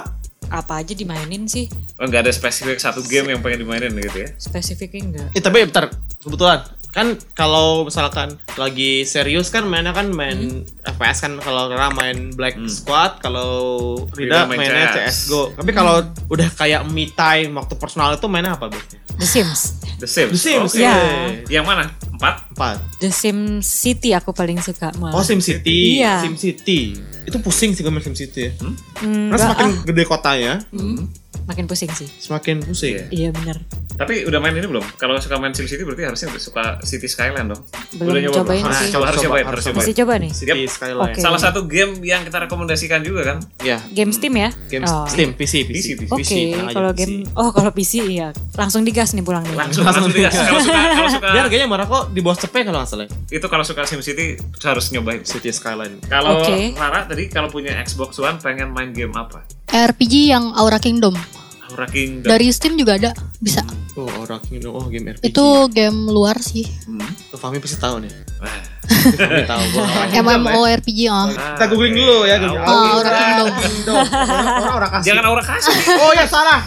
Apa 0.49 0.81
aja 0.81 0.97
dimainin 0.97 1.45
sih? 1.45 1.69
Oh, 2.01 2.09
nggak 2.09 2.25
ada 2.25 2.33
spesifik 2.33 2.81
satu 2.81 3.05
game 3.05 3.29
yang 3.29 3.45
pengen 3.45 3.63
dimainin 3.63 3.93
gitu 3.93 4.25
ya? 4.25 4.29
Spesifiknya 4.41 5.01
enggak. 5.05 5.29
Eh 5.37 5.43
tapi 5.45 5.61
bentar, 5.61 5.93
kebetulan 6.19 6.65
kan 6.99 7.09
kalau 7.33 7.85
misalkan 7.85 8.29
lagi 8.55 9.03
serius 9.03 9.49
kan 9.49 9.63
mainnya 9.63 9.91
kan 9.91 10.11
main 10.11 10.63
FPS 10.85 11.19
kan 11.21 11.39
kalau 11.39 11.67
Rara 11.67 11.89
main 11.91 12.31
Black 12.31 12.55
Hmm. 12.55 12.67
Squad 12.67 13.19
kalau 13.19 13.51
Rida 14.13 14.43
Rida 14.43 14.47
main 14.47 14.59
mainnya 14.59 14.91
CS. 15.07 15.15
CS:GO. 15.25 15.43
Tapi 15.55 15.71
kalau 15.71 16.03
udah 16.27 16.49
kayak 16.51 16.83
me 16.85 17.07
time 17.09 17.55
waktu 17.55 17.75
personal 17.75 18.13
itu 18.13 18.27
mainnya 18.27 18.53
apa 18.53 18.67
biasanya? 18.67 18.99
The 19.15 19.27
Sims. 19.27 19.61
The 19.97 20.07
Sims. 20.07 20.31
The 20.31 20.41
Sims. 20.41 20.73
Oke. 20.73 20.79
Ya. 20.81 20.95
Yang 21.49 21.65
mana? 21.65 21.85
Empat? 22.09 22.35
Empat. 22.51 22.77
The 22.99 23.11
Sims 23.11 23.63
City 23.65 24.11
aku 24.11 24.31
paling 24.31 24.59
suka 24.59 24.91
malah. 24.97 25.15
Oh 25.15 25.23
Sim 25.23 25.39
City, 25.39 25.99
Iya. 25.99 26.19
Sim 26.21 26.35
City. 26.35 26.95
Itu 27.23 27.39
pusing 27.39 27.71
sih 27.73 27.81
gue 27.81 27.91
main 27.91 27.99
Sim 28.01 28.15
City 28.15 28.47
ya. 28.47 28.53
Hmm, 28.59 28.75
Karena 28.95 29.15
enggak, 29.29 29.41
semakin 29.45 29.67
ah. 29.67 29.75
gede 29.85 30.03
kotanya, 30.05 30.55
Hmm, 30.71 30.99
makin 31.49 31.65
pusing 31.65 31.89
sih. 31.91 32.05
semakin 32.21 32.61
pusing. 32.61 32.95
Iya. 32.95 33.05
Iya 33.09 33.29
bener. 33.33 33.57
Tapi 33.99 34.23
udah 34.23 34.39
main 34.39 34.55
ini 34.55 34.63
belum? 34.63 34.85
Kalau 34.95 35.19
suka 35.19 35.41
main 35.41 35.51
Sim 35.51 35.67
City 35.67 35.83
berarti 35.83 36.07
harusnya 36.07 36.31
udah 36.31 36.39
suka 36.39 36.65
City 36.87 37.11
Skyline 37.11 37.51
dong. 37.51 37.59
Belum 37.99 38.15
udah 38.15 38.21
nyoba 38.23 38.37
cobain 38.39 38.63
belum? 38.63 38.71
sih. 38.71 38.79
Nah, 38.79 38.93
coba 38.95 39.05
harus 39.09 39.19
Coba, 39.19 39.27
cobain, 39.27 39.43
harus 39.43 39.51
harus 39.51 39.65
coba. 39.65 39.73
cobain. 39.73 39.83
Masih 39.83 39.95
coba 39.97 40.13
nih. 40.15 40.31
City 40.31 40.51
Yep. 40.55 40.71
Skyline. 40.71 41.03
Oke. 41.11 41.19
Salah 41.19 41.41
satu 41.41 41.61
game 41.67 41.93
yang 42.01 42.21
kita 42.23 42.39
rekomendasikan 42.39 43.01
juga 43.03 43.21
kan? 43.27 43.39
Ya. 43.59 43.83
Game 43.91 44.13
Steam 44.13 44.35
ya? 44.37 44.55
Game 44.71 44.85
Oh. 44.87 45.03
Steam, 45.11 45.35
PC, 45.35 45.67
PC. 45.67 45.99
PC, 45.99 46.07
PC. 46.07 46.15
Oke, 46.15 46.23
tenang 46.23 46.69
aja, 46.69 46.77
kalau 46.77 46.91
PC. 46.93 47.01
game 47.01 47.15
oh 47.35 47.51
kalau 47.51 47.71
PC 47.73 47.93
iya 48.07 48.29
langsung 48.55 48.87
digas 48.87 49.11
nih 49.11 49.25
pulang 49.25 49.43
nih. 49.43 49.57
Langsung 49.57 49.83
langsung 49.83 50.13
digas. 50.13 50.31
Kalau 50.37 50.61
suka 50.61 50.79
kalau 50.95 51.11
suka 51.11 51.27
Dia 51.35 51.43
harganya 51.43 51.67
murah 51.67 51.87
kok 51.89 52.05
di 52.13 52.21
bawah 52.21 52.39
cepet 52.39 52.63
kalau 52.63 52.79
nggak 52.79 52.89
salah. 52.89 53.09
itu 53.29 53.47
kalau 53.49 53.65
suka 53.67 53.83
Sim 53.83 53.99
City 53.99 54.39
harus 54.63 54.87
nyobain. 54.91 55.27
City 55.27 55.51
Skyline. 55.51 55.99
Kalau 56.07 56.39
Oke. 56.39 56.71
Rara 56.73 57.03
tadi 57.03 57.27
kalau 57.27 57.51
punya 57.51 57.75
Xbox 57.81 58.15
One 58.19 58.39
pengen 58.39 58.71
main 58.71 58.93
game 58.93 59.11
apa? 59.13 59.43
RPG 59.69 60.31
yang 60.31 60.55
Aura 60.55 60.79
Kingdom. 60.79 61.13
Kingdom. 61.93 62.29
Dari 62.29 62.47
Steam 62.49 62.75
juga 62.77 62.97
ada, 62.97 63.11
bisa. 63.39 63.61
Oh, 63.99 64.09
orang 64.23 64.41
Kingdom. 64.45 64.73
Oh, 64.79 64.87
game 64.89 65.13
RPG. 65.13 65.29
Itu 65.29 65.69
game 65.69 66.09
luar 66.09 66.39
sih. 66.41 66.65
Hmm. 66.87 67.03
Tuh, 67.29 67.39
Fahmi 67.39 67.59
pasti 67.59 67.77
tahu 67.77 68.01
nih. 68.03 68.13
Wah. 68.41 68.59
Fahmi 68.89 69.43
tahu. 69.45 69.63
Gua. 69.75 69.87
MMORPG 70.25 70.99
ah. 71.11 71.27
Kita 71.29 71.65
googling 71.69 71.95
dulu 71.99 72.25
ya. 72.25 72.37
Ah, 72.37 72.41
Google. 72.41 72.63
oh, 72.63 72.85
Aura 72.97 73.11
Kingdom. 73.13 73.47
Orang 74.63 74.75
orang 74.79 74.91
kasih. 74.97 75.07
Jangan 75.13 75.25
aura 75.29 75.43
kasih. 75.45 75.75
Oh 75.99 76.13
ya 76.17 76.25
salah. 76.25 76.61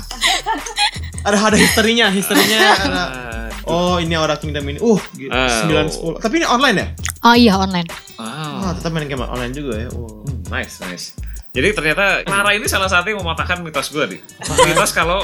Ada 1.21 1.37
ada 1.37 1.57
historinya, 1.57 2.09
historinya 2.09 2.57
ada. 2.57 2.73
Ah, 2.89 3.41
Oh 3.69 4.01
ini 4.01 4.17
Aura 4.17 4.35
Kingdom 4.41 4.65
ini. 4.73 4.81
Uh, 4.81 4.97
Ah, 5.29 5.69
9 5.69 5.85
oh. 6.01 6.17
10. 6.17 6.25
Tapi 6.25 6.33
ini 6.41 6.45
online 6.49 6.77
ya? 6.81 6.87
Oh 7.21 7.35
iya 7.37 7.53
online. 7.55 7.85
Wow. 8.17 8.65
Ah, 8.65 8.71
tetap 8.73 8.89
main 8.89 9.05
game 9.05 9.21
online 9.21 9.53
juga 9.53 9.85
ya. 9.85 9.89
Oh. 9.93 10.25
Hmm, 10.25 10.41
nice, 10.49 10.81
nice. 10.81 11.13
Jadi 11.51 11.67
ternyata 11.75 12.23
Clara 12.23 12.55
ini 12.55 12.63
salah 12.63 12.87
satu 12.87 13.11
yang 13.11 13.19
mematahkan 13.19 13.59
mitos 13.59 13.91
gue, 13.91 14.07
Di. 14.07 14.17
Mitos 14.63 14.91
kalau 14.91 15.19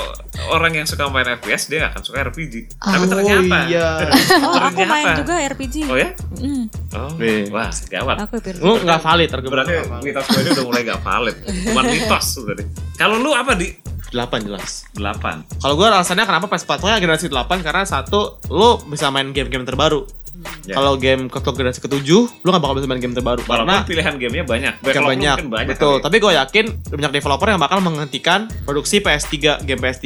orang 0.50 0.76
yang 0.76 0.84
suka 0.84 1.08
main 1.08 1.24
FPS 1.24 1.72
dia 1.72 1.88
gak 1.88 1.96
akan 1.96 2.02
suka 2.04 2.18
RPG. 2.22 2.54
Tapi 2.76 3.00
Oh, 3.00 3.08
ternyata. 3.08 3.58
iya. 3.66 3.88
Oh, 4.44 4.60
aku 4.60 4.76
Ternyata. 4.78 4.92
main 4.92 5.06
juga 5.16 5.34
RPG. 5.40 5.76
Oh 5.88 5.96
ya? 5.96 6.12
Mm, 6.36 6.66
Oh, 6.92 7.12
wah 7.50 7.72
gawat. 7.72 8.16
aku. 8.22 8.36
Lu 8.60 8.76
nggak 8.78 9.00
valid 9.00 9.30
argumen 9.32 9.54
Berarti 9.56 9.74
valid. 9.82 10.04
mitos 10.04 10.26
gue 10.26 10.42
ini 10.42 10.50
udah 10.52 10.66
mulai 10.66 10.82
gak 10.84 11.00
valid. 11.02 11.36
Bukan 11.64 11.86
mitos 11.88 12.28
berarti. 12.38 12.64
Kalau 12.94 13.16
lu 13.18 13.32
apa, 13.32 13.52
Di? 13.56 13.70
8 14.08 14.20
jelas. 14.42 14.84
8. 14.96 15.60
Kalau 15.60 15.76
gue 15.76 15.84
alasannya 15.86 16.24
kenapa 16.24 16.48
PS4 16.48 16.80
nya 16.82 16.96
generasi 16.98 17.28
8 17.28 17.60
karena 17.62 17.84
satu 17.84 18.20
lu 18.48 18.84
bisa 18.86 19.08
main 19.08 19.32
game-game 19.32 19.64
terbaru. 19.64 20.04
Ya. 20.68 20.76
Kalau 20.76 21.00
game 21.00 21.32
ke 21.32 21.40
generasi 21.40 21.80
ke-7 21.80 22.10
lu 22.44 22.48
gak 22.52 22.60
bakal 22.62 22.76
bisa 22.78 22.88
main 22.92 23.00
game 23.00 23.16
terbaru 23.16 23.42
Walaupun 23.48 23.72
karena 23.72 23.88
pilihan 23.88 24.14
gamenya 24.20 24.46
banyak. 24.46 24.74
Kan 24.84 25.04
banyak, 25.08 25.38
banyak 25.48 25.70
betul. 25.74 25.98
kali. 25.98 26.06
Tapi 26.06 26.16
gue 26.20 26.34
yakin 26.36 26.66
banyak 26.92 27.12
developer 27.16 27.48
yang 27.48 27.62
bakal 27.62 27.80
menghentikan 27.80 28.52
produksi 28.68 29.00
PS3, 29.00 29.64
game 29.64 29.80
PS3 29.80 30.06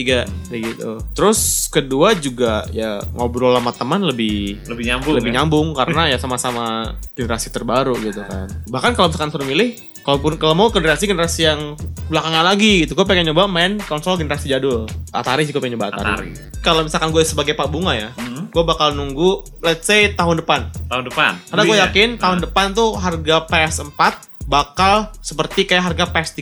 kayak 0.53 0.61
gitu. 0.61 0.91
Terus 1.17 1.67
kedua 1.73 2.13
juga 2.13 2.69
ya 2.69 3.01
ngobrol 3.17 3.57
sama 3.57 3.71
teman 3.73 4.05
lebih 4.05 4.61
lebih 4.69 4.83
nyambung. 4.85 5.13
lebih 5.17 5.31
ya? 5.31 5.35
nyambung 5.41 5.67
karena 5.73 6.01
ya 6.13 6.17
sama-sama 6.21 6.95
generasi 7.17 7.49
terbaru 7.49 7.97
gitu 7.99 8.21
kan. 8.21 8.47
Bahkan 8.69 8.91
kalau 8.93 9.09
misalkan 9.09 9.33
suruh 9.33 9.47
milih, 9.47 9.75
kalaupun 10.01 10.35
kalau 10.35 10.53
mau 10.53 10.67
generasi 10.67 11.05
generasi 11.05 11.45
yang 11.45 11.73
belakangan 12.07 12.43
lagi 12.43 12.83
gitu, 12.83 12.93
gue 12.93 13.03
pengen 13.03 13.27
nyoba 13.27 13.45
main 13.45 13.79
konsol 13.81 14.15
generasi 14.15 14.47
jadul. 14.47 14.83
Atari 15.09 15.43
sih 15.43 15.51
gue 15.51 15.59
pengen 15.59 15.75
nyoba 15.75 15.89
Atari. 15.89 16.03
Atari. 16.03 16.29
Kalau 16.59 16.81
misalkan 16.81 17.09
gue 17.09 17.21
sebagai 17.21 17.53
Pak 17.53 17.67
Bunga 17.67 17.93
ya, 17.93 18.09
Hmm. 18.13 18.47
gue 18.47 18.63
bakal 18.63 18.91
nunggu 18.91 19.29
let's 19.59 19.83
say 19.83 20.11
tahun 20.11 20.39
depan. 20.39 20.67
Tahun 20.85 21.03
depan. 21.05 21.31
Karena 21.47 21.61
gue 21.61 21.69
Belinya. 21.71 21.87
yakin 21.87 22.09
tahun 22.17 22.37
Ah. 22.37 22.43
depan 22.43 22.65
tuh 22.71 22.89
harga 22.93 23.35
PS4 23.45 24.01
bakal 24.43 25.09
seperti 25.19 25.63
kayak 25.63 25.93
harga 25.93 26.05
PS3 26.09 26.41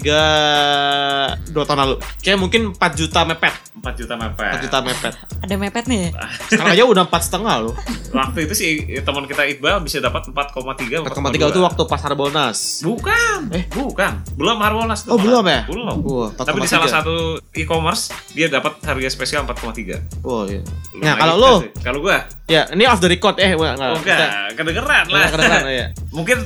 dua 1.50 1.64
tahun 1.64 1.80
lalu. 1.80 1.96
Kayak 2.20 2.38
mungkin 2.38 2.62
4 2.74 2.80
juta 2.96 3.22
mepet. 3.24 3.54
4 3.76 4.00
juta 4.00 4.14
mepet. 4.16 4.52
4 4.60 4.64
juta 4.66 4.78
mepet. 4.82 5.14
Ada 5.40 5.56
mepet 5.56 5.86
nih 5.88 6.00
ya? 6.00 6.10
Sekarang 6.48 6.74
aja 6.74 6.84
udah 6.86 7.04
4 7.06 7.20
setengah 7.22 7.56
loh. 7.62 7.74
Waktu 8.10 8.40
itu 8.46 8.54
sih 8.54 8.70
teman 9.00 9.26
kita 9.26 9.46
Iqbal 9.48 9.80
bisa 9.82 10.00
dapat 10.00 10.26
4,3 10.26 11.06
4,3 11.06 11.38
itu 11.50 11.60
waktu 11.62 11.82
pas 11.86 12.02
Harbolnas. 12.02 12.82
Bukan, 12.82 13.40
eh 13.54 13.64
bukan, 13.70 14.14
belum 14.36 14.58
Harbolnas 14.58 15.06
tuh. 15.06 15.14
Oh, 15.14 15.20
belum 15.20 15.46
ya? 15.46 15.62
Belum. 15.70 15.98
Wah, 16.04 16.30
Tapi 16.34 16.58
di 16.58 16.68
4,3. 16.68 16.74
salah 16.74 16.90
satu 16.90 17.16
e-commerce 17.54 18.10
dia 18.34 18.50
dapat 18.50 18.82
harga 18.84 19.08
spesial 19.08 19.46
4,3. 19.46 20.26
Oh 20.26 20.44
iya. 20.46 20.62
Lumayan 20.94 21.06
Nah, 21.06 21.16
kalau 21.16 21.36
sih. 21.62 21.72
kalau 21.82 22.00
gua 22.02 22.18
Ya, 22.50 22.66
ini 22.74 22.90
off 22.90 22.98
the 22.98 23.06
record 23.06 23.38
eh 23.38 23.54
enggak 23.54 23.78
enggak. 23.78 23.90
enggak, 24.02 24.30
kedengeran 24.58 25.06
lah. 25.06 25.22
Enggak 25.22 25.32
kedengeran 25.38 25.66
ya. 25.70 25.88
Mungkin 26.18 26.38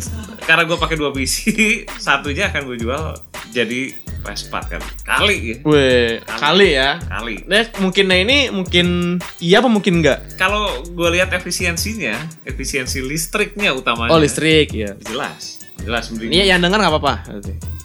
karena 0.44 0.63
gue 0.68 0.76
pakai 0.76 0.96
dua 1.00 1.16
PC, 1.16 1.36
satunya 2.04 2.52
akan 2.52 2.68
gue 2.68 2.78
jual 2.84 3.16
jadi 3.56 3.96
PS4 4.28 4.54
kan. 4.68 4.82
Kali 5.08 5.38
ya, 5.39 5.56
Weh, 5.63 6.20
kali 6.28 6.76
ya. 6.76 7.00
kali. 7.08 7.48
Nah, 7.48 7.72
mungkin 7.80 8.12
nah 8.12 8.20
ini 8.20 8.52
mungkin 8.52 9.16
iya 9.39 9.63
apa 9.63 9.72
mungkin 9.72 10.04
enggak? 10.04 10.36
Kalau 10.36 10.84
gue 10.84 11.10
lihat 11.16 11.32
efisiensinya, 11.32 12.20
efisiensi 12.44 13.00
listriknya 13.00 13.72
utamanya. 13.72 14.12
Oh, 14.12 14.20
listrik 14.20 14.76
ya. 14.76 15.00
Jelas, 15.08 15.63
jelas 15.80 16.12
mending. 16.12 16.36
Ini 16.36 16.52
yang 16.52 16.60
denger 16.60 16.84
enggak 16.84 16.94
apa-apa. 17.00 17.16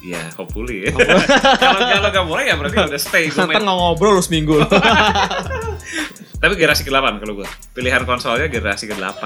Iya, 0.02 0.22
hopefully 0.35 0.90
ya. 0.90 0.94
Kalau 1.62 1.81
kalau 1.85 2.09
gak 2.11 2.24
murah 2.26 2.44
ya 2.46 2.54
berarti 2.59 2.76
udah 2.81 3.02
stay. 3.02 3.31
Main. 3.35 3.61
nggak 3.61 3.76
ngobrol 3.78 4.18
lu 4.18 4.22
seminggu. 4.22 4.59
Tapi 6.38 6.55
generasi 6.55 6.83
ke-8 6.83 7.18
kalau 7.18 7.35
gue. 7.35 7.48
Pilihan 7.72 8.03
konsolnya 8.03 8.46
generasi 8.46 8.87
ke-8. 8.87 9.22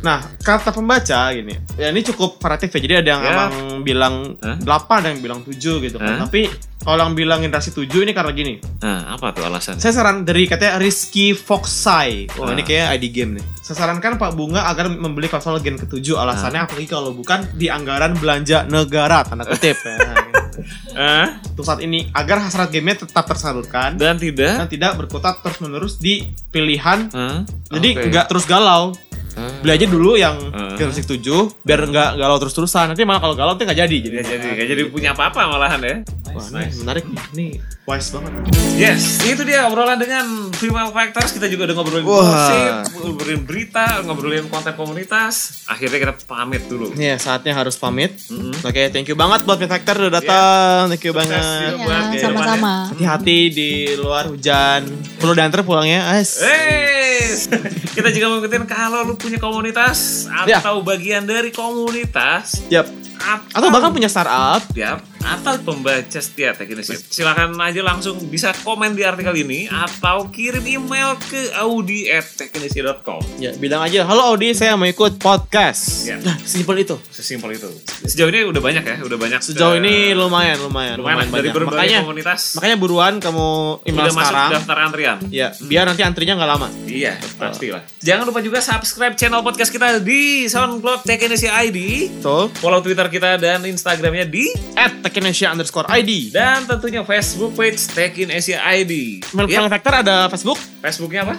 Nah, 0.00 0.20
kata 0.38 0.72
pembaca 0.72 1.28
gini, 1.30 1.52
ya 1.74 1.88
ini 1.88 2.00
cukup 2.02 2.36
variatif 2.36 2.68
ya. 2.70 2.80
Jadi 2.80 2.94
ada 2.98 3.08
yang 3.10 3.22
Ya. 3.22 3.30
emang 3.30 3.52
bilang 3.80 4.14
Hah? 4.38 4.56
8, 4.56 4.96
ada 4.96 5.08
yang 5.08 5.20
bilang 5.20 5.40
7 5.40 5.56
gitu 5.78 5.96
kan. 5.96 6.16
Tapi 6.18 6.48
kalau 6.80 7.00
yang 7.02 7.12
bilang 7.12 7.40
generasi 7.40 7.68
7 7.70 8.00
ini 8.00 8.12
karena 8.12 8.32
gini. 8.32 8.56
Nah, 8.80 9.12
apa 9.12 9.28
tuh 9.30 9.44
alasannya? 9.44 9.76
Saya 9.76 9.92
saran 9.94 10.24
dari 10.24 10.44
katanya 10.44 10.76
Rizky 10.76 11.32
Foxai. 11.32 12.32
Oh, 12.34 12.44
Ah. 12.44 12.52
ini 12.52 12.60
kayak 12.62 12.96
ID 12.96 13.04
game 13.10 13.36
nih. 13.36 13.44
Saya 13.60 13.76
sarankan 13.78 14.16
Pak 14.16 14.32
Bunga 14.32 14.64
agar 14.66 14.88
membeli 14.88 15.28
konsol 15.28 15.60
gen 15.60 15.76
ke-7 15.76 16.12
alasannya 16.14 16.60
apalagi 16.60 16.88
kalau 16.88 17.12
bukan 17.12 17.44
di 17.54 17.68
anggaran 17.68 18.16
belanja 18.16 18.64
negara 18.66 19.20
tanda 19.22 19.44
kutip 19.44 19.76
ya. 19.78 19.96
Eh, 20.94 21.26
Untuk 21.54 21.64
saat 21.64 21.80
ini 21.82 22.10
agar 22.12 22.42
hasrat 22.42 22.68
gamenya 22.72 23.06
tetap 23.06 23.24
tersalurkan 23.26 23.94
dan 23.96 24.18
tidak 24.18 24.66
dan 24.66 24.68
tidak 24.68 24.92
berkutat 24.98 25.40
terus-menerus 25.44 25.96
di 26.00 26.26
pilihan. 26.50 27.10
Jadi 27.70 27.88
nggak 28.10 28.26
terus 28.30 28.44
galau. 28.44 28.92
Ah. 29.38 29.46
Beli 29.62 29.72
aja 29.78 29.86
dulu 29.86 30.18
yang 30.18 30.36
Ah. 30.80 30.88
generasi 30.88 31.04
7 31.04 31.20
biar 31.60 31.80
nggak 31.84 32.10
galau 32.16 32.36
terus-terusan. 32.38 32.84
Nanti 32.88 33.04
malah 33.04 33.20
kalau 33.20 33.34
galau 33.34 33.52
nanti 33.52 33.64
nggak 33.64 33.78
jadi. 33.78 33.98
Jadi, 34.00 34.16
Nggak 34.16 34.26
jadi, 34.26 34.46
nggak 34.50 34.68
jadi 34.68 34.82
punya 34.88 35.10
apa-apa 35.12 35.40
malahan 35.46 35.80
ya. 35.80 35.96
Wah, 36.30 36.46
Nice. 36.52 36.80
menarik 36.80 37.04
nih. 37.04 37.20
Ini 37.30 37.46
wise 37.84 38.08
banget. 38.12 38.32
Yes, 38.72 39.02
itu 39.20 39.42
dia 39.42 39.66
obrolan 39.66 39.98
dengan 39.98 40.24
Female 40.52 40.88
Factors. 40.88 41.30
Kita 41.30 41.46
juga 41.46 41.66
udah 41.66 41.74
ngobrolin 41.74 42.04
Wah. 42.04 42.22
gosip, 42.22 42.72
ngobrolin 42.96 43.42
berita, 43.42 43.86
ngobrolin 44.00 44.46
konten 44.46 44.72
komunitas. 44.72 45.66
Akhirnya 45.66 45.98
kita 46.00 46.14
pamit 46.24 46.64
dulu. 46.64 46.94
Nih, 46.94 47.18
saatnya 47.18 47.52
harus 47.52 47.74
pamit. 47.74 48.14
Mm-mm. 48.30 48.54
Oke, 48.62 48.88
thank 48.88 49.04
you 49.04 49.14
banget 49.14 49.42
buat 49.42 49.58
Factor 49.60 50.00
udah 50.00 50.12
datang. 50.16 50.80
Thank 50.88 51.02
you 51.02 51.12
Sukses 51.12 51.28
banget. 51.28 51.42
Ya, 51.42 51.70
kehidupannya. 51.74 52.20
sama-sama. 52.22 52.74
Hati-hati 52.90 53.38
di 53.50 53.68
luar 53.94 54.24
hujan. 54.26 54.80
Perlu 55.18 55.34
diantar 55.34 55.60
pulangnya, 55.60 56.14
Ais. 56.14 56.38
Yes. 56.40 57.50
kita 57.96 58.10
juga 58.10 58.26
mengikutin 58.28 58.64
kalau 58.64 59.02
lu 59.02 59.14
punya 59.14 59.36
komunitas 59.36 60.26
Ya. 60.46 60.62
Atau 60.70 60.86
bagian 60.86 61.26
dari 61.26 61.50
komunitas 61.50 62.62
Yap. 63.20 63.40
Atau 63.52 63.68
bahkan 63.68 63.92
punya 63.92 64.08
startup. 64.08 64.64
Yap, 64.72 65.04
atau 65.20 65.60
pembaca 65.60 66.20
setia 66.20 66.56
Indonesia. 66.56 66.96
Silakan 66.96 67.52
aja 67.60 67.84
langsung 67.84 68.16
bisa 68.32 68.56
komen 68.64 68.96
di 68.96 69.04
artikel 69.04 69.36
ini 69.44 69.68
atau 69.68 70.32
kirim 70.32 70.64
email 70.64 71.20
ke 71.20 71.52
audi@techindonesia.com. 71.60 73.20
Ya, 73.36 73.52
bilang 73.60 73.84
aja, 73.84 74.08
"Halo 74.08 74.32
Audi, 74.32 74.56
saya 74.56 74.74
mau 74.80 74.88
ikut 74.88 75.20
podcast." 75.20 76.08
Ya. 76.08 76.16
Nah, 76.24 76.40
simpel 76.40 76.80
itu. 76.80 76.96
Sesimpel 77.12 77.60
itu. 77.60 77.68
Sejauh 78.08 78.32
ini 78.32 78.48
udah 78.48 78.62
banyak 78.64 78.84
ya, 78.84 78.96
udah 79.04 79.18
banyak. 79.20 79.40
Sejauh 79.44 79.76
eh, 79.76 79.80
ini 79.84 79.94
lumayan, 80.16 80.56
lumayan, 80.64 80.96
lumayan, 80.96 81.28
lah, 81.28 81.28
dari 81.28 81.52
banyak. 81.52 81.54
berbagai 81.54 81.76
Makanya, 81.76 81.98
komunitas. 82.08 82.40
makanya 82.56 82.76
buruan 82.80 83.14
kamu 83.20 83.48
email 83.84 84.08
udah 84.08 84.14
masuk 84.16 84.24
sekarang. 84.32 84.50
daftar 84.56 84.76
antrian. 84.80 85.18
Ya, 85.28 85.48
biar 85.60 85.84
nanti 85.84 86.00
antrinya 86.00 86.34
nggak 86.40 86.50
lama. 86.56 86.68
Iya, 86.88 87.20
pastilah. 87.36 87.84
Jangan 88.00 88.24
lupa 88.24 88.40
juga 88.40 88.64
subscribe 88.64 89.14
channel 89.20 89.44
podcast 89.44 89.68
kita 89.68 90.00
di 90.00 90.48
SoundCloud 90.48 91.04
Indonesia 91.04 91.52
ID. 91.60 91.78
Tuh. 92.24 92.48
Follow 92.56 92.80
Twitter 92.80 93.09
kita 93.10 93.36
dan 93.36 93.66
Instagramnya 93.66 94.24
di 94.24 94.46
At 94.78 95.02
Tekinesia 95.02 95.50
underscore 95.50 95.90
ID. 95.90 96.30
dan 96.30 96.64
tentunya 96.64 97.02
Facebook 97.02 97.52
page 97.58 97.82
Tech 97.90 98.14
in 98.16 98.30
Asia 98.30 98.62
ID. 98.62 99.26
Female 99.26 99.50
Ya, 99.50 99.66
Factor 99.66 100.06
ada 100.06 100.30
Facebook. 100.30 100.56
Facebooknya 100.80 101.26
apa? 101.26 101.34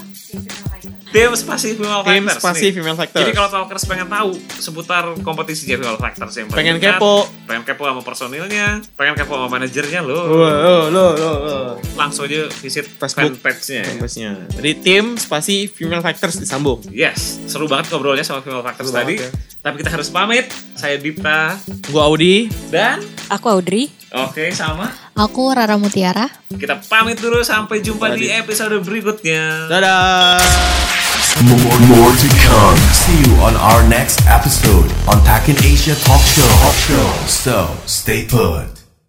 Tim 1.12 1.36
Spasi 1.36 1.76
Female 1.76 2.04
Tim 2.04 2.24
Factors. 2.24 2.40
Spasi 2.40 2.64
nih. 2.64 2.72
Female 2.72 2.96
Factors. 2.96 3.20
Jadi 3.20 3.32
kalau 3.36 3.50
talkers 3.52 3.84
pengen 3.84 4.08
tahu 4.08 4.32
seputar 4.58 5.04
kompetisi 5.20 5.68
Female 5.68 6.00
Factors 6.00 6.34
yang 6.34 6.48
Pengen 6.48 6.80
dekat, 6.80 6.96
kepo. 6.98 7.28
pengen 7.44 7.64
kepo 7.68 7.84
sama 7.84 8.00
personilnya, 8.00 8.80
pengen 8.96 9.14
kepo 9.14 9.36
sama 9.36 9.48
manajernya 9.52 10.00
lo, 10.00 10.16
lo, 10.24 10.76
lo, 10.88 11.06
lo. 11.12 11.28
langsung 12.00 12.24
aja 12.26 12.48
visit 12.58 12.88
Facebook. 12.88 13.36
fanpage-nya. 13.36 13.84
ya. 13.84 13.92
Fanpage-nya. 13.92 14.32
Jadi 14.56 14.72
tim 14.80 15.06
spasi 15.16 15.68
Female 15.68 16.00
Factors 16.00 16.40
disambung. 16.40 16.80
Yes, 16.88 17.44
seru 17.46 17.68
banget 17.68 17.92
ngobrolnya 17.92 18.24
sama 18.24 18.40
Female 18.40 18.64
Factors 18.64 18.88
Seru 18.88 19.00
tadi. 19.04 19.20
banget 19.20 19.60
Tapi 19.62 19.76
kita 19.84 19.90
harus 19.92 20.08
pamit. 20.10 20.46
Saya 20.74 20.96
Dipta 20.98 21.60
Gua 21.92 22.08
Audi. 22.08 22.48
dan 22.72 23.04
Aku 23.28 23.52
Audrey. 23.52 24.01
Oke 24.12 24.52
sama. 24.52 24.92
Aku 25.16 25.52
Rara 25.52 25.76
Mutiara. 25.80 26.28
Kita 26.52 26.80
pamit 26.84 27.20
dulu 27.20 27.44
sampai 27.44 27.80
jumpa 27.80 28.16
di 28.16 28.28
episode 28.32 28.80
berikutnya. 28.84 29.68
Dadah. 29.72 30.40
More, 31.48 31.80
more 31.88 32.14
to 32.20 32.28
come. 32.44 32.78
See 32.92 33.18
you 33.24 33.34
on 33.40 33.56
our 33.56 33.82
next 33.88 34.22
episode 34.28 34.92
on 35.08 35.24
Takin 35.24 35.56
Asia 35.64 35.96
Talk 36.04 36.22
Show. 36.22 36.50
Talk 36.60 36.78
Show. 36.78 37.08
So 37.26 37.72
stay 37.88 38.28
put. 38.28 38.81